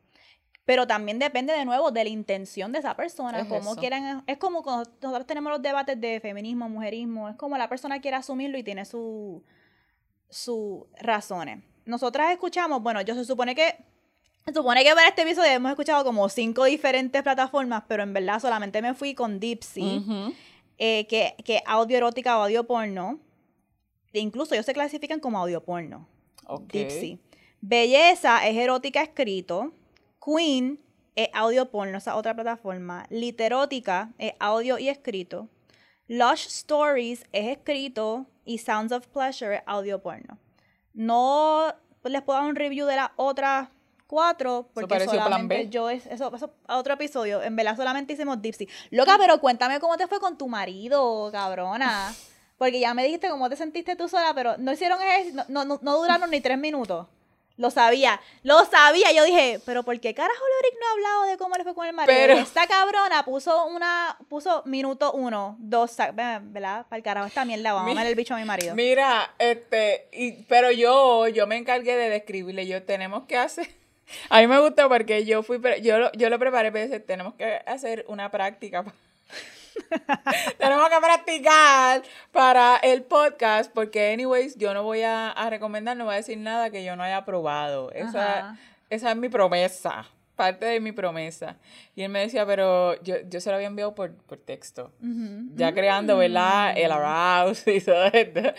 Pero 0.64 0.86
también 0.86 1.18
depende 1.18 1.52
de 1.52 1.64
nuevo 1.64 1.90
de 1.90 2.04
la 2.04 2.10
intención 2.10 2.70
de 2.70 2.78
esa 2.78 2.94
persona, 2.94 3.40
Es 3.40 3.46
cómo 3.48 3.72
eso. 3.72 3.80
quieran, 3.80 4.22
es 4.26 4.38
como 4.38 4.62
cuando 4.62 4.88
nosotros 5.00 5.26
tenemos 5.26 5.50
los 5.52 5.60
debates 5.62 6.00
de 6.00 6.20
feminismo, 6.20 6.68
mujerismo, 6.68 7.28
es 7.28 7.36
como 7.36 7.58
la 7.58 7.68
persona 7.68 8.00
quiere 8.00 8.16
asumirlo 8.16 8.56
y 8.58 8.62
tiene 8.62 8.84
su 8.84 9.42
sus 10.30 10.84
razones. 10.98 11.62
Nosotras 11.84 12.30
escuchamos, 12.30 12.82
bueno, 12.82 13.02
yo 13.02 13.14
se 13.14 13.24
supone 13.24 13.54
que 13.54 13.76
se 14.46 14.52
supone 14.54 14.82
que 14.82 14.90
para 14.94 15.08
este 15.08 15.22
episodio 15.22 15.50
hemos 15.52 15.70
escuchado 15.70 16.04
como 16.04 16.28
cinco 16.28 16.64
diferentes 16.64 17.22
plataformas, 17.22 17.84
pero 17.86 18.02
en 18.02 18.12
verdad 18.12 18.40
solamente 18.40 18.82
me 18.82 18.94
fui 18.94 19.14
con 19.14 19.38
Dipsy, 19.38 20.02
eh, 20.78 21.06
que, 21.06 21.36
que 21.44 21.62
audio 21.66 21.96
erótica 21.96 22.38
o 22.38 22.42
audio 22.42 22.64
porno. 22.66 23.20
E 24.12 24.18
incluso 24.20 24.54
ellos 24.54 24.66
se 24.66 24.74
clasifican 24.74 25.20
como 25.20 25.38
audio 25.38 25.62
porno. 25.62 26.08
Dipsy. 26.72 27.20
Belleza 27.60 28.46
es 28.46 28.56
erótica 28.56 29.02
escrito. 29.02 29.72
Queen 30.25 30.81
es 31.14 31.29
audio 31.35 31.70
porno, 31.70 31.99
esa 31.99 32.16
otra 32.16 32.35
plataforma. 32.35 33.07
Literótica 33.11 34.12
es 34.18 34.35
audio 34.39 34.79
y 34.79 34.89
escrito. 34.89 35.49
Lush 36.09 36.47
Stories 36.47 37.25
es 37.33 37.49
escrito. 37.49 38.27
Y 38.45 38.59
Sounds 38.59 38.93
of 38.93 39.07
Pleasure 39.07 39.57
es 39.57 39.62
audio 39.66 40.01
porno. 40.01 40.39
No 40.95 41.73
les 42.05 42.23
puedo 42.23 42.41
dar 42.41 42.49
un 42.49 42.57
review 42.57 42.87
de 42.87 42.97
las 42.97 43.11
otras 43.16 43.68
cuatro 44.09 44.68
porque 44.75 44.95
Plan 44.95 45.09
solamente 45.09 45.57
B. 45.57 45.68
yo 45.70 45.89
es 45.89 46.05
eso, 46.07 46.35
eso 46.35 46.53
a 46.66 46.77
otro 46.77 46.93
episodio 46.93 47.43
en 47.43 47.57
verdad 47.57 47.77
solamente 47.77 48.12
hicimos 48.12 48.43
Dipsy 48.43 48.68
loca 48.91 49.16
pero 49.18 49.41
cuéntame 49.41 49.81
cómo 49.81 49.97
te 49.97 50.07
fue 50.07 50.20
con 50.20 50.37
tu 50.37 50.49
marido 50.49 51.31
cabrona 51.33 52.12
porque 52.59 52.79
ya 52.79 52.93
me 52.93 53.05
dijiste 53.05 53.31
cómo 53.31 53.49
te 53.49 53.57
sentiste 53.57 53.97
tú 53.97 54.09
sola 54.09 54.35
pero 54.35 54.59
no 54.59 54.70
hicieron 54.70 55.01
ejercicio 55.01 55.45
no, 55.49 55.64
no, 55.64 55.79
no 55.81 55.97
duraron 55.97 56.29
ni 56.29 56.43
tres 56.43 56.59
minutos 56.59 57.07
lo 57.62 57.70
sabía, 57.70 58.20
lo 58.42 58.64
sabía. 58.64 59.12
Yo 59.12 59.24
dije, 59.24 59.60
pero 59.64 59.84
¿por 59.84 59.98
qué 60.00 60.12
carajo 60.14 60.40
Lorick 60.56 60.80
no 60.80 60.86
ha 60.86 60.92
hablado 60.92 61.22
de 61.30 61.38
cómo 61.38 61.54
le 61.54 61.62
fue 61.62 61.74
con 61.74 61.86
el 61.86 61.92
marido? 61.94 62.14
Pero- 62.18 62.34
Esta 62.38 62.66
cabrona 62.66 63.24
puso 63.24 63.66
una, 63.66 64.18
puso 64.28 64.62
minuto 64.66 65.12
uno, 65.12 65.56
dos, 65.60 65.96
¿verdad? 66.12 66.84
Para 66.88 66.96
el 66.96 67.02
carajo, 67.02 67.26
esta 67.28 67.44
mierda, 67.44 67.72
vamos 67.72 67.96
a 67.96 68.00
ver 68.00 68.08
el 68.08 68.14
bicho 68.16 68.34
a 68.34 68.38
mi 68.38 68.44
marido. 68.44 68.74
Mira, 68.74 69.32
este, 69.38 70.08
y, 70.12 70.42
pero 70.42 70.70
yo, 70.72 71.28
yo 71.28 71.46
me 71.46 71.56
encargué 71.56 71.96
de 71.96 72.08
describirle, 72.10 72.66
yo 72.66 72.82
tenemos 72.82 73.24
que 73.26 73.36
hacer, 73.38 73.68
a 74.28 74.40
mí 74.40 74.46
me 74.48 74.58
gustó 74.58 74.88
porque 74.88 75.24
yo 75.24 75.42
fui, 75.44 75.60
yo 75.82 75.98
lo, 75.98 76.12
yo 76.12 76.28
lo 76.28 76.38
preparé, 76.40 76.72
pero 76.72 77.00
tenemos 77.02 77.34
que 77.34 77.62
hacer 77.64 78.04
una 78.08 78.30
práctica. 78.30 78.84
tenemos 80.59 80.89
que 80.89 80.97
practicar 81.01 82.03
para 82.31 82.77
el 82.77 83.03
podcast 83.03 83.73
porque, 83.73 84.12
anyways, 84.12 84.57
yo 84.57 84.75
no 84.75 84.83
voy 84.83 85.03
a, 85.03 85.31
a 85.31 85.51
recomendar, 85.51 85.97
no 85.97 86.05
voy 86.05 86.14
a 86.14 86.16
decir 86.16 86.39
nada 86.39 86.70
que 86.70 86.85
yo 86.85 86.97
no 86.97 87.03
haya 87.03 87.25
probado. 87.25 87.91
Esa, 87.93 88.57
es 88.91 89.16
mi 89.16 89.29
promesa, 89.29 90.07
parte 90.37 90.66
de 90.66 90.81
mi 90.81 90.93
promesa. 90.93 91.57
Y 91.95 92.03
él 92.03 92.11
me 92.11 92.20
decía, 92.20 92.47
pero 92.47 93.01
yo, 93.03 93.16
yo 93.29 93.41
se 93.41 93.51
lo 93.51 93.57
había 93.57 93.68
enviado 93.68 93.95
por, 93.95 94.14
por 94.14 94.39
texto 94.39 94.93
ya 95.55 95.73
creando, 95.73 96.16
¿verdad? 96.18 96.75
El 96.77 96.93
arouse 96.93 97.66
y 97.68 97.81
todo 97.81 98.07
esto. 98.07 98.55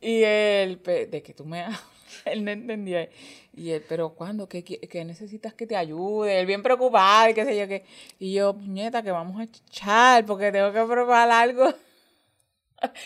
Y 0.00 0.22
él, 0.22 0.80
de 0.82 1.22
que 1.22 1.34
tú 1.34 1.44
me 1.44 1.62
hablas, 1.62 1.80
él 2.24 2.44
no 2.44 2.50
entendía. 2.50 3.08
Y 3.54 3.70
él, 3.70 3.84
pero 3.88 4.10
¿cuándo? 4.10 4.48
¿Qué, 4.48 4.62
qué 4.64 5.04
necesitas 5.04 5.54
que 5.54 5.66
te 5.66 5.76
ayude? 5.76 6.38
Él 6.40 6.46
bien 6.46 6.62
preocupado 6.62 7.30
y 7.30 7.34
qué 7.34 7.44
sé 7.44 7.56
yo 7.58 7.66
qué. 7.68 7.84
Y 8.18 8.32
yo, 8.34 8.54
puñeta, 8.54 9.02
que 9.02 9.10
vamos 9.10 9.40
a 9.40 9.44
echar 9.44 10.24
porque 10.26 10.52
tengo 10.52 10.72
que 10.72 10.82
probar 10.84 11.30
algo. 11.30 11.72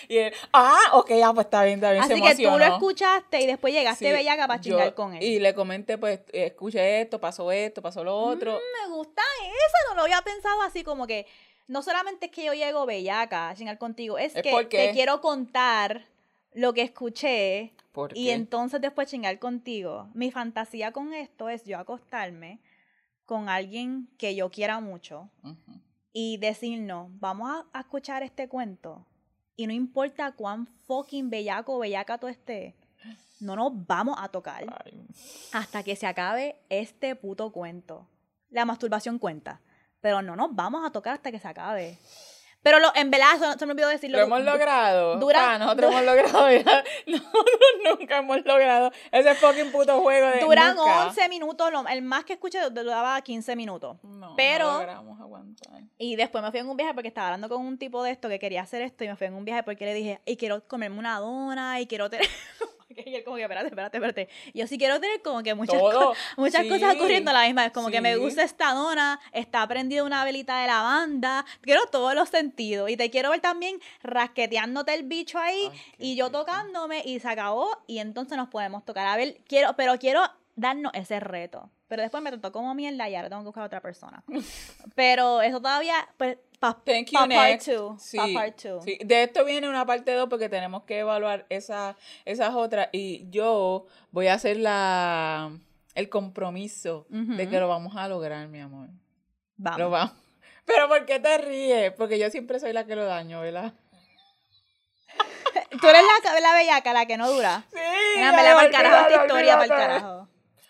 Y 0.09 0.19
él, 0.19 0.33
ah, 0.53 0.79
ok, 0.93 1.11
ya, 1.11 1.33
pues 1.33 1.47
está 1.47 1.65
bien, 1.65 1.79
está 1.79 1.91
bien. 1.91 2.05
se 2.05 2.13
Así 2.13 2.23
que 2.23 2.45
tú 2.45 2.59
lo 2.59 2.65
escuchaste 2.65 3.41
y 3.41 3.47
después 3.47 3.75
llegaste 3.75 4.07
Sí, 4.07 4.13
bellaca 4.13 4.47
para 4.47 4.61
chingar 4.61 4.95
con 4.95 5.15
él. 5.15 5.23
Y 5.23 5.41
le 5.41 5.53
comenté, 5.55 5.99
pues, 5.99 6.21
escuché 6.33 7.01
esto, 7.01 7.21
pasó 7.21 7.51
esto, 7.51 7.83
pasó 7.83 8.05
lo 8.05 8.17
otro. 8.17 8.53
Mm, 8.53 8.89
me 8.91 8.95
gusta 8.95 9.23
eso, 9.43 9.89
no 9.91 9.97
lo 9.97 10.03
había 10.03 10.23
pensado 10.23 10.63
así 10.63 10.85
como 10.85 11.07
que 11.09 11.27
no 11.67 11.83
solamente 11.83 12.27
es 12.27 12.33
que 12.33 12.45
yo 12.45 12.55
llego 12.55 12.87
bellaca 12.87 13.49
a 13.49 13.55
chingar 13.57 13.79
contigo, 13.79 14.17
es, 14.17 14.37
Es 14.37 14.43
que 14.43 14.51
porque- 14.51 14.79
te 14.89 14.93
quiero 14.93 15.21
contar 15.21 16.05
lo 16.53 16.73
que 16.73 16.83
escuché 16.83 17.73
¿Por 17.95 18.11
y 18.18 18.24
qué? 18.24 18.32
entonces 18.32 18.80
después 18.80 19.09
chingar 19.09 19.38
contigo. 19.38 20.11
Mi 20.14 20.32
fantasía 20.32 20.90
con 20.90 21.14
esto 21.14 21.49
es 21.49 21.64
yo 21.64 21.78
acostarme 21.78 22.61
con 23.24 23.49
alguien 23.49 24.09
que 24.18 24.34
yo 24.34 24.51
quiera 24.51 24.80
mucho 24.80 25.30
y 26.12 26.36
decir 26.38 26.82
no, 26.82 27.09
vamos 27.20 27.49
a, 27.51 27.78
a 27.78 27.80
escuchar 27.82 28.24
este 28.24 28.49
cuento 28.49 29.07
y 29.55 29.68
no 29.68 29.72
importa 29.72 30.32
cuán 30.32 30.66
fucking 30.66 31.30
bellaco 31.30 31.76
o 31.76 31.78
bellaca 31.78 32.18
tú 32.18 32.26
estés, 32.26 32.74
no 33.38 33.55
nos 33.55 33.86
vamos 33.86 34.16
a 34.18 34.28
tocar 34.28 34.64
Ay, 34.84 35.07
hasta 35.53 35.84
que 35.84 35.95
se 35.95 36.09
acabe 36.09 36.57
este 36.68 37.14
puto 37.14 37.53
cuento. 37.53 38.09
La 38.51 38.64
masturbación 38.64 39.20
cuenta, 39.20 39.61
pero 40.01 40.20
no 40.20 40.34
nos 40.34 40.53
vamos 40.55 40.84
a 40.84 40.90
tocar 40.90 41.14
hasta 41.14 41.30
que 41.30 41.38
se 41.38 41.47
acabe. 41.49 41.99
Pero 42.65 42.81
lo, 42.81 42.91
en 42.97 43.11
verdad, 43.12 43.39
se, 43.53 43.59
se 43.61 43.67
me 43.67 43.73
olvidó 43.73 43.89
decirlo. 43.89 44.19
Lo 44.19 44.25
hemos 44.25 44.41
logrado. 44.43 45.17
dura- 45.19 45.53
Ah, 45.55 45.59
nosotros 45.59 45.93
hemos 45.93 46.05
logrado. 46.05 46.51
ya. 46.51 46.83
Nosotros 47.07 47.45
nunca 48.01 48.19
hemos 48.19 48.45
logrado 48.45 48.91
ese 49.12 49.35
fucking 49.37 49.71
puto 49.71 50.01
juego 50.01 50.27
de. 50.29 50.41
Duran 50.41 50.75
nunca. 50.75 51.07
11 51.09 51.29
minutos, 51.29 51.71
lo- 51.71 51.87
el 51.87 52.03
más 52.03 52.25
que 52.25 52.33
escuché 52.33 52.59
duraba 52.71 53.21
15 53.21 53.55
minutos. 53.55 53.99
No, 54.03 54.35
pero- 54.35 54.65
No 54.73 54.79
logramos 54.79 55.21
aguantar. 55.21 55.83
Y 55.99 56.17
después 56.17 56.43
me 56.43 56.51
fui 56.51 56.59
en 56.61 56.69
un 56.69 56.77
viaje 56.77 56.93
porque 56.95 57.09
estaba 57.09 57.29
hablando 57.29 57.49
con 57.49 57.65
un 57.65 57.79
tipo 57.79 58.03
de 58.03 58.11
esto 58.11 58.29
que 58.29 58.39
quería 58.39 58.62
hacer 58.62 58.83
esto 58.83 59.05
y 59.05 59.09
me 59.09 59.17
fui 59.17 59.27
en 59.29 59.35
un 59.35 59.45
viaje 59.45 59.62
porque 59.62 59.85
le 59.85 59.95
dije, 59.95 60.21
y 60.25 60.37
quiero 60.37 60.67
comerme 60.67 60.99
una 60.99 61.19
dona 61.21 61.81
y 61.81 61.87
quiero 61.87 62.09
tener... 62.11 62.27
y 63.07 63.14
él 63.14 63.24
como 63.24 63.36
que, 63.36 63.42
espérate, 63.42 63.68
espérate, 63.68 63.97
espérate. 63.99 64.28
Yo 64.55 64.66
sí 64.66 64.78
quiero 64.78 65.01
tener 65.01 65.20
como 65.22 65.42
que 65.42 65.55
muchas, 65.55 65.80
co- 65.80 66.14
muchas 66.36 66.62
Sí, 66.62 66.68
cosas 66.68 66.95
ocurriendo 66.95 67.30
a 67.30 67.34
la 67.34 67.45
misma 67.47 67.62
vez. 67.64 67.72
Como 67.72 67.90
que 67.90 68.01
me 68.01 68.16
gusta 68.16 68.42
esta 68.42 68.72
dona, 68.72 69.20
está 69.32 69.66
prendida 69.66 70.05
una 70.05 70.24
velita 70.24 70.61
de 70.61 70.66
lavanda. 70.66 71.45
Quiero 71.62 71.86
todos 71.86 72.14
los 72.14 72.28
sentidos. 72.28 72.90
Y 72.90 72.97
te 72.97 73.11
quiero 73.11 73.30
ver 73.30 73.40
también 73.40 73.80
rasqueteándote 74.03 74.95
el 74.95 75.03
bicho 75.05 75.38
ahí 75.38 75.68
Ay, 75.70 75.80
y 75.99 76.16
yo 76.16 76.30
tocándome 76.30 77.03
y 77.05 77.20
se 77.20 77.28
acabó 77.28 77.82
y 77.86 77.99
entonces 77.99 78.36
nos 78.38 78.49
podemos 78.49 78.84
tocar. 78.84 79.07
A 79.07 79.16
ver, 79.16 79.38
quiero, 79.47 79.74
pero 79.76 79.99
quiero 79.99 80.22
darnos 80.57 80.93
ese 80.95 81.21
reto. 81.21 81.71
Pero 81.89 82.03
después 82.03 82.23
me 82.23 82.31
trató 82.31 82.51
como 82.53 82.75
mierda 82.75 83.09
y 83.09 83.15
ahora 83.15 83.29
tengo 83.29 83.43
que 83.43 83.47
buscar 83.47 83.63
a 83.65 83.67
otra 83.67 83.81
persona. 83.81 84.25
Pero 84.95 85.43
eso 85.43 85.61
todavía, 85.61 85.95
pues, 86.17 86.39
para 86.59 86.79
you, 86.85 87.13
part 87.13 87.29
next. 87.29 87.69
2. 87.69 88.03
Sí, 88.03 88.17
Pa 88.17 88.27
part 88.33 88.57
two. 88.61 88.81
sí. 88.81 88.99
De 89.05 89.23
esto 89.23 89.45
viene 89.45 89.69
una 89.69 89.85
parte 89.85 90.13
2 90.13 90.29
porque 90.29 90.49
tenemos 90.49 90.85
que 90.85 91.01
evaluar 91.01 91.47
esa, 91.51 91.97
esas 92.25 92.55
otras. 92.55 92.89
Y 92.93 93.29
yo 93.31 93.87
voy 94.11 94.29
a 94.29 94.35
hacer 94.35 94.57
la, 94.57 95.53
el 95.95 96.09
compromiso 96.09 97.07
de 97.11 97.49
que 97.49 97.61
lo 97.61 97.69
vamos 97.69 97.97
a 97.97 98.09
lograr, 98.09 98.49
mi 98.49 98.61
amor. 98.61 98.89
Vamos. 99.57 99.79
Lo 99.79 99.91
vamos. 99.91 100.15
Pero 100.65 100.89
¿por 100.89 101.05
qué 101.05 101.21
te 101.21 101.37
ríes? 101.39 101.93
Porque 101.93 102.19
yo 102.19 102.31
siempre 102.31 102.59
soy 102.59 102.73
la 102.73 102.87
que 102.87 102.97
lo 102.97 103.05
daño, 103.05 103.41
¿verdad? 103.41 103.75
Tú 105.81 105.87
eres 105.87 106.03
la, 106.25 106.41
la 106.41 106.55
bellaca, 106.55 106.93
la 106.93 107.07
que 107.07 107.17
no 107.17 107.31
dura. 107.31 107.65
Sí. 107.71 107.79
Mira, 108.17 108.33
me 108.33 108.43
la 108.43 108.55
para 108.55 108.67
el 108.67 108.73
carajo 108.73 109.09
esta 109.09 109.23
historia, 109.23 109.53
para 109.55 109.65
el 109.65 109.71
carajo. 109.71 110.24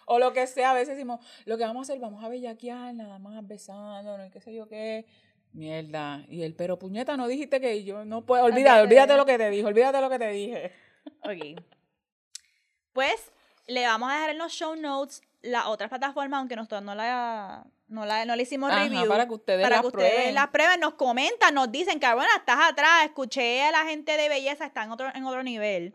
O 0.07 0.19
lo 0.19 0.33
que 0.33 0.47
sea, 0.47 0.71
a 0.73 0.75
veces 0.75 0.97
decimos, 0.97 1.21
lo 1.47 1.57
que 1.57 1.65
vamos 1.65 1.89
a 1.89 1.93
hacer, 1.93 2.01
vamos 2.01 2.23
a 2.25 2.29
bellaquear, 2.29 2.95
nada 2.95 3.19
más 3.19 3.47
besándonos, 3.47 4.27
y 4.27 4.31
qué 4.31 4.41
sé 4.41 4.53
yo 4.55 4.69
qué. 4.69 5.07
Mierda. 5.53 6.25
Y 6.29 6.43
él, 6.43 6.55
pero 6.57 6.79
puñeta, 6.79 7.17
no 7.17 7.29
dijiste 7.29 7.61
que 7.61 7.85
yo 7.85 8.05
no 8.05 8.23
puedo. 8.27 8.45
Olvídate, 8.45 8.81
Ok. 8.81 8.87
olvídate 8.87 9.17
lo 9.17 9.25
que 9.27 9.39
te 9.39 9.51
dije, 9.51 9.65
olvídate 9.65 10.01
lo 10.01 10.11
que 10.11 10.19
te 10.19 10.29
dije. 10.31 10.73
Ok. 11.23 11.63
Pues 12.93 13.31
le 13.67 13.85
vamos 13.85 14.11
a 14.11 14.15
dejar 14.15 14.31
en 14.31 14.39
los 14.39 14.53
show 14.53 14.75
notes 14.77 15.23
la 15.43 15.69
otra 15.69 15.89
plataforma, 15.89 16.39
aunque 16.39 16.57
nosotros 16.57 16.83
no 16.83 16.95
la, 16.95 17.65
No, 17.89 18.07
la, 18.07 18.25
no 18.25 18.35
le 18.37 18.43
hicimos 18.45 18.71
Ajá, 18.71 18.85
review. 18.85 19.07
para 19.09 19.27
que 19.29 19.35
ustedes 19.35 19.63
para 19.63 19.77
las 19.77 19.81
que 19.83 19.87
ustedes 19.89 20.13
prueben. 20.13 20.35
las 20.35 20.49
prueben, 20.49 20.81
nos 20.81 20.95
comentan, 20.95 21.55
nos 21.55 21.71
dicen, 21.71 21.99
cabrona, 21.99 22.29
estás 22.37 22.59
atrás, 22.71 23.05
escuché 23.05 23.63
a 23.63 23.71
la 23.73 23.85
gente 23.85 24.17
de 24.17 24.29
belleza, 24.29 24.65
está 24.67 24.85
en 24.85 24.91
otro, 24.93 25.09
en 25.15 25.25
otro 25.25 25.43
nivel. 25.43 25.95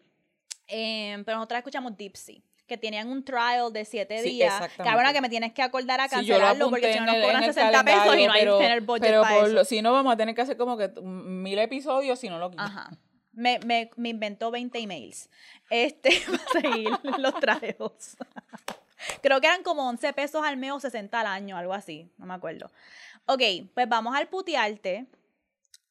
Em, 0.67 1.23
pero 1.25 1.37
nosotros 1.37 1.57
escuchamos 1.57 1.97
Dipsy, 1.97 2.43
que 2.69 2.77
tenían 2.77 3.09
un 3.09 3.25
trial 3.25 3.73
de 3.73 3.83
siete 3.83 4.23
Sí, 4.23 4.29
días. 4.29 4.53
Cabrona, 4.77 5.11
que 5.11 5.19
me 5.19 5.27
tienes 5.27 5.51
que 5.51 5.61
acordar 5.61 5.99
a 5.99 6.07
Sí, 6.07 6.15
cancelarlo 6.15 6.69
porque 6.69 6.93
si 6.93 6.99
no 6.99 7.05
nos 7.07 7.15
cobran 7.15 7.43
en 7.43 7.49
el 7.49 7.53
60 7.53 7.83
pesos 7.83 8.17
y 8.17 8.25
no 8.27 8.31
hay 8.31 8.39
pero- 8.41 8.57
tener 8.59 8.81
budget 8.81 9.01
pero 9.01 9.21
para 9.23 9.39
por 9.39 9.49
eso. 9.49 9.65
si 9.65 9.81
no, 9.81 9.91
vamos 9.91 10.13
a 10.13 10.15
tener 10.15 10.33
que 10.33 10.41
hacer 10.41 10.55
como 10.55 10.77
que 10.77 10.87
mil 11.01 11.59
episodios 11.59 12.17
si 12.19 12.29
no 12.29 12.39
lo 12.39 12.51
quitan. 12.51 12.67
Ajá. 12.67 12.91
Me, 13.33 13.59
me, 13.65 13.89
me 13.97 14.09
inventó 14.09 14.51
20 14.51 14.79
emails. 14.79 15.29
Este, 15.69 16.09
para 16.25 16.61
seguir 16.61 16.89
los 17.17 17.33
trajeos. 17.41 18.15
Creo 19.21 19.39
que 19.41 19.47
eran 19.47 19.63
como 19.63 19.87
11 19.89 20.13
pesos 20.13 20.45
al 20.45 20.57
mes 20.57 20.71
o 20.71 20.79
60 20.79 21.19
al 21.19 21.27
año, 21.27 21.57
algo 21.57 21.73
así. 21.73 22.11
No 22.17 22.25
me 22.25 22.33
acuerdo. 22.33 22.69
Ok, 23.25 23.41
pues 23.73 23.87
vamos 23.89 24.15
al 24.15 24.27
putearte. 24.27 25.05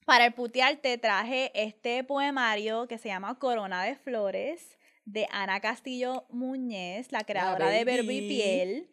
Para 0.05 0.25
el 0.27 0.33
putearte 0.33 0.97
traje 0.99 1.51
este 1.55 2.03
poemario 2.03 2.89
que 2.89 2.97
se 2.99 3.09
llama 3.09 3.39
Corona 3.39 3.83
de 3.83 3.95
Flores 3.97 4.78
de 5.09 5.27
Ana 5.31 5.61
Castillo 5.61 6.27
Muñez, 6.29 7.13
la 7.13 7.25
creadora 7.25 7.71
de 7.71 7.85
Verbo 7.85 8.11
y. 8.11 8.29
Piel. 8.29 8.91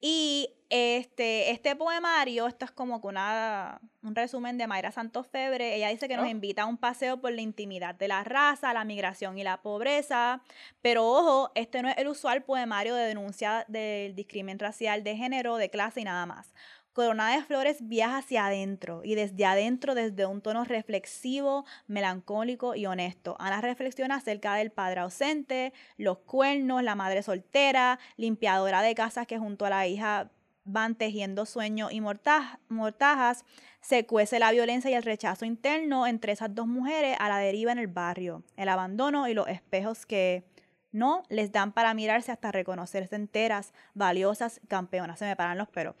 Y 0.00 0.50
este, 0.68 1.50
este 1.50 1.74
poemario, 1.74 2.46
esto 2.46 2.64
es 2.66 2.70
como 2.70 3.00
que 3.00 3.06
una, 3.08 3.80
un 4.02 4.14
resumen 4.14 4.58
de 4.58 4.66
Mayra 4.66 4.92
Santos 4.92 5.26
Febre. 5.26 5.74
Ella 5.74 5.88
dice 5.88 6.06
que 6.06 6.16
nos 6.16 6.26
Oh. 6.26 6.28
invita 6.28 6.62
a 6.62 6.66
un 6.66 6.76
paseo 6.76 7.20
por 7.20 7.32
la 7.32 7.40
intimidad 7.40 7.94
de 7.94 8.06
la 8.06 8.22
raza, 8.22 8.72
la 8.74 8.84
migración 8.84 9.38
y 9.38 9.42
la 9.42 9.62
pobreza. 9.62 10.42
Pero 10.82 11.04
ojo, 11.06 11.50
este 11.54 11.82
no 11.82 11.88
es 11.88 11.96
el 11.96 12.08
usual 12.08 12.42
poemario 12.44 12.94
de 12.94 13.06
denuncia 13.06 13.64
del 13.68 14.14
discrimen 14.14 14.58
racial 14.58 15.02
de 15.02 15.16
género, 15.16 15.56
de 15.56 15.70
clase 15.70 16.02
y 16.02 16.04
nada 16.04 16.26
más. 16.26 16.52
Corona 16.96 17.36
de 17.36 17.42
Flores 17.42 17.86
viaja 17.86 18.16
hacia 18.16 18.46
adentro 18.46 19.02
y 19.04 19.16
desde 19.16 19.44
adentro, 19.44 19.94
desde 19.94 20.24
un 20.24 20.40
tono 20.40 20.64
reflexivo, 20.64 21.66
melancólico 21.88 22.74
y 22.74 22.86
honesto. 22.86 23.36
Ana 23.38 23.60
reflexiona 23.60 24.14
acerca 24.14 24.54
del 24.54 24.70
padre 24.70 25.00
ausente, 25.00 25.74
los 25.98 26.16
cuernos, 26.16 26.82
la 26.82 26.94
madre 26.94 27.22
soltera, 27.22 27.98
limpiadora 28.16 28.80
de 28.80 28.94
casas 28.94 29.26
que 29.26 29.36
junto 29.36 29.66
a 29.66 29.70
la 29.70 29.86
hija 29.86 30.30
van 30.64 30.94
tejiendo 30.94 31.44
sueños 31.44 31.92
y 31.92 32.00
mortaj- 32.00 32.60
mortajas. 32.70 33.44
Se 33.82 34.06
cuece 34.06 34.38
la 34.38 34.50
violencia 34.50 34.90
y 34.90 34.94
el 34.94 35.02
rechazo 35.02 35.44
interno 35.44 36.06
entre 36.06 36.32
esas 36.32 36.54
dos 36.54 36.66
mujeres 36.66 37.18
a 37.20 37.28
la 37.28 37.36
deriva 37.36 37.72
en 37.72 37.78
el 37.78 37.88
barrio, 37.88 38.42
el 38.56 38.70
abandono 38.70 39.28
y 39.28 39.34
los 39.34 39.48
espejos 39.48 40.06
que 40.06 40.44
no 40.92 41.24
les 41.28 41.52
dan 41.52 41.72
para 41.72 41.92
mirarse 41.92 42.32
hasta 42.32 42.52
reconocerse 42.52 43.16
enteras, 43.16 43.74
valiosas, 43.92 44.62
campeonas. 44.66 45.18
Se 45.18 45.26
me 45.26 45.36
paran 45.36 45.58
los 45.58 45.68
pelos 45.68 45.94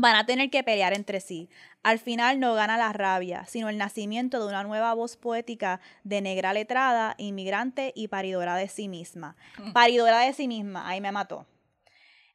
van 0.00 0.16
a 0.16 0.26
tener 0.26 0.50
que 0.50 0.62
pelear 0.62 0.92
entre 0.92 1.20
sí. 1.20 1.48
Al 1.82 1.98
final 1.98 2.38
no 2.38 2.54
gana 2.54 2.76
la 2.76 2.92
rabia, 2.92 3.46
sino 3.46 3.68
el 3.68 3.78
nacimiento 3.78 4.40
de 4.40 4.48
una 4.48 4.62
nueva 4.62 4.92
voz 4.94 5.16
poética 5.16 5.80
de 6.04 6.20
negra 6.20 6.52
letrada, 6.52 7.14
inmigrante 7.18 7.92
y 7.94 8.08
paridora 8.08 8.56
de 8.56 8.68
sí 8.68 8.88
misma. 8.88 9.36
Paridora 9.72 10.20
de 10.20 10.32
sí 10.32 10.48
misma, 10.48 10.88
ahí 10.88 11.00
me 11.00 11.12
mató. 11.12 11.46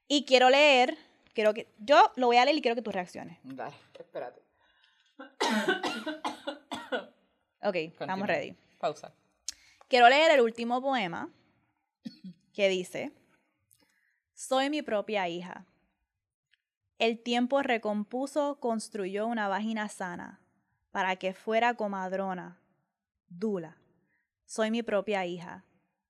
Y 0.08 0.26
quiero 0.26 0.50
leer, 0.50 0.98
quiero 1.34 1.54
que 1.54 1.72
yo 1.78 2.12
lo 2.16 2.28
voy 2.28 2.38
a 2.38 2.46
leer 2.46 2.58
y 2.58 2.62
quiero 2.62 2.76
que 2.76 2.82
tú 2.82 2.92
reacciones. 2.92 3.38
Dale, 3.44 3.76
espérate. 3.98 4.42
Ok, 7.64 7.76
estamos 7.76 8.28
ready. 8.28 8.56
Pausa. 8.80 9.14
Quiero 9.88 10.10
leer 10.10 10.32
el 10.32 10.42
último 10.42 10.82
poema 10.82 11.30
que 12.56 12.70
dice, 12.70 13.12
Soy 14.34 14.72
mi 14.72 14.82
propia 14.82 15.30
hija. 15.30 15.68
El 17.02 17.18
tiempo 17.18 17.64
recompuso, 17.64 18.60
construyó 18.60 19.26
una 19.26 19.48
vagina 19.48 19.90
sana 19.90 20.40
para 20.92 21.16
que 21.16 21.34
fuera 21.34 21.74
comadrona, 21.74 22.62
dula. 23.28 23.76
Soy 24.46 24.70
mi 24.70 24.84
propia 24.84 25.26
hija, 25.26 25.66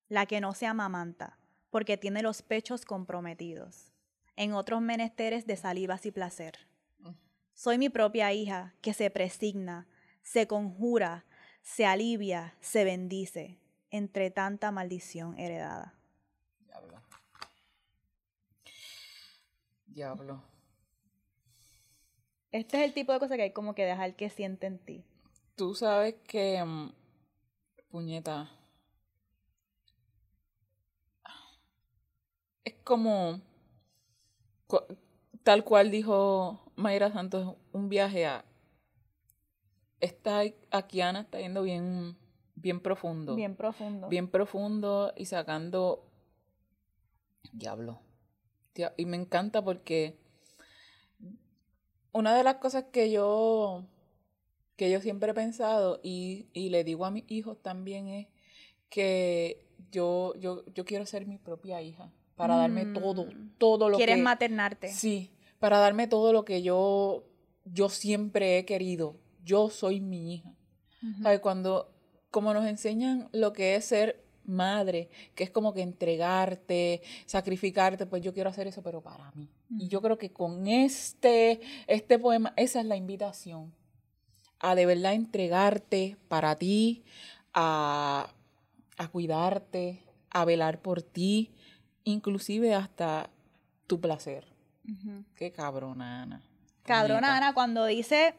la 0.09 0.25
que 0.25 0.41
no 0.41 0.53
se 0.53 0.65
amamanta, 0.65 1.37
porque 1.69 1.95
tiene 1.95 2.21
los 2.21 2.41
pechos 2.41 2.83
comprometidos 2.83 3.93
en 4.35 4.51
otros 4.51 4.81
menesteres 4.81 5.47
de 5.47 5.55
salivas 5.55 6.05
y 6.05 6.11
placer. 6.11 6.67
Soy 7.53 7.77
mi 7.77 7.87
propia 7.87 8.33
hija 8.33 8.75
que 8.81 8.93
se 8.93 9.09
presigna, 9.09 9.87
se 10.23 10.45
conjura, 10.45 11.23
se 11.61 11.85
alivia, 11.85 12.57
se 12.59 12.83
bendice 12.83 13.61
entre 13.91 14.29
tanta 14.29 14.71
maldición 14.71 15.39
heredada. 15.39 15.93
Diablo. 16.65 17.01
Diablo. 19.85 20.50
Este 22.51 22.77
es 22.79 22.83
el 22.83 22.93
tipo 22.93 23.13
de 23.13 23.19
cosa 23.19 23.35
que 23.35 23.43
hay 23.43 23.51
como 23.53 23.73
que 23.75 23.85
dejar 23.85 24.15
que 24.15 24.29
siente 24.29 24.67
en 24.67 24.77
ti. 24.79 25.03
Tú 25.55 25.73
sabes 25.75 26.15
que. 26.27 26.63
mm, 26.63 26.91
puñeta. 27.89 28.49
Es 32.63 32.75
como. 32.83 33.39
Tal 35.43 35.63
cual 35.63 35.91
dijo 35.91 36.71
Mayra 36.75 37.11
Santos, 37.11 37.55
un 37.73 37.89
viaje 37.89 38.25
a. 38.25 38.45
Esta 39.99 40.41
aquí 40.71 41.01
Ana 41.01 41.21
está 41.21 41.39
yendo 41.39 41.61
bien, 41.63 42.17
bien 42.55 42.79
profundo. 42.79 43.35
Bien 43.35 43.55
profundo. 43.55 44.07
bien 44.09 44.27
profundo 44.29 45.13
y 45.15 45.25
sacando 45.25 46.07
diablo. 47.51 47.99
Dia- 48.73 48.93
Y 48.97 49.05
me 49.05 49.17
encanta 49.17 49.63
porque 49.63 50.17
una 52.13 52.35
de 52.35 52.43
las 52.43 52.55
cosas 52.55 52.85
que 52.91 53.11
yo 53.11 53.83
que 54.75 54.89
yo 54.89 54.99
siempre 54.99 55.31
he 55.31 55.33
pensado 55.35 55.99
y, 56.01 56.47
y 56.53 56.69
le 56.69 56.83
digo 56.83 57.05
a 57.05 57.11
mis 57.11 57.23
hijos 57.27 57.61
también 57.61 58.07
es 58.07 58.27
que 58.89 59.67
yo, 59.91 60.33
yo, 60.39 60.63
yo 60.73 60.85
quiero 60.85 61.05
ser 61.05 61.25
mi 61.27 61.37
propia 61.37 61.81
hija 61.81 62.11
para 62.35 62.55
darme 62.55 62.85
todo, 62.87 63.25
Mm. 63.25 63.51
todo 63.59 63.89
lo 63.89 63.97
Quieres 63.97 64.15
que... 64.15 64.21
maternarte. 64.23 64.87
Sí, 64.91 65.31
para 65.59 65.77
darme 65.77 66.07
todo 66.07 66.33
lo 66.33 66.43
que 66.45 66.63
yo, 66.63 67.25
yo 67.65 67.89
siempre 67.89 68.57
he 68.57 68.65
querido. 68.65 69.17
Yo 69.43 69.69
soy 69.69 70.01
mi 70.01 70.33
hija. 70.33 70.55
¿Sabes? 71.21 71.39
Cuando, 71.41 71.93
como 72.31 72.53
nos 72.53 72.65
enseñan 72.65 73.29
lo 73.31 73.53
que 73.53 73.75
es 73.75 73.85
ser 73.85 74.23
madre, 74.45 75.09
que 75.35 75.43
es 75.43 75.49
como 75.49 75.73
que 75.73 75.81
entregarte, 75.81 77.01
sacrificarte, 77.25 78.05
pues 78.05 78.21
yo 78.21 78.33
quiero 78.33 78.49
hacer 78.49 78.67
eso, 78.67 78.81
pero 78.81 79.01
para 79.01 79.31
mí. 79.31 79.49
Y 79.77 79.87
yo 79.87 80.01
creo 80.01 80.17
que 80.17 80.31
con 80.31 80.67
este, 80.67 81.61
este 81.87 82.19
poema, 82.19 82.53
esa 82.55 82.79
es 82.79 82.85
la 82.85 82.95
invitación 82.95 83.73
a 84.59 84.75
de 84.75 84.85
verdad 84.85 85.13
entregarte 85.13 86.17
para 86.27 86.55
ti, 86.55 87.03
a, 87.53 88.29
a 88.97 89.07
cuidarte, 89.07 90.03
a 90.29 90.45
velar 90.45 90.81
por 90.81 91.01
ti, 91.01 91.51
inclusive 92.03 92.75
hasta 92.75 93.29
tu 93.87 93.99
placer. 93.99 94.45
Qué 95.35 95.51
cabrona, 95.51 96.23
Ana. 96.23 96.41
Cabrona. 96.83 97.37
Ana, 97.37 97.53
cuando 97.53 97.85
dice 97.85 98.35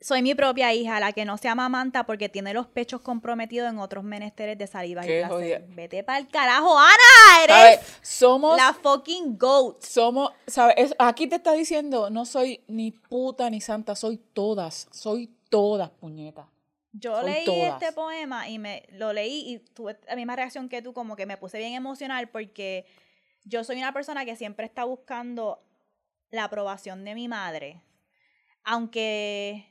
soy 0.00 0.22
mi 0.22 0.34
propia 0.34 0.72
hija, 0.72 0.98
la 0.98 1.12
que 1.12 1.24
no 1.24 1.36
se 1.36 1.48
amamanta 1.48 2.04
porque 2.06 2.28
tiene 2.28 2.54
los 2.54 2.66
pechos 2.66 3.00
comprometidos 3.02 3.68
en 3.70 3.78
otros 3.78 4.02
menesteres 4.02 4.56
de 4.56 4.66
saliva 4.66 5.04
y 5.04 5.06
Qué 5.08 5.18
placer. 5.18 5.36
jodida. 5.36 5.60
Vete 5.74 6.02
para 6.02 6.18
el 6.18 6.28
carajo, 6.28 6.78
Ana, 6.78 7.44
eres 7.44 7.56
¿Sabes? 7.56 7.98
Somos 8.02 8.56
la 8.56 8.72
fucking 8.72 9.36
goat. 9.38 9.82
Somos, 9.82 10.32
¿sabes? 10.46 10.74
Es- 10.78 10.94
aquí 10.98 11.26
te 11.26 11.36
está 11.36 11.52
diciendo, 11.52 12.08
no 12.10 12.24
soy 12.24 12.62
ni 12.66 12.92
puta 12.92 13.50
ni 13.50 13.60
santa, 13.60 13.94
soy 13.94 14.16
todas, 14.16 14.88
soy 14.90 15.26
todas, 15.50 15.90
puñetas. 15.90 16.46
Yo 16.92 17.22
leí 17.22 17.44
todas. 17.44 17.80
este 17.80 17.92
poema 17.92 18.48
y 18.48 18.58
me 18.58 18.84
lo 18.92 19.12
leí 19.12 19.52
y 19.54 19.58
tuve 19.58 19.96
la 20.08 20.16
misma 20.16 20.34
reacción 20.34 20.68
que 20.68 20.82
tú, 20.82 20.92
como 20.92 21.14
que 21.14 21.24
me 21.26 21.36
puse 21.36 21.58
bien 21.58 21.74
emocional 21.74 22.28
porque 22.30 22.84
yo 23.44 23.62
soy 23.64 23.76
una 23.76 23.92
persona 23.92 24.24
que 24.24 24.34
siempre 24.34 24.66
está 24.66 24.84
buscando 24.84 25.62
la 26.30 26.44
aprobación 26.44 27.04
de 27.04 27.14
mi 27.14 27.28
madre. 27.28 27.82
Aunque 28.64 29.69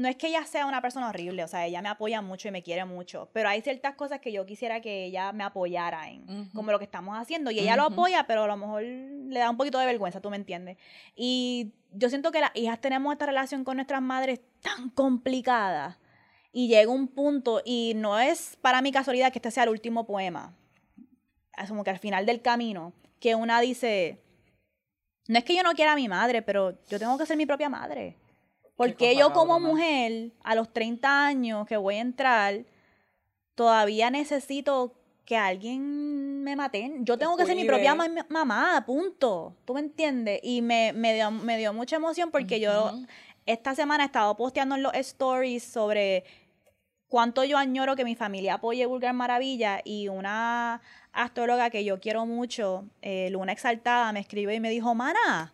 no 0.00 0.08
es 0.08 0.16
que 0.16 0.28
ella 0.28 0.46
sea 0.46 0.64
una 0.64 0.80
persona 0.80 1.10
horrible, 1.10 1.44
o 1.44 1.48
sea, 1.48 1.66
ella 1.66 1.82
me 1.82 1.90
apoya 1.90 2.22
mucho 2.22 2.48
y 2.48 2.50
me 2.50 2.62
quiere 2.62 2.86
mucho, 2.86 3.28
pero 3.34 3.50
hay 3.50 3.60
ciertas 3.60 3.96
cosas 3.96 4.18
que 4.18 4.32
yo 4.32 4.46
quisiera 4.46 4.80
que 4.80 5.04
ella 5.04 5.30
me 5.32 5.44
apoyara 5.44 6.08
en, 6.08 6.48
como 6.54 6.72
lo 6.72 6.78
que 6.78 6.86
estamos 6.86 7.18
haciendo. 7.18 7.50
Y 7.50 7.58
ella 7.58 7.76
lo 7.76 7.82
apoya, 7.82 8.24
pero 8.26 8.44
a 8.44 8.46
lo 8.46 8.56
mejor 8.56 8.82
le 8.82 9.38
da 9.38 9.50
un 9.50 9.58
poquito 9.58 9.78
de 9.78 9.84
vergüenza, 9.84 10.22
tú 10.22 10.30
me 10.30 10.36
entiendes. 10.36 10.78
Y 11.14 11.74
yo 11.92 12.08
siento 12.08 12.32
que 12.32 12.40
las 12.40 12.50
hijas 12.54 12.80
tenemos 12.80 13.12
esta 13.12 13.26
relación 13.26 13.62
con 13.62 13.76
nuestras 13.76 14.00
madres 14.00 14.40
tan 14.62 14.88
complicada. 14.88 15.98
Y 16.50 16.68
llega 16.68 16.90
un 16.90 17.06
punto, 17.06 17.60
y 17.62 17.92
no 17.94 18.18
es 18.18 18.56
para 18.62 18.80
mi 18.80 18.92
casualidad 18.92 19.32
que 19.32 19.38
este 19.38 19.50
sea 19.50 19.64
el 19.64 19.68
último 19.68 20.06
poema, 20.06 20.56
es 21.62 21.68
como 21.68 21.84
que 21.84 21.90
al 21.90 21.98
final 21.98 22.24
del 22.24 22.40
camino, 22.40 22.94
que 23.20 23.34
una 23.34 23.60
dice, 23.60 24.22
no 25.28 25.38
es 25.38 25.44
que 25.44 25.54
yo 25.54 25.62
no 25.62 25.74
quiera 25.74 25.92
a 25.92 25.96
mi 25.96 26.08
madre, 26.08 26.40
pero 26.40 26.78
yo 26.88 26.98
tengo 26.98 27.18
que 27.18 27.26
ser 27.26 27.36
mi 27.36 27.44
propia 27.44 27.68
madre. 27.68 28.16
Porque 28.88 29.14
yo 29.16 29.32
como 29.32 29.60
mujer, 29.60 30.32
a 30.42 30.54
los 30.54 30.72
30 30.72 31.26
años 31.26 31.66
que 31.66 31.76
voy 31.76 31.96
a 31.96 32.00
entrar, 32.00 32.64
todavía 33.54 34.10
necesito 34.10 34.94
que 35.24 35.36
alguien 35.36 36.42
me 36.42 36.56
maten. 36.56 37.04
Yo 37.04 37.16
tengo 37.18 37.36
que 37.36 37.46
ser 37.46 37.54
mi 37.56 37.64
propia 37.64 37.94
ma- 37.94 38.26
mamá, 38.28 38.82
punto. 38.86 39.54
¿Tú 39.64 39.74
me 39.74 39.80
entiendes? 39.80 40.40
Y 40.42 40.62
me, 40.62 40.92
me, 40.92 41.14
dio, 41.14 41.30
me 41.30 41.56
dio 41.58 41.72
mucha 41.72 41.96
emoción 41.96 42.30
porque 42.30 42.58
yo 42.58 42.92
esta 43.46 43.74
semana 43.74 44.04
he 44.04 44.06
estado 44.06 44.36
posteando 44.36 44.74
en 44.76 44.82
los 44.82 44.94
stories 44.94 45.62
sobre 45.62 46.24
cuánto 47.06 47.44
yo 47.44 47.58
añoro 47.58 47.96
que 47.96 48.04
mi 48.04 48.16
familia 48.16 48.54
apoye 48.54 48.86
Vulgar 48.86 49.14
Maravilla 49.14 49.80
y 49.84 50.08
una 50.08 50.80
astróloga 51.12 51.70
que 51.70 51.84
yo 51.84 52.00
quiero 52.00 52.26
mucho, 52.26 52.84
eh, 53.02 53.28
Luna 53.30 53.52
Exaltada, 53.52 54.12
me 54.12 54.20
escribe 54.20 54.54
y 54.54 54.60
me 54.60 54.70
dijo, 54.70 54.94
mana, 54.94 55.52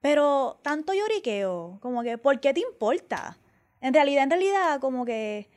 pero 0.00 0.58
tanto 0.62 0.92
lloriqueo, 0.94 1.78
como 1.80 2.02
que, 2.02 2.18
¿por 2.18 2.40
qué 2.40 2.54
te 2.54 2.60
importa? 2.60 3.38
En 3.80 3.94
realidad, 3.94 4.24
en 4.24 4.30
realidad, 4.30 4.80
como 4.80 5.04
que 5.04 5.48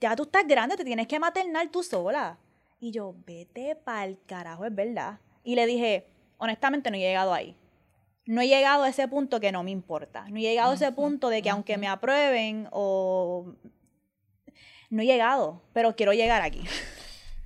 ya 0.00 0.16
tú 0.16 0.24
estás 0.24 0.46
grande, 0.46 0.76
te 0.76 0.84
tienes 0.84 1.06
que 1.06 1.18
maternar 1.18 1.68
tú 1.68 1.82
sola. 1.82 2.38
Y 2.80 2.90
yo, 2.90 3.14
vete 3.26 3.76
pa'l 3.76 4.18
carajo, 4.26 4.64
es 4.64 4.74
verdad. 4.74 5.18
Y 5.42 5.54
le 5.54 5.66
dije, 5.66 6.06
honestamente 6.38 6.90
no 6.90 6.96
he 6.96 7.00
llegado 7.00 7.32
ahí. 7.32 7.56
No 8.26 8.40
he 8.40 8.48
llegado 8.48 8.84
a 8.84 8.88
ese 8.88 9.06
punto 9.08 9.38
que 9.40 9.52
no 9.52 9.62
me 9.62 9.70
importa. 9.70 10.26
No 10.28 10.38
he 10.38 10.42
llegado 10.42 10.72
a 10.72 10.74
ese 10.74 10.92
punto 10.92 11.28
de 11.28 11.42
que 11.42 11.50
aunque 11.50 11.76
me 11.76 11.88
aprueben 11.88 12.68
o... 12.70 13.54
No 14.90 15.02
he 15.02 15.06
llegado, 15.06 15.62
pero 15.72 15.96
quiero 15.96 16.12
llegar 16.12 16.42
aquí. 16.42 16.62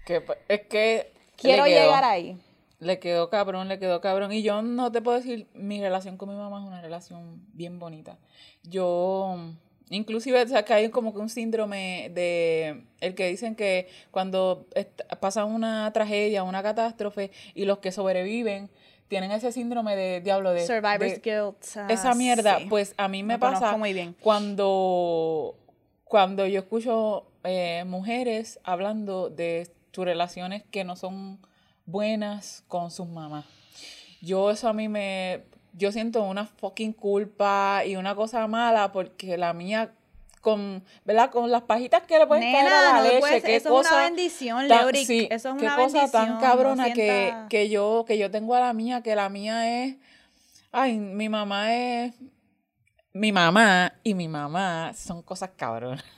Que, 0.04 0.20
pues, 0.20 0.38
es 0.48 0.62
que. 0.62 1.12
Quiero 1.36 1.66
llegar 1.66 2.04
ahí. 2.04 2.36
Le 2.80 2.98
quedó 3.00 3.28
cabrón, 3.28 3.68
le 3.68 3.78
quedó 3.78 4.00
cabrón. 4.00 4.32
Y 4.32 4.42
yo 4.42 4.62
no 4.62 4.92
te 4.92 5.02
puedo 5.02 5.16
decir, 5.16 5.48
mi 5.54 5.80
relación 5.80 6.16
con 6.16 6.28
mi 6.28 6.36
mamá 6.36 6.60
es 6.60 6.66
una 6.66 6.80
relación 6.80 7.42
bien 7.52 7.78
bonita. 7.78 8.18
Yo, 8.62 9.36
inclusive, 9.90 10.42
o 10.42 10.46
sea, 10.46 10.64
que 10.64 10.74
hay 10.74 10.88
como 10.90 11.12
que 11.12 11.18
un 11.18 11.28
síndrome 11.28 12.10
de, 12.14 12.84
el 13.00 13.14
que 13.14 13.28
dicen 13.28 13.56
que 13.56 13.88
cuando 14.10 14.66
pasa 15.20 15.44
una 15.44 15.92
tragedia, 15.92 16.44
una 16.44 16.62
catástrofe, 16.62 17.32
y 17.54 17.64
los 17.64 17.78
que 17.78 17.90
sobreviven 17.90 18.70
tienen 19.08 19.32
ese 19.32 19.50
síndrome 19.52 19.96
de 19.96 20.20
diablo 20.20 20.52
de... 20.52 20.66
Survivor's 20.66 21.20
de- 21.20 21.20
Guilt. 21.22 21.64
ah, 21.76 21.86
esa 21.90 22.14
mierda, 22.14 22.58
sí. 22.58 22.66
pues 22.68 22.94
a 22.96 23.08
mí 23.08 23.22
me 23.22 23.38
pasa 23.38 23.76
muy 23.76 23.92
bien. 23.92 24.14
cuando, 24.20 25.56
cuando 26.04 26.46
yo 26.46 26.60
escucho 26.60 27.26
eh, 27.42 27.84
mujeres 27.86 28.60
hablando 28.64 29.30
de 29.30 29.70
sus 29.92 30.04
relaciones 30.04 30.62
que 30.70 30.84
no 30.84 30.94
son 30.94 31.40
buenas 31.92 32.62
con 32.68 32.90
sus 32.90 33.08
mamás. 33.08 33.44
Yo 34.20 34.50
eso 34.50 34.68
a 34.68 34.72
mí 34.72 34.88
me, 34.88 35.44
yo 35.72 35.90
siento 35.92 36.22
una 36.22 36.44
fucking 36.46 36.92
culpa 36.92 37.82
y 37.86 37.96
una 37.96 38.14
cosa 38.14 38.46
mala 38.46 38.92
porque 38.92 39.38
la 39.38 39.52
mía 39.54 39.92
con, 40.40 40.84
¿verdad? 41.04 41.30
Con 41.30 41.50
las 41.50 41.62
pajitas 41.62 42.02
que 42.02 42.18
le 42.18 42.26
pueden 42.26 42.52
caer 42.52 42.66
a 42.66 42.70
Nena, 42.70 42.82
la 42.82 42.96
no 42.98 43.02
leche, 43.04 43.20
puedes- 43.20 43.42
qué 43.44 43.56
eso 43.56 43.68
es 43.68 43.72
cosa 43.72 43.94
una 43.96 44.04
bendición, 44.04 44.68
tan- 44.68 44.94
sí, 45.06 45.28
eso 45.30 45.48
es 45.50 45.54
qué 45.56 45.64
una 45.66 45.76
cosa 45.76 45.98
bendición. 45.98 46.10
tan 46.10 46.40
cabrona 46.40 46.88
no 46.88 46.94
que, 46.94 47.34
que 47.48 47.68
yo 47.68 48.04
que 48.06 48.18
yo 48.18 48.30
tengo 48.30 48.54
a 48.54 48.60
la 48.60 48.72
mía, 48.72 49.02
que 49.02 49.14
la 49.16 49.28
mía 49.28 49.84
es, 49.84 49.96
ay, 50.72 50.98
mi 50.98 51.28
mamá 51.28 51.74
es, 51.74 52.14
mi 53.12 53.32
mamá 53.32 53.94
y 54.04 54.14
mi 54.14 54.28
mamá 54.28 54.92
son 54.94 55.22
cosas 55.22 55.50
cabronas. 55.56 56.04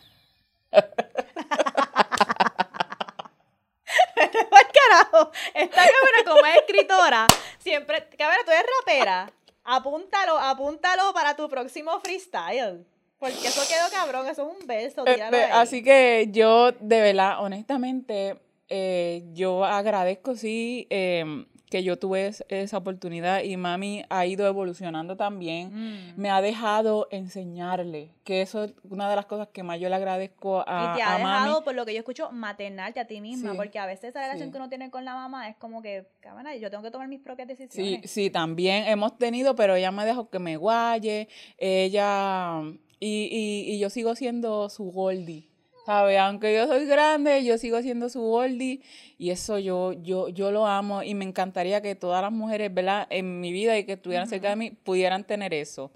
¡Ay, 4.53 4.64
carajo! 4.89 5.31
Esta 5.55 5.76
cabrona 5.76 6.24
como 6.26 6.47
es 6.47 6.57
escritora, 6.57 7.26
siempre... 7.59 8.09
Cabrona, 8.18 8.45
tú 8.45 8.51
eres 8.53 8.66
rapera. 8.81 9.33
Apúntalo, 9.64 10.39
apúntalo 10.39 11.12
para 11.12 11.37
tu 11.37 11.49
próximo 11.49 11.99
freestyle. 12.01 12.85
Porque 13.18 13.49
eso 13.49 13.62
quedó 13.68 13.91
cabrón, 13.91 14.26
eso 14.28 14.49
es 14.51 14.61
un 14.61 14.66
verso, 14.66 15.05
tíralo 15.05 15.37
Este, 15.37 15.45
ahí. 15.45 15.51
así 15.53 15.83
que 15.85 16.28
yo, 16.31 16.72
de 16.72 17.01
verdad, 17.03 17.41
honestamente, 17.43 18.41
eh, 18.71 19.25
yo 19.35 19.64
agradezco, 19.64 20.35
sí, 20.37 20.87
em, 20.91 21.45
que 21.71 21.85
yo 21.85 21.99
tuve 22.01 22.27
es- 22.27 22.45
esa 22.49 22.79
oportunidad 22.79 23.45
y 23.45 23.57
mami 23.57 24.03
ha 24.11 24.27
ido 24.27 24.45
evolucionando 24.49 25.16
también. 25.16 25.71
Mm. 25.73 26.21
Me 26.21 26.29
ha 26.31 26.41
dejado 26.43 27.07
enseñarle, 27.12 28.11
que 28.25 28.43
eso 28.43 28.64
es 28.64 28.73
una 28.89 29.09
de 29.09 29.14
las 29.14 29.27
cosas 29.27 29.49
que 29.53 29.62
más 29.62 29.79
yo 29.79 29.89
le 29.89 29.95
agradezco 29.95 30.64
a, 30.66 30.95
Y 30.95 30.97
te 30.97 31.03
ha 31.03 31.16
dejado, 31.18 31.51
mami. 31.53 31.64
por 31.64 31.75
lo 31.77 31.87
que 31.87 31.93
yo 31.93 32.01
escucho, 32.01 32.31
maternarte 32.33 32.99
a 32.99 33.07
ti 33.07 33.21
misma. 33.21 33.53
Sí, 33.53 33.57
porque 33.57 33.79
a 33.79 33.87
veces 33.87 34.11
esa 34.11 34.21
relación 34.21 34.49
sí. 34.49 34.53
que 34.53 34.59
uno 34.59 34.68
tiene 34.68 34.91
con 34.91 35.05
la 35.05 35.14
mamá 35.14 35.49
es 35.49 35.57
como 35.57 35.81
que, 35.81 36.07
cabrona, 36.18 36.57
yo 36.57 36.71
tengo 36.71 36.83
que 36.83 36.91
tomar 36.91 37.07
mis 37.07 37.21
propias 37.21 37.47
Sí, 37.49 37.55
decisiones. 37.55 38.11
sí, 38.11 38.31
también 38.31 38.89
hemos 38.89 39.16
tenido, 39.16 39.55
pero 39.55 39.77
ella 39.77 39.93
me 39.93 40.05
dejó 40.05 40.29
que 40.29 40.41
me 40.41 40.57
guaye, 40.57 41.29
ella, 41.57 42.62
y, 42.99 43.29
y, 43.31 43.75
y 43.75 43.79
yo 43.79 43.91
sigo 43.91 44.14
siendo 44.16 44.68
su 44.68 44.85
Goldie, 44.91 45.49
¿sabes? 45.91 46.18
Aunque 46.20 46.55
yo 46.55 46.68
soy 46.68 46.86
grande, 46.86 47.45
yo 47.45 47.59
sigo 47.59 47.82
siendo 47.82 48.09
su 48.09 48.20
Goldie, 48.20 48.80
y 49.18 49.30
eso 49.30 49.59
yo, 49.59 49.93
yo, 49.93 50.28
yo 50.28 50.53
lo 50.53 50.64
amo, 50.66 51.03
y 51.03 51.14
me 51.14 51.24
encantaría 51.24 51.82
que 51.82 51.97
todas 51.97 52.22
las 52.22 52.30
mujeres, 52.30 52.72
¿verdad? 52.72 53.09
En 53.11 53.41
mi 53.41 53.51
vida 53.51 53.76
y 53.76 53.84
que 53.84 53.95
estuvieran 53.95 54.28
cerca 54.28 54.51
de 54.51 54.57
mí, 54.57 54.70
pudieran 54.70 55.24
tener 55.24 55.53
eso. 55.53 55.91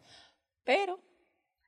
Pero, 0.64 0.98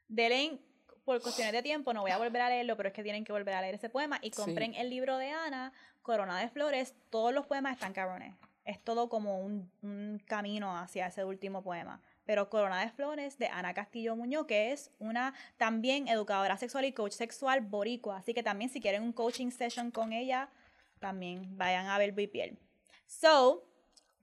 Delen, 0.09 0.61
por 1.05 1.21
cuestiones 1.23 1.53
de 1.53 1.63
tiempo, 1.63 1.93
no 1.93 2.01
voy 2.01 2.11
a 2.11 2.19
volver 2.19 2.43
a 2.43 2.49
leerlo, 2.49 2.77
pero 2.77 2.89
es 2.89 2.93
que 2.95 3.05
tienen 3.05 3.23
que 3.25 3.31
volver 3.33 3.55
a 3.55 3.61
leer 3.61 3.77
ese 3.77 3.91
poema. 3.91 4.19
Y 4.23 4.31
Sí. 4.31 4.43
compren 4.43 4.75
el 4.75 4.91
libro 4.91 5.19
de 5.19 5.31
Ana, 5.31 5.73
Corona 6.03 6.41
de 6.41 6.49
Flores. 6.49 6.95
Todos 7.11 7.33
los 7.33 7.47
poemas 7.47 7.75
están 7.75 7.93
cabrones. 7.93 8.35
Es 8.65 8.81
todo 8.83 9.09
como 9.09 9.39
un, 9.41 9.71
un 9.83 10.21
camino 10.27 10.77
hacia 10.77 11.07
ese 11.07 11.25
último 11.25 11.63
poema. 11.63 12.01
Pero 12.27 12.51
Corona 12.51 12.81
de 12.81 12.91
Flores 12.91 13.39
de 13.39 13.47
Ana 13.47 13.73
Castillo 13.73 14.17
Muñoz, 14.17 14.47
que 14.47 14.73
es 14.73 14.91
una 14.99 15.33
también 15.57 16.09
educadora 16.09 16.59
sexual 16.59 16.85
y 16.85 16.93
coach 16.93 17.13
sexual 17.13 17.61
boricua. 17.61 18.19
Así 18.19 18.35
que 18.35 18.43
también 18.43 18.69
si 18.69 18.81
quieren 18.81 19.03
un 19.03 19.13
coaching 19.13 19.51
session 19.51 19.91
con 19.91 20.13
ella, 20.13 20.51
también 20.99 21.57
vayan 21.57 21.87
a 21.87 21.99
ver 21.99 22.13
BPL. 22.13 22.59
So, 23.07 23.65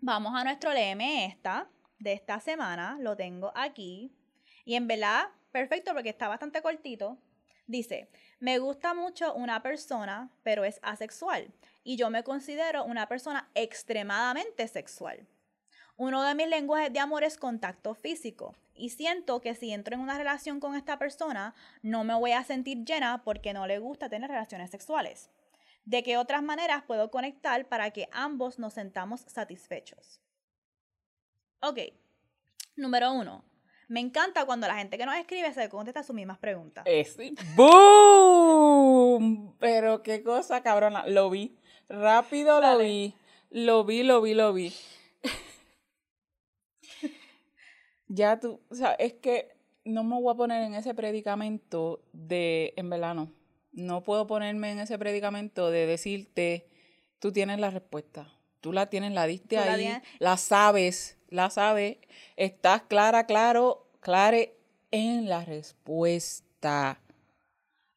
vamos 0.02 0.34
a 0.36 0.44
nuestro 0.44 0.72
LM 0.72 1.02
esta, 1.26 1.70
de 1.98 2.14
esta 2.14 2.40
semana. 2.40 2.98
Lo 3.00 3.16
tengo 3.16 3.52
aquí. 3.56 4.12
Y 4.66 4.76
en 4.76 4.88
verdad, 4.88 5.30
perfecto 5.52 5.94
porque 5.94 6.10
está 6.10 6.28
bastante 6.28 6.62
cortito. 6.62 7.18
Dice, 7.66 8.10
me 8.40 8.60
gusta 8.60 8.94
mucho 8.94 9.34
una 9.34 9.64
persona, 9.64 10.30
pero 10.44 10.66
es 10.66 10.80
asexual. 10.84 11.54
Y 11.86 11.96
yo 11.96 12.10
me 12.10 12.24
considero 12.24 12.84
una 12.84 13.08
persona 13.08 13.50
extremadamente 13.56 14.68
sexual. 14.68 15.26
Uno 16.04 16.22
de 16.22 16.36
mis 16.36 16.50
lenguajes 16.50 16.92
de 16.92 17.00
amor 17.00 17.24
es 17.24 17.38
contacto 17.38 17.94
físico. 17.94 18.58
Y 18.76 18.90
siento 18.90 19.40
que 19.40 19.56
si 19.56 19.72
entro 19.72 19.96
en 19.96 20.02
una 20.02 20.18
relación 20.18 20.60
con 20.60 20.76
esta 20.76 21.00
persona, 21.00 21.56
no 21.82 22.04
me 22.04 22.14
voy 22.14 22.34
a 22.34 22.44
sentir 22.44 22.84
llena 22.84 23.24
porque 23.24 23.54
no 23.54 23.68
le 23.68 23.80
gusta 23.80 24.10
tener 24.10 24.30
relaciones 24.30 24.70
sexuales. 24.70 25.30
¿De 25.86 26.04
qué 26.04 26.18
otras 26.18 26.44
maneras 26.44 26.84
puedo 26.84 27.10
conectar 27.10 27.70
para 27.70 27.92
que 27.92 28.10
ambos 28.12 28.60
nos 28.60 28.74
sentamos 28.74 29.22
satisfechos? 29.28 30.20
Ok. 31.62 31.80
Número 32.76 33.14
uno. 33.14 33.46
Me 33.88 34.02
encanta 34.02 34.46
cuando 34.46 34.68
la 34.68 34.76
gente 34.76 34.98
que 34.98 35.06
nos 35.06 35.16
escribe 35.16 35.54
se 35.54 35.70
contesta 35.70 36.04
sus 36.04 36.18
mismas 36.18 36.38
preguntas. 36.38 36.84
es 36.86 37.16
¡boom! 37.56 39.56
Pero 39.58 40.04
qué 40.04 40.22
cosa 40.22 40.64
cabrona, 40.64 41.08
lo 41.08 41.30
vi, 41.30 41.58
rápido 41.88 42.60
lo 42.60 42.78
vi, 42.78 43.16
lo 43.52 43.86
vi, 43.86 44.04
lo 44.04 44.22
vi, 44.22 44.34
lo 44.34 44.52
vi. 44.52 44.74
Ya 48.08 48.40
tú, 48.40 48.62
o 48.70 48.76
sea, 48.76 48.94
es 48.94 49.14
que 49.14 49.56
no 49.86 50.04
me 50.04 50.20
voy 50.22 50.34
a 50.34 50.38
poner 50.38 50.64
en 50.64 50.76
ese 50.76 50.94
predicamento 50.94 52.02
de, 52.14 52.74
en 52.78 52.90
verdad 52.90 53.16
no, 53.72 54.04
puedo 54.04 54.28
ponerme 54.28 54.72
en 54.72 54.80
ese 54.80 54.98
predicamento 54.98 55.70
de 55.72 55.86
decirte, 55.88 56.68
tú 57.20 57.32
tienes 57.32 57.60
la 57.60 57.70
respuesta, 57.70 58.32
tú 58.62 58.72
la 58.72 58.88
tienes, 58.90 59.12
la 59.14 59.26
diste 59.26 59.56
la 59.56 59.64
ahí, 59.64 59.82
tienes. 59.84 60.04
la 60.20 60.38
sabes, 60.38 61.18
la 61.30 61.50
sabes, 61.50 61.98
estás 62.38 62.84
clara, 62.84 63.26
claro, 63.26 63.88
clare 64.00 64.56
en 64.92 65.28
la 65.28 65.44
respuesta. 65.44 67.00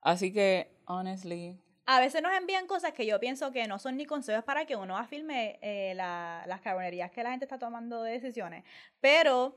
Así 0.00 0.32
que, 0.32 0.70
honestly, 0.86 1.58
A 1.88 2.00
veces 2.00 2.20
nos 2.20 2.32
envían 2.36 2.66
cosas 2.66 2.92
que 2.92 3.06
yo 3.06 3.20
pienso 3.20 3.52
que 3.52 3.68
no 3.68 3.78
son 3.78 3.96
ni 3.96 4.06
consejos 4.06 4.42
para 4.44 4.66
que 4.66 4.74
uno 4.74 4.96
afirme 4.98 5.56
eh, 5.62 5.92
la- 5.94 6.42
las 6.48 6.60
cabronerías 6.60 7.12
que 7.12 7.22
la 7.22 7.30
gente 7.30 7.44
está 7.44 7.58
tomando 7.58 8.02
de 8.02 8.10
decisiones. 8.18 8.64
Pero, 9.00 9.56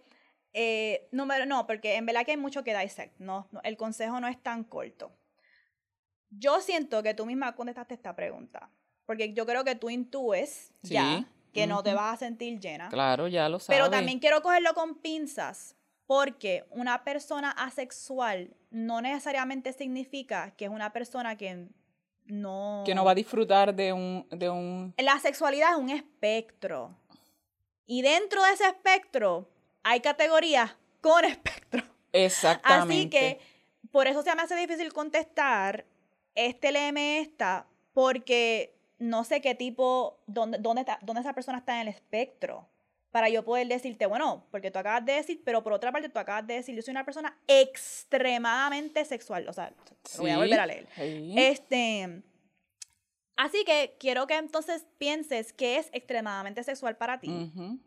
eh, 0.54 1.08
número, 1.12 1.46
no, 1.46 1.68
porque 1.68 1.96
en 1.96 2.06
verdad 2.06 2.26
que 2.26 2.32
hay 2.32 2.38
mucho 2.38 2.64
que 2.64 2.78
dissect. 2.78 3.20
No, 3.20 3.48
no, 3.52 3.62
el 3.64 3.78
consejo 3.78 4.20
no 4.20 4.28
es 4.28 4.42
tan 4.42 4.64
corto. 4.64 5.12
Yo 6.30 6.62
siento 6.62 7.02
que 7.04 7.14
tú 7.14 7.26
misma 7.26 7.56
contestaste 7.56 7.94
esta 7.94 8.16
pregunta. 8.16 8.70
Porque 9.06 9.34
yo 9.34 9.46
creo 9.46 9.64
que 9.64 9.74
tú 9.74 9.90
intúes 9.90 10.72
Sí, 10.84 10.94
ya 10.94 11.26
que 11.54 11.68
no 11.68 11.84
te 11.84 11.94
vas 11.94 12.14
a 12.14 12.18
sentir 12.18 12.60
llena. 12.60 12.90
claro, 12.90 13.28
ya 13.28 13.50
lo 13.50 13.60
sabes. 13.60 13.78
Pero 13.80 13.90
también 13.90 14.20
quiero 14.20 14.42
cogerlo 14.42 14.74
con 14.74 14.96
pinzas, 14.96 15.76
porque 16.06 16.66
una 16.70 17.04
persona 17.04 17.52
asexual 17.52 18.56
no 18.70 19.02
necesariamente 19.02 19.74
significa 19.74 20.52
que 20.56 20.66
es 20.66 20.72
una 20.72 20.94
persona 20.94 21.38
que 21.38 21.68
no... 22.26 22.84
que 22.86 22.94
no 22.94 23.04
va 23.04 23.12
a 23.12 23.16
disfrutar 23.16 23.74
de 23.74 23.94
un, 23.94 24.28
de 24.30 24.50
un, 24.50 24.94
La 24.98 25.20
sexualidad 25.20 25.72
es 25.72 25.78
un 25.78 25.90
espectro. 25.90 26.96
Y 27.88 28.04
dentro 28.04 28.44
de 28.44 28.52
ese 28.52 28.68
espectro 28.68 29.50
hay 29.84 30.02
categorías 30.02 30.76
con 31.02 31.26
espectro. 31.26 31.84
exactamente. 32.12 32.94
Así 32.94 33.10
que 33.10 33.40
por 33.92 34.08
eso 34.08 34.22
se 34.22 34.36
me 34.36 34.42
hace 34.42 34.56
difícil 34.56 34.94
contestar 34.94 35.86
este 36.36 36.72
LM 36.72 36.98
esta, 36.98 37.68
porque 37.94 38.76
no 39.00 39.24
sé 39.24 39.42
qué 39.42 39.56
tipo, 39.56 40.20
dónde, 40.28 40.58
dónde, 40.60 40.82
está, 40.82 41.00
dónde 41.02 41.22
esa 41.22 41.34
persona 41.34 41.60
está 41.60 41.76
en 41.76 41.88
el 41.88 41.94
espectro. 41.94 42.68
Para 43.12 43.28
yo 43.28 43.44
poder 43.44 43.68
decirte, 43.68 44.06
bueno, 44.06 44.46
porque 44.52 44.70
tú 44.70 44.78
acabas 44.78 45.04
de 45.04 45.14
decir, 45.14 45.42
pero 45.44 45.64
por 45.64 45.74
otra 45.74 45.92
parte 45.92 46.10
tú 46.10 46.20
acabas 46.20 46.46
de 46.46 46.56
decir, 46.56 46.76
yo 46.76 46.84
soy 46.84 46.92
una 46.92 47.06
persona 47.06 47.36
extremadamente 47.48 49.04
sexual. 49.04 49.50
O 49.50 49.54
sea, 49.54 49.74
lo 50.18 50.22
voy 50.22 50.30
a 50.30 50.38
volver 50.38 50.60
a 50.60 50.66
leer. 50.68 50.88
Sí. 50.96 51.34
Este. 51.36 52.22
Así 53.36 53.64
que 53.66 53.96
quiero 54.00 54.28
que 54.28 54.36
entonces 54.36 54.86
pienses 55.00 55.54
qué 55.54 55.78
es 55.78 55.90
extremadamente 55.92 56.64
sexual 56.64 56.98
para 56.98 57.20
ti 57.20 57.30
Ujú. 57.30 57.80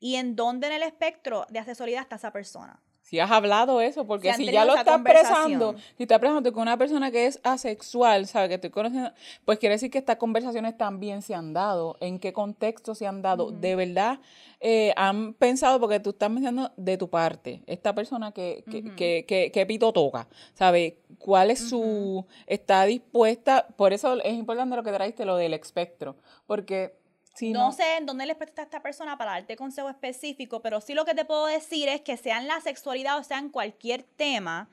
Y 0.00 0.16
en 0.16 0.36
dónde 0.36 0.68
en 0.68 0.74
el 0.74 0.82
espectro 0.82 1.46
de 1.50 1.58
asexualidad 1.58 2.02
está 2.02 2.16
esa 2.16 2.32
persona. 2.32 2.80
Si 3.08 3.18
has 3.18 3.30
hablado 3.30 3.80
eso, 3.80 4.06
porque 4.06 4.34
Si 4.34 4.44
ya 4.44 4.66
lo 4.66 4.74
estás 4.76 4.96
expresando, 4.96 5.74
si 5.96 6.02
estás 6.02 6.16
expresando 6.16 6.52
con 6.52 6.60
una 6.60 6.76
persona 6.76 7.10
que 7.10 7.24
es 7.24 7.40
asexual, 7.42 8.26
sabe 8.26 8.48
que 8.48 8.56
estoy 8.56 8.68
conociendo, 8.68 9.12
pues 9.46 9.58
quiere 9.58 9.76
decir 9.76 9.90
que 9.90 9.96
estas 9.96 10.16
conversaciones 10.16 10.76
también 10.76 11.22
se 11.22 11.34
han 11.34 11.54
dado, 11.54 11.96
en 12.00 12.18
qué 12.18 12.34
contexto 12.34 12.94
se 12.94 13.06
han 13.06 13.22
dado, 13.22 13.50
de 13.50 13.76
verdad 13.76 14.20
eh, 14.60 14.92
han 14.94 15.32
pensado, 15.32 15.80
porque 15.80 16.00
tú 16.00 16.10
estás 16.10 16.30
mencionando 16.30 16.70
de 16.76 16.98
tu 16.98 17.08
parte, 17.08 17.62
esta 17.66 17.94
persona 17.94 18.32
que, 18.32 18.62
que, 18.70 18.84
que, 18.94 19.24
que, 19.26 19.50
que 19.52 19.66
pito 19.66 19.90
toca, 19.90 20.28
¿sabe? 20.52 20.98
¿Cuál 21.18 21.50
es 21.50 21.66
su, 21.66 22.26
está 22.46 22.84
dispuesta, 22.84 23.68
por 23.78 23.94
eso 23.94 24.20
es 24.20 24.34
importante 24.34 24.76
lo 24.76 24.82
que 24.82 24.92
traiste, 24.92 25.24
lo 25.24 25.36
del 25.36 25.54
espectro, 25.54 26.16
porque 26.46 26.92
no, 27.40 27.66
no, 27.66 27.72
sé 27.72 27.96
en 27.96 28.06
dónde 28.06 28.26
le 28.26 28.32
está 28.32 28.62
esta 28.62 28.82
persona 28.82 29.16
para 29.16 29.32
darte 29.32 29.56
consejo 29.56 29.88
específico, 29.88 30.60
pero 30.60 30.80
sí 30.80 30.94
lo 30.94 31.04
que 31.04 31.14
te 31.14 31.24
puedo 31.24 31.46
decir 31.46 31.88
es 31.88 32.00
que 32.00 32.16
sea 32.16 32.38
en 32.38 32.48
la 32.48 32.60
sexualidad 32.60 33.18
o 33.18 33.24
sea 33.24 33.38
en 33.38 33.50
cualquier 33.50 34.02
tema, 34.02 34.68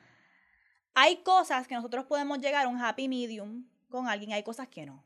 hay 0.94 1.18
cosas 1.18 1.68
que 1.68 1.76
nosotros 1.76 2.06
podemos 2.06 2.40
llegar 2.40 2.66
a 2.66 2.70
un 2.70 2.82
happy 2.82 3.08
medium 3.08 3.66
con 3.90 4.08
alguien, 4.08 4.34
hay 4.34 4.44
cosas 4.44 4.68
que 4.68 4.86
no. 4.86 5.04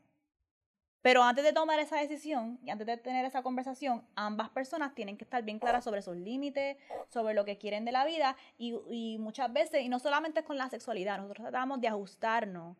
Pero 1.02 1.22
antes 1.22 1.44
de 1.44 1.52
tomar 1.52 1.78
esa 1.78 1.98
decisión 1.98 2.58
y 2.62 2.70
antes 2.70 2.86
de 2.86 2.96
tener 2.98 3.24
esa 3.24 3.42
conversación, 3.42 4.06
ambas 4.14 4.50
personas 4.50 4.94
tienen 4.94 5.16
que 5.16 5.24
estar 5.24 5.42
bien 5.42 5.58
claras 5.58 5.82
sobre 5.84 6.02
sus 6.02 6.16
límites, 6.16 6.76
sobre 7.08 7.32
lo 7.32 7.44
que 7.44 7.56
quieren 7.56 7.86
de 7.86 7.92
la 7.92 8.04
vida 8.04 8.36
y, 8.58 8.74
y 8.90 9.18
muchas 9.18 9.50
veces, 9.52 9.82
y 9.82 9.88
no 9.88 9.98
solamente 9.98 10.40
es 10.40 10.46
con 10.46 10.58
la 10.58 10.68
sexualidad, 10.68 11.16
nosotros 11.16 11.44
tratamos 11.44 11.80
de 11.80 11.88
ajustarnos 11.88 12.76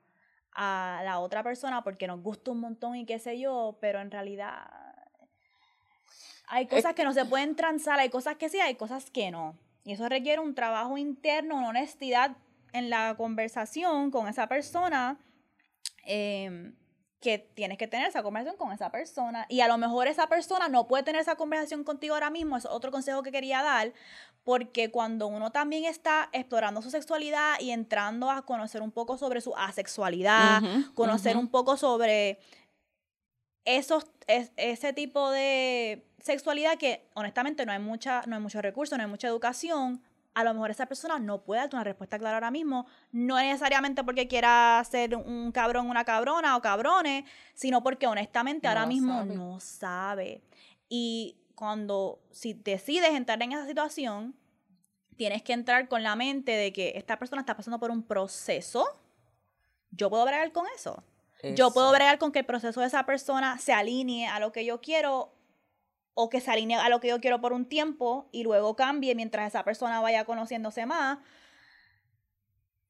a 0.54 1.02
la 1.04 1.20
otra 1.20 1.42
persona 1.42 1.82
porque 1.82 2.06
nos 2.06 2.22
gusta 2.22 2.50
un 2.50 2.60
montón 2.60 2.96
y 2.96 3.06
qué 3.06 3.18
sé 3.18 3.38
yo, 3.38 3.78
pero 3.80 4.00
en 4.00 4.10
realidad 4.10 4.68
hay 6.48 6.66
cosas 6.66 6.94
que 6.94 7.04
no 7.04 7.12
se 7.12 7.24
pueden 7.24 7.54
transar, 7.54 7.98
hay 8.00 8.10
cosas 8.10 8.36
que 8.36 8.48
sí, 8.48 8.58
hay 8.58 8.74
cosas 8.74 9.10
que 9.10 9.30
no. 9.30 9.56
Y 9.84 9.92
eso 9.92 10.08
requiere 10.08 10.40
un 10.40 10.54
trabajo 10.54 10.98
interno, 10.98 11.56
una 11.56 11.68
honestidad 11.68 12.36
en 12.72 12.90
la 12.90 13.14
conversación 13.16 14.10
con 14.10 14.28
esa 14.28 14.48
persona, 14.48 15.18
eh, 16.06 16.72
que 17.20 17.38
tienes 17.38 17.76
que 17.76 17.86
tener 17.86 18.08
esa 18.08 18.22
conversación 18.22 18.56
con 18.56 18.72
esa 18.72 18.90
persona. 18.90 19.44
Y 19.50 19.60
a 19.60 19.68
lo 19.68 19.76
mejor 19.76 20.06
esa 20.08 20.26
persona 20.28 20.68
no 20.68 20.88
puede 20.88 21.02
tener 21.02 21.20
esa 21.20 21.36
conversación 21.36 21.84
contigo 21.84 22.14
ahora 22.14 22.30
mismo, 22.30 22.56
es 22.56 22.64
otro 22.64 22.90
consejo 22.90 23.22
que 23.22 23.30
quería 23.30 23.62
dar, 23.62 23.92
porque 24.42 24.90
cuando 24.90 25.26
uno 25.26 25.52
también 25.52 25.84
está 25.84 26.30
explorando 26.32 26.80
su 26.80 26.90
sexualidad 26.90 27.60
y 27.60 27.72
entrando 27.72 28.30
a 28.30 28.42
conocer 28.46 28.80
un 28.80 28.90
poco 28.90 29.18
sobre 29.18 29.42
su 29.42 29.54
asexualidad, 29.54 30.62
conocer 30.94 31.36
un 31.36 31.48
poco 31.48 31.76
sobre 31.76 32.38
esos, 33.66 34.06
es- 34.26 34.52
ese 34.56 34.92
tipo 34.94 35.30
de 35.30 36.02
sexualidad 36.22 36.78
que 36.78 37.06
honestamente 37.14 37.66
no 37.66 37.72
hay 37.72 37.78
mucha, 37.78 38.22
no 38.26 38.36
hay 38.36 38.42
mucho 38.42 38.62
recurso, 38.62 38.96
no 38.96 39.02
hay 39.02 39.08
mucha 39.10 39.28
educación. 39.28 40.02
A 40.34 40.44
lo 40.44 40.54
mejor 40.54 40.70
esa 40.70 40.86
persona 40.86 41.18
no 41.18 41.42
puede 41.42 41.60
darte 41.60 41.76
una 41.76 41.84
respuesta 41.84 42.18
clara 42.18 42.36
ahora 42.36 42.50
mismo, 42.52 42.86
no 43.10 43.36
necesariamente 43.36 44.04
porque 44.04 44.28
quiera 44.28 44.82
ser 44.88 45.16
un 45.16 45.50
cabrón, 45.52 45.88
una 45.90 46.04
cabrona 46.04 46.56
o 46.56 46.60
cabrones, 46.62 47.24
sino 47.54 47.82
porque 47.82 48.06
honestamente 48.06 48.66
No 48.66 48.70
ahora 48.70 48.86
mismo 48.86 49.12
sabe. 49.18 49.34
no 49.34 49.60
sabe. 49.60 50.42
Y 50.88 51.36
cuando, 51.56 52.20
si 52.30 52.54
decides 52.54 53.10
entrar 53.10 53.42
en 53.42 53.52
esa 53.52 53.66
situación, 53.66 54.36
tienes 55.16 55.42
que 55.42 55.52
entrar 55.52 55.88
con 55.88 56.02
la 56.02 56.14
mente 56.16 56.52
de 56.52 56.72
que 56.72 56.92
esta 56.94 57.18
persona 57.18 57.42
está 57.42 57.56
pasando 57.56 57.78
por 57.78 57.90
un 57.90 58.02
proceso. 58.02 58.86
Yo 59.90 60.08
puedo 60.08 60.24
bregar 60.24 60.52
con 60.52 60.64
eso. 60.74 61.02
Yo 61.56 61.72
puedo 61.72 61.90
bregar 61.90 62.18
con 62.18 62.32
que 62.32 62.38
el 62.40 62.46
proceso 62.46 62.80
de 62.80 62.86
esa 62.86 63.04
persona 63.04 63.58
se 63.58 63.72
alinee 63.72 64.26
a 64.28 64.38
lo 64.40 64.52
que 64.52 64.64
yo 64.64 64.80
quiero 64.80 65.32
o 66.14 66.28
que 66.28 66.40
se 66.40 66.50
alinee 66.50 66.76
a 66.76 66.88
lo 66.88 67.00
que 67.00 67.08
yo 67.08 67.20
quiero 67.20 67.40
por 67.40 67.52
un 67.52 67.64
tiempo 67.66 68.28
y 68.32 68.42
luego 68.42 68.76
cambie 68.76 69.14
mientras 69.14 69.46
esa 69.48 69.64
persona 69.64 70.00
vaya 70.00 70.24
conociéndose 70.24 70.84
más. 70.86 71.18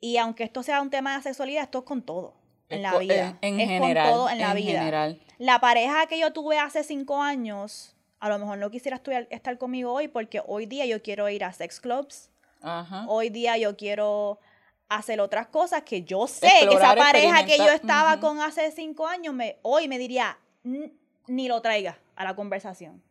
Y 0.00 0.16
aunque 0.16 0.44
esto 0.44 0.62
sea 0.62 0.80
un 0.80 0.90
tema 0.90 1.16
de 1.16 1.22
sexualidad, 1.22 1.64
esto 1.64 1.78
es 1.80 1.84
con 1.84 2.02
todo 2.02 2.34
en 2.68 2.78
Es 2.78 2.82
la 2.82 2.98
vida. 2.98 3.38
En, 3.42 3.60
es 3.60 3.68
general. 3.68 4.08
con 4.08 4.14
todo 4.18 4.30
en 4.30 4.38
la 4.38 4.50
en 4.50 4.56
vida. 4.56 4.78
general. 4.78 5.20
La 5.38 5.60
pareja 5.60 6.06
que 6.06 6.18
yo 6.18 6.32
tuve 6.32 6.58
hace 6.58 6.82
cinco 6.84 7.20
años, 7.22 7.94
a 8.18 8.28
lo 8.28 8.38
mejor 8.38 8.58
no 8.58 8.70
quisiera 8.70 8.96
estudiar- 8.96 9.26
estar 9.30 9.58
conmigo 9.58 9.92
hoy 9.92 10.08
porque 10.08 10.42
hoy 10.46 10.66
día 10.66 10.86
yo 10.86 11.02
quiero 11.02 11.28
ir 11.28 11.44
a 11.44 11.52
sex 11.52 11.80
clubs, 11.80 12.30
Ajá. 12.62 13.04
hoy 13.08 13.28
día 13.30 13.56
yo 13.58 13.76
quiero 13.76 14.38
hacer 14.88 15.20
otras 15.20 15.46
cosas 15.48 15.82
que 15.82 16.02
yo 16.02 16.26
sé 16.26 16.50
que 16.68 16.74
esa 16.74 16.94
pareja 16.96 17.44
que 17.44 17.58
yo 17.58 17.70
estaba 17.70 18.18
con 18.20 18.40
hace 18.40 18.70
cinco 18.72 19.06
años 19.06 19.32
me, 19.34 19.58
hoy 19.62 19.86
me 19.86 19.98
diría 19.98 20.36
"N- 20.64 20.92
ni 21.28 21.46
lo 21.48 21.62
traiga 21.62 21.98
a 22.16 22.24
la 22.24 22.34
conversación 22.34 23.02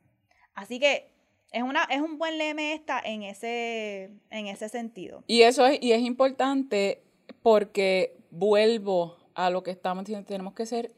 así 0.59 0.79
que 0.79 1.07
es 1.51 1.63
una 1.63 1.83
es 1.85 2.01
un 2.01 2.17
buen 2.17 2.37
leme 2.37 2.73
esta 2.73 2.99
en 2.99 3.23
ese 3.23 4.09
en 4.29 4.47
ese 4.47 4.69
sentido 4.69 5.23
Y 5.27 5.41
eso 5.43 5.65
es, 5.65 5.79
y 5.81 5.91
es 5.93 6.01
importante 6.01 7.01
porque 7.41 8.15
vuelvo 8.31 9.17
a 9.33 9.49
lo 9.49 9.63
que 9.63 9.71
estamos 9.71 10.03
diciendo, 10.05 10.27
tenemos 10.27 10.53
que 10.53 10.65
ser, 10.65 10.91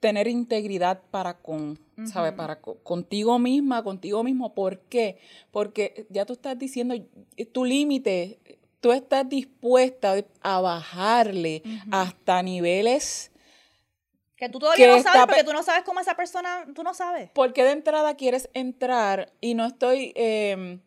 tener 0.00 0.28
integridad 0.28 1.00
para 1.10 1.38
con, 1.38 1.78
¿sabes? 2.04 2.32
Ujú. 2.32 2.36
Para 2.36 2.60
co- 2.60 2.78
contigo 2.82 3.38
misma, 3.38 3.82
contigo 3.82 4.22
mismo. 4.22 4.54
¿Por 4.54 4.80
qué? 4.80 5.16
Porque 5.50 6.06
ya 6.10 6.26
tú 6.26 6.34
estás 6.34 6.58
diciendo 6.58 6.94
tu 7.52 7.64
límite, 7.64 8.38
tú 8.80 8.92
estás 8.92 9.26
dispuesta 9.28 10.14
a 10.42 10.60
bajarle 10.60 11.62
hasta 11.90 12.42
niveles 12.42 13.32
que 14.36 14.48
tú 14.48 14.58
todavía 14.58 14.86
que 14.86 14.92
no 14.92 15.02
sabes 15.02 15.26
porque 15.26 15.44
tú 15.44 15.52
no 15.52 15.62
sabes 15.62 15.82
cómo 15.84 16.00
esa 16.00 16.14
persona 16.14 16.66
tú 16.74 16.82
no 16.82 16.94
sabes 16.94 17.30
¿Por 17.30 17.52
qué 17.52 17.64
de 17.64 17.72
entrada 17.72 18.14
quieres 18.16 18.48
entrar? 18.54 19.32
Y 19.40 19.54
no 19.54 19.66
estoy 19.66 20.12
eh, 20.14 20.78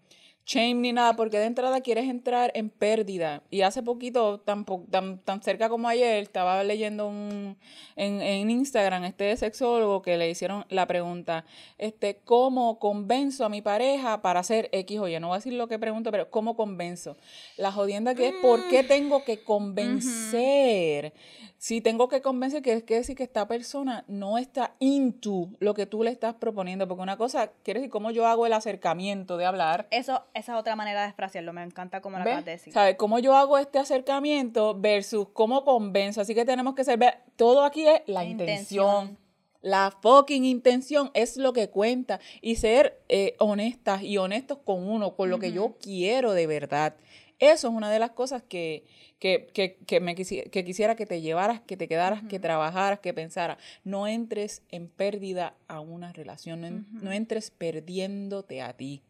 shame 0.49 0.75
ni 0.75 0.93
nada, 0.93 1.15
porque 1.15 1.37
de 1.37 1.45
entrada 1.45 1.79
quieres 1.81 2.09
entrar 2.09 2.51
en 2.55 2.71
pérdida. 2.71 3.43
Y 3.51 3.61
hace 3.61 3.83
poquito, 3.83 4.39
tan, 4.39 4.65
tan, 4.89 5.19
tan 5.19 5.43
cerca 5.43 5.69
como 5.69 5.87
ayer, 5.87 6.23
estaba 6.23 6.63
leyendo 6.63 7.07
un, 7.07 7.55
en, 7.95 8.19
en 8.19 8.49
Instagram 8.49 9.03
este 9.05 9.37
sexólogo 9.37 10.01
que 10.01 10.17
le 10.17 10.27
hicieron 10.27 10.65
la 10.69 10.87
pregunta, 10.87 11.45
este, 11.77 12.21
¿cómo 12.25 12.79
convenzo 12.79 13.45
a 13.45 13.49
mi 13.49 13.61
pareja 13.61 14.23
para 14.23 14.39
hacer 14.39 14.69
X 14.71 14.99
o 14.99 15.07
Y? 15.07 15.19
No 15.19 15.27
voy 15.27 15.35
a 15.35 15.37
decir 15.37 15.53
lo 15.53 15.67
que 15.67 15.77
pregunto, 15.77 16.09
pero 16.09 16.31
¿cómo 16.31 16.55
convenzo? 16.55 17.15
La 17.57 17.71
jodienda 17.71 18.15
que 18.15 18.29
es, 18.29 18.33
¿por 18.41 18.67
qué 18.69 18.83
tengo 18.83 19.23
que 19.23 19.43
convencer? 19.43 21.13
Si 21.59 21.81
tengo 21.81 22.07
que 22.07 22.21
convencer, 22.21 22.61
que 22.61 22.85
que 22.85 22.95
decir 22.95 23.17
que 23.17 23.23
esta 23.23 23.45
persona 23.45 24.05
no 24.07 24.37
está 24.37 24.75
into 24.79 25.49
lo 25.59 25.73
que 25.73 25.85
tú 25.85 26.03
le 26.03 26.09
estás 26.09 26.33
proponiendo, 26.35 26.87
porque 26.87 27.03
una 27.03 27.17
cosa, 27.17 27.51
quiere 27.63 27.81
decir 27.81 27.91
cómo 27.91 28.11
yo 28.11 28.25
hago 28.27 28.45
el 28.45 28.53
acercamiento 28.53 29.35
de 29.35 29.45
hablar. 29.45 29.85
eso 29.91 30.23
esa 30.33 30.53
es 30.53 30.59
otra 30.59 30.77
manera 30.77 31.01
de 31.01 31.07
expresarlo 31.07 31.51
me 31.51 31.61
encanta 31.61 31.99
como 31.99 32.15
lo 32.15 32.23
acabas 32.23 32.45
de 32.45 32.51
decir 32.51 32.71
¿Sabes? 32.71 32.95
Cómo 32.95 33.19
yo 33.19 33.35
hago 33.35 33.57
este 33.57 33.77
acercamiento 33.77 34.73
versus 34.79 35.27
cómo 35.33 35.65
convenzo. 35.65 36.21
Así 36.21 36.33
que 36.33 36.45
tenemos 36.45 36.75
que 36.75 36.85
ser, 36.85 36.97
todo 37.35 37.65
aquí 37.65 37.85
es 37.85 38.03
la 38.07 38.23
La 38.23 38.25
intención. 38.25 38.85
intención. 39.03 39.29
La 39.61 39.91
fucking 40.01 40.45
intención 40.45 41.11
es 41.13 41.35
lo 41.35 41.51
que 41.51 41.69
cuenta. 41.69 42.21
Y 42.41 42.55
ser 42.55 43.01
eh, 43.09 43.35
honestas 43.39 44.01
y 44.01 44.17
honestos 44.17 44.59
con 44.63 44.89
uno, 44.89 45.13
con 45.17 45.29
lo 45.29 45.39
que 45.39 45.51
yo 45.51 45.75
quiero 45.81 46.31
de 46.31 46.47
verdad. 46.47 46.95
Eso 47.39 47.69
es 47.69 47.73
una 47.73 47.89
de 47.89 47.99
las 47.99 48.11
cosas 48.11 48.43
que, 48.43 48.85
que, 49.17 49.47
que, 49.53 49.77
que 49.87 49.99
me 50.01 50.15
quisi- 50.15 50.49
que 50.49 50.63
quisiera 50.65 50.95
que 50.95 51.05
te 51.05 51.21
llevaras, 51.21 51.61
que 51.61 51.77
te 51.77 51.87
quedaras, 51.87 52.21
que 52.29 52.39
trabajaras, 52.39 52.99
que 52.99 53.13
pensaras. 53.13 53.57
No 53.85 54.07
entres 54.07 54.61
en 54.69 54.89
pérdida 54.89 55.55
a 55.67 55.79
una 55.79 56.11
relación, 56.13 56.61
no, 56.61 56.67
en- 56.67 56.79
Ujú. 56.95 57.05
no 57.05 57.11
entres 57.13 57.49
perdiéndote 57.51 58.61
a 58.61 58.73
ti. 58.73 59.01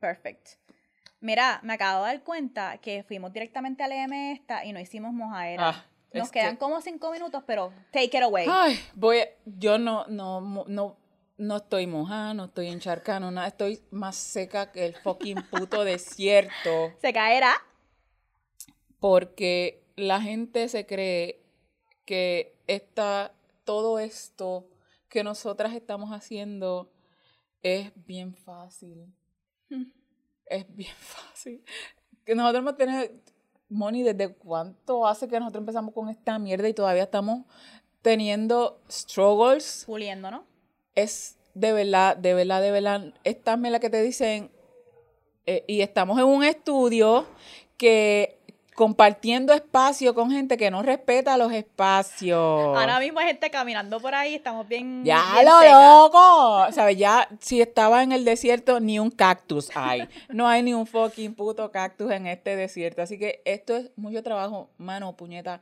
Perfect. 0.00 0.48
Mira, 1.20 1.60
me 1.64 1.72
acabo 1.72 2.04
de 2.04 2.12
dar 2.12 2.22
cuenta 2.22 2.78
que 2.78 3.02
fuimos 3.02 3.32
directamente 3.32 3.82
al 3.82 3.90
EM 3.92 4.32
esta 4.32 4.64
y 4.64 4.72
no 4.72 4.78
hicimos 4.78 5.12
mojaera. 5.12 5.68
Ah, 5.70 5.84
Nos 6.14 6.30
quedan 6.30 6.54
que- 6.54 6.58
como 6.60 6.80
cinco 6.80 7.10
minutos, 7.10 7.42
pero 7.46 7.72
take 7.92 8.16
it 8.16 8.22
away. 8.22 8.46
Ay, 8.48 8.78
voy, 8.94 9.18
a- 9.20 9.28
yo 9.44 9.78
no, 9.78 10.06
no, 10.06 10.64
no, 10.68 10.96
no 11.38 11.56
estoy 11.56 11.86
mojada, 11.86 12.34
no 12.34 12.46
estoy 12.46 12.66
encharcada, 12.68 13.20
no 13.20 13.30
nada, 13.30 13.48
estoy 13.48 13.80
más 13.90 14.16
seca 14.16 14.72
que 14.72 14.84
el 14.84 14.94
fucking 14.94 15.42
puto 15.50 15.84
desierto, 15.84 16.92
Se 17.00 17.12
caerá. 17.12 17.52
porque 18.98 19.84
la 19.96 20.20
gente 20.20 20.68
se 20.68 20.84
cree 20.86 21.40
que 22.04 22.60
esta, 22.66 23.32
todo 23.64 23.98
esto 23.98 24.68
que 25.08 25.24
nosotras 25.24 25.72
estamos 25.74 26.10
haciendo 26.10 26.92
es 27.62 27.92
bien 28.06 28.34
fácil. 28.34 29.12
Mm. 29.70 29.84
Es 30.46 30.74
bien 30.74 30.94
fácil. 30.98 31.62
Que 32.24 32.34
nosotros 32.34 32.60
hemos 32.60 32.76
tenido, 32.76 33.04
Moni, 33.68 34.02
¿desde 34.02 34.34
cuánto 34.34 35.06
hace 35.06 35.28
que 35.28 35.38
nosotros 35.38 35.62
empezamos 35.62 35.94
con 35.94 36.08
esta 36.08 36.38
mierda 36.38 36.68
y 36.68 36.74
todavía 36.74 37.04
estamos 37.04 37.44
teniendo 38.02 38.82
struggles, 38.90 39.84
Puliendo, 39.86 40.30
¿no? 40.30 40.47
Es 41.02 41.36
de 41.54 41.72
verdad, 41.72 42.16
de 42.16 42.34
verdad, 42.34 42.62
de 42.62 42.70
verdad, 42.70 43.14
estas 43.24 43.58
las 43.58 43.80
que 43.80 43.90
te 43.90 44.02
dicen, 44.02 44.50
eh, 45.46 45.64
y 45.66 45.80
estamos 45.80 46.18
en 46.18 46.24
un 46.26 46.44
estudio 46.44 47.26
que 47.76 48.38
compartiendo 48.78 49.52
espacio 49.52 50.14
con 50.14 50.30
gente 50.30 50.56
que 50.56 50.70
no 50.70 50.84
respeta 50.84 51.36
los 51.36 51.50
espacios. 51.52 52.38
Ahora 52.38 53.00
mismo 53.00 53.18
hay 53.18 53.26
gente 53.26 53.50
caminando 53.50 53.98
por 53.98 54.14
ahí, 54.14 54.36
estamos 54.36 54.68
bien. 54.68 55.04
Ya 55.04 55.20
bien 55.32 55.46
lo 55.46 55.58
secas. 55.58 55.82
loco. 55.82 56.72
¿Sabes? 56.72 56.96
Ya 56.96 57.28
si 57.40 57.60
estaba 57.60 58.04
en 58.04 58.12
el 58.12 58.24
desierto, 58.24 58.78
ni 58.78 59.00
un 59.00 59.10
cactus 59.10 59.68
hay. 59.74 60.08
No 60.28 60.46
hay 60.46 60.62
ni 60.62 60.74
un 60.74 60.86
fucking 60.86 61.34
puto 61.34 61.72
cactus 61.72 62.12
en 62.12 62.28
este 62.28 62.54
desierto. 62.54 63.02
Así 63.02 63.18
que 63.18 63.42
esto 63.44 63.74
es 63.74 63.90
mucho 63.96 64.22
trabajo, 64.22 64.70
mano, 64.78 65.16
puñeta. 65.16 65.60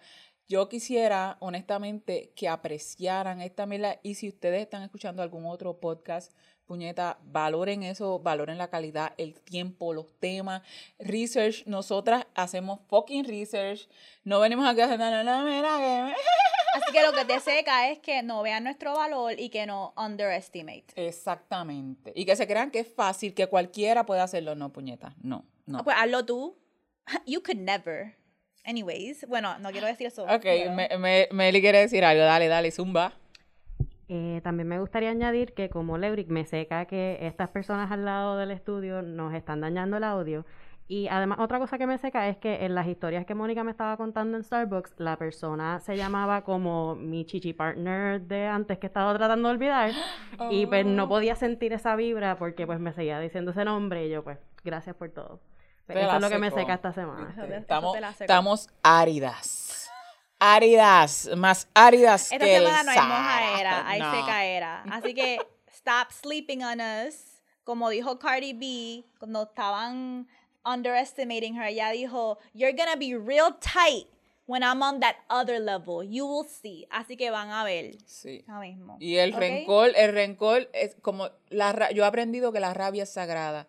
Yo 0.49 0.69
quisiera, 0.69 1.37
honestamente, 1.41 2.33
que 2.37 2.49
apreciaran 2.49 3.41
esta 3.41 3.67
mela. 3.67 3.99
Y 4.03 4.15
si 4.15 4.29
ustedes 4.29 4.63
están 4.63 4.83
escuchando 4.85 5.23
algún 5.23 5.45
otro 5.45 5.81
podcast, 5.81 6.33
puñeta, 6.67 7.19
valoren 7.25 7.83
eso, 7.83 8.21
valoren 8.21 8.57
la 8.57 8.69
calidad, 8.69 9.13
el 9.19 9.41
tiempo, 9.41 9.93
los 9.93 10.13
temas, 10.21 10.63
research. 11.01 11.65
Nosotras 11.67 12.27
hacemos 12.35 12.81
fucking 12.89 13.25
research. 13.25 13.89
No 14.23 14.39
venimos 14.39 14.69
aquí 14.69 14.81
a 14.83 14.85
hacer, 14.85 14.99
no, 15.01 15.25
no, 15.25 15.45
mira 15.45 15.79
que 15.79 16.03
me-". 16.05 16.15
Así 16.75 16.93
que 16.93 17.03
lo 17.03 17.13
que 17.13 17.25
te 17.25 17.41
seca 17.41 17.89
es 17.91 17.99
que 18.01 18.23
no 18.23 18.43
vean 18.43 18.63
nuestro 18.63 18.95
valor 18.95 19.41
y 19.41 19.49
que 19.49 19.65
no 19.67 19.95
underestimate. 19.97 20.87
Exactamente. 20.95 22.13
Y 22.15 22.27
que 22.27 22.37
se 22.37 22.47
crean 22.47 22.71
que 22.71 22.81
es 22.81 22.93
fácil, 22.95 23.35
que 23.35 23.47
cualquiera 23.47 24.05
puede 24.05 24.21
hacerlo. 24.21 24.55
No, 24.55 24.73
puñeta. 24.73 25.15
No, 25.23 25.45
no. 25.65 25.79
Ah, 25.79 25.83
Pues 25.83 25.97
hazlo 25.99 26.25
tú. 26.25 26.57
You 27.27 27.43
could 27.43 27.59
never. 27.59 28.15
Anyways, 28.67 29.27
bueno, 29.29 29.59
no 29.61 29.71
quiero 29.71 29.87
decir 29.87 30.07
eso. 30.09 30.25
Ok, 30.25 30.41
pero- 30.43 30.73
me, 30.73 30.89
me, 30.99 31.29
Meli 31.33 31.61
quiere 31.61 31.79
decir 31.79 32.05
algo. 32.05 32.23
Dale, 32.25 32.49
dale, 32.49 32.71
zumba. 32.71 33.13
Eh, 34.09 34.41
también 34.45 34.69
me 34.69 34.79
gustaría 34.79 35.11
añadir 35.11 35.53
que 35.55 35.69
como 35.69 35.99
Leuric 35.99 36.29
me 36.29 36.45
seca 36.45 36.85
que 36.87 37.19
estas 37.23 37.49
personas 37.51 37.91
al 37.91 38.05
lado 38.05 38.37
del 38.37 38.51
estudio 38.53 39.03
nos 39.03 39.35
están 39.35 39.61
dañando 39.61 39.97
el 39.97 40.05
audio. 40.05 40.45
Y 40.89 41.09
además 41.09 41.41
otra 41.41 41.59
cosa 41.59 41.79
que 41.79 41.87
me 41.89 41.99
seca 41.99 42.29
es 42.29 42.37
que 42.37 42.65
en 42.65 42.77
las 42.77 42.87
historias 42.87 43.27
que 43.27 43.35
Mónica 43.35 43.65
me 43.65 43.73
estaba 43.73 43.97
contando 43.97 44.37
en 44.37 44.45
Starbucks, 44.45 44.95
la 44.99 45.17
persona 45.17 45.81
se 45.81 45.97
llamaba 45.97 46.43
como 46.45 46.95
mi 46.95 47.25
chichi 47.25 47.53
partner 47.53 48.21
de 48.21 48.47
antes 48.47 48.79
que 48.79 48.87
estaba 48.87 49.13
tratando 49.17 49.49
de 49.49 49.55
olvidar. 49.55 49.91
Y 50.51 50.67
pues 50.67 50.85
Oh. 50.87 50.89
no 50.89 51.09
podía 51.09 51.35
sentir 51.35 51.73
esa 51.73 51.97
vibra 51.97 52.37
porque 52.39 52.67
pues 52.67 52.79
me 52.79 52.93
seguía 52.93 53.19
diciendo 53.19 53.51
ese 53.51 53.65
nombre 53.65 54.07
y 54.07 54.11
yo 54.11 54.23
pues 54.23 54.39
gracias 54.63 54.95
por 54.95 55.11
todo. 55.11 55.41
Te 55.87 56.03
eso 56.03 56.17
es 56.17 56.21
lo 56.21 56.31
que 56.31 56.39
me 56.39 56.51
seca 56.51 56.75
esta 56.75 56.93
semana. 56.93 57.35
Estamos, 57.57 57.97
estamos 58.21 58.69
áridas. 58.83 59.89
Áridas, 60.39 61.31
más 61.37 61.69
áridas 61.73 62.31
Esta 62.31 62.45
que 62.45 62.57
el 62.57 62.65
semana 62.67 62.83
no 62.83 62.91
hay 62.91 63.09
mojaera, 63.09 63.89
hay 63.89 64.01
No. 64.01 64.11
secaera. 64.21 64.83
Así 64.91 65.15
que 65.15 65.39
stop 65.69 66.11
sleeping 66.13 66.63
on 66.63 66.81
us. 66.81 67.41
Como 67.65 67.89
dijo 67.89 68.19
Cardi 68.19 68.53
B 68.53 69.05
cuando 69.19 69.45
estaban 69.45 70.29
underestimating 70.65 71.57
her, 71.57 71.69
ella 71.69 71.91
dijo, 71.91 72.39
You're 72.53 72.77
gonna 72.77 72.97
be 72.97 73.17
real 73.17 73.55
tight 73.61 74.07
when 74.47 74.63
I'm 74.63 74.83
on 74.83 75.01
that 75.01 75.17
other 75.31 75.59
level. 75.59 76.03
You 76.05 76.27
will 76.27 76.47
see. 76.49 76.87
Así 76.91 77.17
que 77.17 77.31
van 77.31 77.51
a 77.51 77.65
ver. 77.65 77.97
Sí. 78.05 78.45
Mismo. 78.47 78.97
Y 79.01 79.17
el 79.17 79.33
¿Ok? 79.35 79.41
rencor, 79.41 79.91
el 79.97 80.13
rencor 80.13 80.69
es 80.73 80.97
como 81.01 81.31
la 81.49 81.91
yo 81.93 82.05
he 82.05 82.07
aprendido 82.07 82.53
que 82.53 82.61
la 82.61 82.75
rabia 82.75 83.05
es 83.05 83.13
sagrada. 83.13 83.67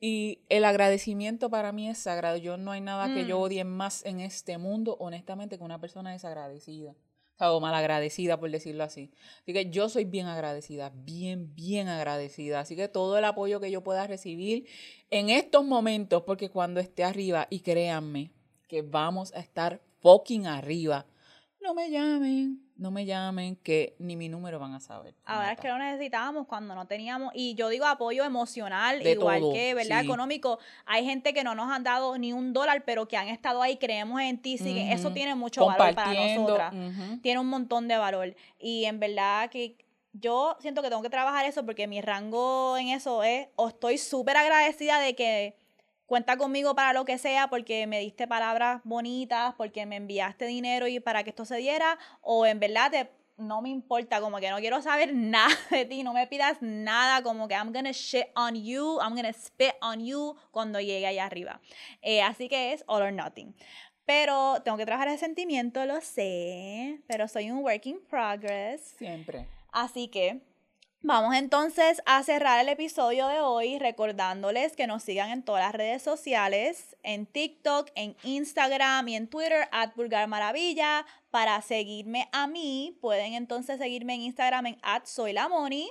Y 0.00 0.40
el 0.48 0.64
agradecimiento 0.64 1.50
para 1.50 1.72
mí 1.72 1.88
es 1.88 1.98
sagrado. 1.98 2.38
Yo 2.38 2.56
no 2.56 2.72
hay 2.72 2.80
nada 2.80 3.12
que 3.14 3.26
yo 3.26 3.38
Mm. 3.38 3.42
odie 3.42 3.64
más 3.64 4.04
en 4.06 4.20
este 4.20 4.56
mundo, 4.56 4.96
honestamente, 4.98 5.58
que 5.58 5.64
una 5.64 5.78
persona 5.80 6.12
desagradecida. 6.12 6.92
O 6.92 7.38
sea, 7.38 7.52
o 7.52 7.60
malagradecida, 7.60 8.38
por 8.40 8.50
decirlo 8.50 8.84
así. 8.84 9.10
Así 9.42 9.52
que 9.52 9.70
yo 9.70 9.88
soy 9.88 10.04
bien 10.04 10.26
agradecida, 10.26 10.90
bien, 10.94 11.54
bien 11.54 11.88
agradecida. 11.88 12.60
Así 12.60 12.76
que 12.76 12.88
todo 12.88 13.16
el 13.18 13.24
apoyo 13.24 13.60
que 13.60 13.70
yo 13.70 13.82
pueda 13.82 14.06
recibir 14.06 14.66
en 15.10 15.28
estos 15.30 15.64
momentos, 15.64 16.22
porque 16.22 16.50
cuando 16.50 16.80
esté 16.80 17.04
arriba, 17.04 17.46
y 17.50 17.60
créanme 17.60 18.30
que 18.68 18.82
vamos 18.82 19.32
a 19.34 19.40
estar 19.40 19.80
fucking 20.00 20.46
arriba, 20.46 21.06
no 21.62 21.74
me 21.74 21.90
llamen, 21.90 22.69
no 22.80 22.90
me 22.90 23.04
llamen, 23.04 23.56
que 23.56 23.94
ni 23.98 24.16
mi 24.16 24.30
número 24.30 24.58
van 24.58 24.72
a 24.72 24.80
saber. 24.80 25.14
Ahora 25.26 25.52
es 25.52 25.60
que 25.60 25.68
lo 25.68 25.76
necesitábamos 25.76 26.46
cuando 26.46 26.74
no 26.74 26.86
teníamos, 26.86 27.30
y 27.34 27.54
yo 27.54 27.68
digo 27.68 27.84
apoyo 27.84 28.24
emocional, 28.24 29.02
De 29.02 29.12
igual 29.12 29.40
todo, 29.40 29.52
que, 29.52 29.74
¿verdad? 29.74 30.00
sí. 30.00 30.06
Económico. 30.06 30.58
Hay 30.86 31.04
gente 31.04 31.34
que 31.34 31.44
no 31.44 31.54
nos 31.54 31.70
han 31.70 31.84
dado 31.84 32.16
ni 32.16 32.32
un 32.32 32.54
dólar, 32.54 32.84
pero 32.86 33.06
que 33.06 33.18
han 33.18 33.28
estado 33.28 33.60
ahí, 33.60 33.76
creemos 33.76 34.20
en 34.22 34.40
ti, 34.40 34.56
eso 34.90 35.12
tiene 35.12 35.34
mucho 35.34 35.66
valor 35.66 35.94
para 35.94 36.14
nosotras. 36.14 36.74
Tiene 37.20 37.38
un 37.38 37.48
montón 37.48 37.86
de 37.86 37.98
valor. 37.98 38.34
Y 38.58 38.86
en 38.86 38.98
verdad 38.98 39.50
que 39.50 39.76
yo 40.14 40.56
siento 40.60 40.82
que 40.82 40.88
tengo 40.88 41.02
que 41.02 41.10
trabajar 41.10 41.44
eso 41.44 41.64
porque 41.66 41.86
mi 41.86 42.00
rango 42.00 42.78
en 42.78 42.88
eso 42.88 43.22
es, 43.22 43.48
o 43.56 43.68
estoy 43.68 43.98
súper 43.98 44.38
agradecida 44.38 44.98
de 45.00 45.14
que 45.14 45.54
cuenta 46.10 46.36
conmigo 46.36 46.74
para 46.74 46.92
lo 46.92 47.04
que 47.04 47.18
sea 47.18 47.46
porque 47.46 47.86
me 47.86 48.00
diste 48.00 48.26
palabras 48.26 48.80
bonitas, 48.82 49.54
porque 49.54 49.86
me 49.86 49.94
enviaste 49.94 50.44
dinero 50.44 50.88
y 50.88 50.98
para 50.98 51.22
que 51.22 51.30
esto 51.30 51.44
se 51.44 51.58
diera, 51.58 52.00
o 52.20 52.46
en 52.46 52.58
verdad 52.58 52.90
te, 52.90 53.10
no 53.36 53.62
me 53.62 53.68
importa, 53.68 54.20
como 54.20 54.38
que 54.38 54.50
no 54.50 54.58
quiero 54.58 54.82
saber 54.82 55.14
nada 55.14 55.56
de 55.70 55.84
ti, 55.84 56.02
no 56.02 56.12
me 56.12 56.26
pidas 56.26 56.56
nada, 56.62 57.22
como 57.22 57.46
que 57.46 57.54
I'm 57.54 57.72
gonna 57.72 57.92
shit 57.92 58.26
on 58.34 58.56
you, 58.56 58.98
I'm 59.00 59.14
gonna 59.14 59.32
spit 59.32 59.74
on 59.82 60.04
you 60.04 60.34
cuando 60.50 60.80
llegue 60.80 61.06
allá 61.06 61.26
arriba. 61.26 61.60
Eh, 62.02 62.22
así 62.22 62.48
que 62.48 62.72
es 62.72 62.82
all 62.88 63.02
or 63.02 63.12
nothing. 63.12 63.54
Pero 64.04 64.60
tengo 64.64 64.78
que 64.78 64.86
trabajar 64.86 65.06
ese 65.06 65.18
sentimiento, 65.18 65.86
lo 65.86 66.00
sé, 66.00 67.02
pero 67.06 67.28
soy 67.28 67.52
un 67.52 67.58
work 67.58 67.86
in 67.86 68.00
progress. 68.08 68.96
Siempre. 68.98 69.46
Así 69.70 70.08
que 70.08 70.40
vamos 71.02 71.34
entonces 71.34 72.02
a 72.06 72.22
cerrar 72.22 72.60
el 72.60 72.68
episodio 72.68 73.26
de 73.28 73.40
hoy 73.40 73.78
recordándoles 73.78 74.76
que 74.76 74.86
nos 74.86 75.02
sigan 75.02 75.30
en 75.30 75.42
todas 75.42 75.64
las 75.64 75.74
redes 75.74 76.02
sociales, 76.02 76.96
en 77.02 77.26
TikTok, 77.26 77.90
en 77.94 78.16
Instagram 78.22 79.08
y 79.08 79.16
en 79.16 79.28
Twitter, 79.28 79.68
at 79.72 79.94
Vulgar 79.96 80.28
Maravilla. 80.28 81.06
Para 81.30 81.62
seguirme 81.62 82.28
a 82.32 82.46
mí, 82.46 82.98
pueden 83.00 83.34
entonces 83.34 83.78
seguirme 83.78 84.14
en 84.14 84.22
Instagram 84.22 84.66
en 84.66 84.78
at 84.82 85.04
Soy 85.06 85.32
la 85.32 85.48
Moni. 85.48 85.90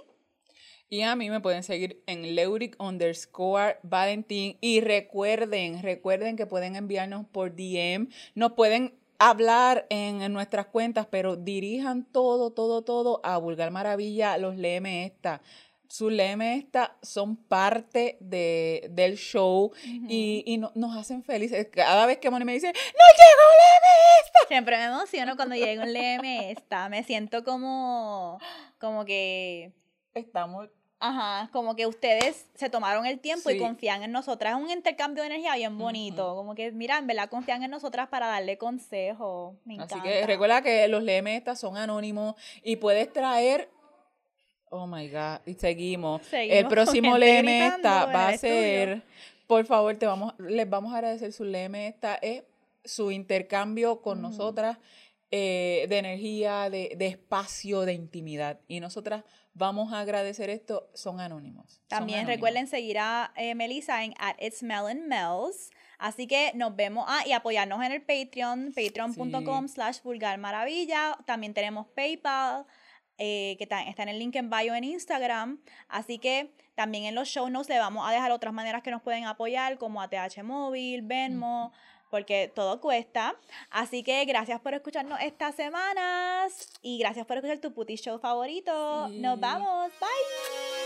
Y 0.91 1.03
a 1.03 1.15
mí 1.15 1.29
me 1.29 1.39
pueden 1.39 1.61
seguir 1.61 2.01
en 2.07 2.35
Leuric 2.35 2.75
underscore 2.79 3.77
Valentín. 3.83 4.57
Y 4.59 4.81
recuerden, 4.81 5.83
recuerden 5.83 6.35
que 6.35 6.47
pueden 6.47 6.75
enviarnos 6.75 7.27
por 7.27 7.55
DM. 7.55 8.09
Nos 8.33 8.53
pueden 8.53 8.98
hablar 9.19 9.85
en, 9.89 10.21
en 10.21 10.33
nuestras 10.33 10.67
cuentas, 10.67 11.05
pero 11.09 11.35
dirijan 11.35 12.05
todo, 12.05 12.51
todo, 12.51 12.83
todo 12.83 13.21
a 13.23 13.37
Vulgar 13.37 13.69
Maravilla, 13.71 14.37
los 14.37 14.55
Léeme 14.57 15.05
Esta. 15.05 15.41
Sus 15.87 16.11
Léeme 16.11 16.55
Esta 16.55 16.95
son 17.01 17.35
parte 17.35 18.17
de, 18.19 18.87
del 18.91 19.17
show 19.17 19.71
y, 19.85 20.43
y 20.45 20.57
no- 20.57 20.71
nos 20.75 20.95
hacen 20.95 21.23
felices. 21.23 21.67
Cada 21.71 22.05
vez 22.05 22.19
que 22.19 22.29
Moni 22.29 22.45
me 22.45 22.53
dice, 22.53 22.67
¡No 22.67 22.73
llegó 22.73 23.45
Léeme 23.59 24.23
Esta! 24.25 24.39
Siempre 24.47 24.77
me 24.77 24.83
emociono 24.85 25.35
cuando 25.35 25.55
llega 25.55 25.83
un 25.83 25.89
LM 25.89 26.49
esta. 26.51 26.89
Me 26.89 27.03
siento 27.03 27.43
como, 27.43 28.39
como 28.79 29.03
que 29.05 29.73
Estamos 30.13 30.69
Ajá, 31.01 31.49
como 31.53 31.77
que 31.77 31.87
ustedes 31.87 32.45
se 32.55 32.69
tomaron 32.69 33.05
el 33.05 33.19
tiempo 33.19 33.49
y 33.49 33.57
confían 33.57 34.03
en 34.03 34.11
nosotras. 34.11 34.57
Es 34.57 34.61
un 34.61 34.69
intercambio 34.69 35.23
de 35.23 35.27
energía 35.27 35.55
bien 35.55 35.77
bonito. 35.77 36.35
Como 36.35 36.55
que, 36.55 36.71
mira, 36.73 36.97
en 36.97 37.07
verdad 37.07 37.29
confían 37.29 37.63
en 37.63 37.71
nosotras 37.71 38.09
para 38.09 38.27
darle 38.27 38.57
consejo. 38.57 39.55
Me 39.63 39.75
encanta. 39.75 39.95
Así 39.95 40.03
que 40.03 40.27
recuerda 40.27 40.61
que 40.61 40.89
los 40.89 41.03
LM 41.03 41.27
estas 41.27 41.57
son 41.57 41.77
anónimos 41.77 42.35
y 42.63 42.75
puedes 42.75 43.13
traer. 43.13 43.69
Oh 44.71 44.87
my 44.87 45.07
God. 45.09 45.39
Y 45.45 45.53
seguimos. 45.53 46.21
Seguimos 46.23 46.57
el 46.59 46.67
próximo 46.67 47.15
en 47.17 47.81
va 47.85 48.27
a 48.27 48.37
ser. 48.37 49.01
Por 49.47 49.65
favor, 49.65 49.95
te 49.95 50.05
vamos, 50.05 50.33
les 50.37 50.69
vamos 50.69 50.93
a 50.93 50.97
agradecer 50.97 51.31
su 51.31 51.45
LM 51.45 51.75
esta. 51.75 52.15
Es 52.15 52.43
su 52.83 53.09
intercambio 53.09 54.01
con 54.01 54.21
nosotras 54.21 54.77
eh, 55.31 55.85
de 55.87 55.97
energía, 55.97 56.69
de, 56.69 56.93
de 56.97 57.07
espacio, 57.07 57.81
de 57.81 57.93
intimidad. 57.93 58.59
Y 58.67 58.81
nosotras 58.81 59.23
vamos 59.59 59.93
a 59.93 59.99
agradecer 59.99 60.49
esto. 60.49 60.89
Son 60.95 61.19
anónimos. 61.19 61.73
son 61.73 61.87
También 61.89 62.19
anónimos. 62.19 62.35
recuerden 62.37 62.67
seguir 62.67 62.97
a 62.97 63.31
eh, 63.35 63.53
Melissa 63.53 64.03
en 64.03 64.13
at 64.17 64.35
It's 64.39 64.63
Melon 64.63 65.07
Mel's. 65.07 65.69
Así 65.99 66.25
que 66.27 66.51
nos 66.55 66.75
vemos. 66.75 67.05
Ah, 67.07 67.21
y 67.27 67.33
apoyarnos 67.33 67.83
en 67.83 67.91
el 67.91 68.01
Patreon, 68.01 68.71
patreon.com 68.73 69.67
slash 69.67 70.01
vulgar 70.01 70.37
maravilla. 70.39 71.17
También 71.25 71.53
tenemos 71.53 71.87
PayPal, 71.87 72.65
eh, 73.17 73.55
que 73.59 73.67
ta- 73.67 73.83
está 73.83 74.03
en 74.03 74.09
el 74.09 74.17
link 74.19 74.35
en 74.37 74.49
bio 74.49 74.73
en 74.73 74.85
Instagram. 74.85 75.59
Así 75.89 76.17
que 76.17 76.53
también 76.75 77.03
en 77.03 77.15
los 77.15 77.27
show 77.27 77.49
notes 77.49 77.67
le 77.69 77.77
vamos 77.79 78.07
a 78.07 78.13
dejar 78.13 78.31
otras 78.31 78.53
maneras 78.53 78.81
que 78.81 78.91
nos 78.91 79.01
pueden 79.01 79.25
apoyar, 79.25 79.77
como 79.77 80.01
ATH 80.01 80.41
Móvil, 80.41 81.01
Venmo, 81.01 81.73
porque 82.09 82.51
todo 82.53 82.81
cuesta. 82.81 83.35
Así 83.69 84.03
que 84.03 84.25
gracias 84.25 84.59
por 84.61 84.73
escucharnos 84.73 85.19
estas 85.21 85.55
semanas 85.55 86.69
y 86.81 86.97
gracias 86.99 87.25
por 87.25 87.37
escuchar 87.37 87.59
tu 87.59 87.73
puti 87.73 87.95
show 87.95 88.19
favorito. 88.19 89.07
Nos 89.09 89.39
vamos. 89.39 89.91
Bye. 89.99 90.78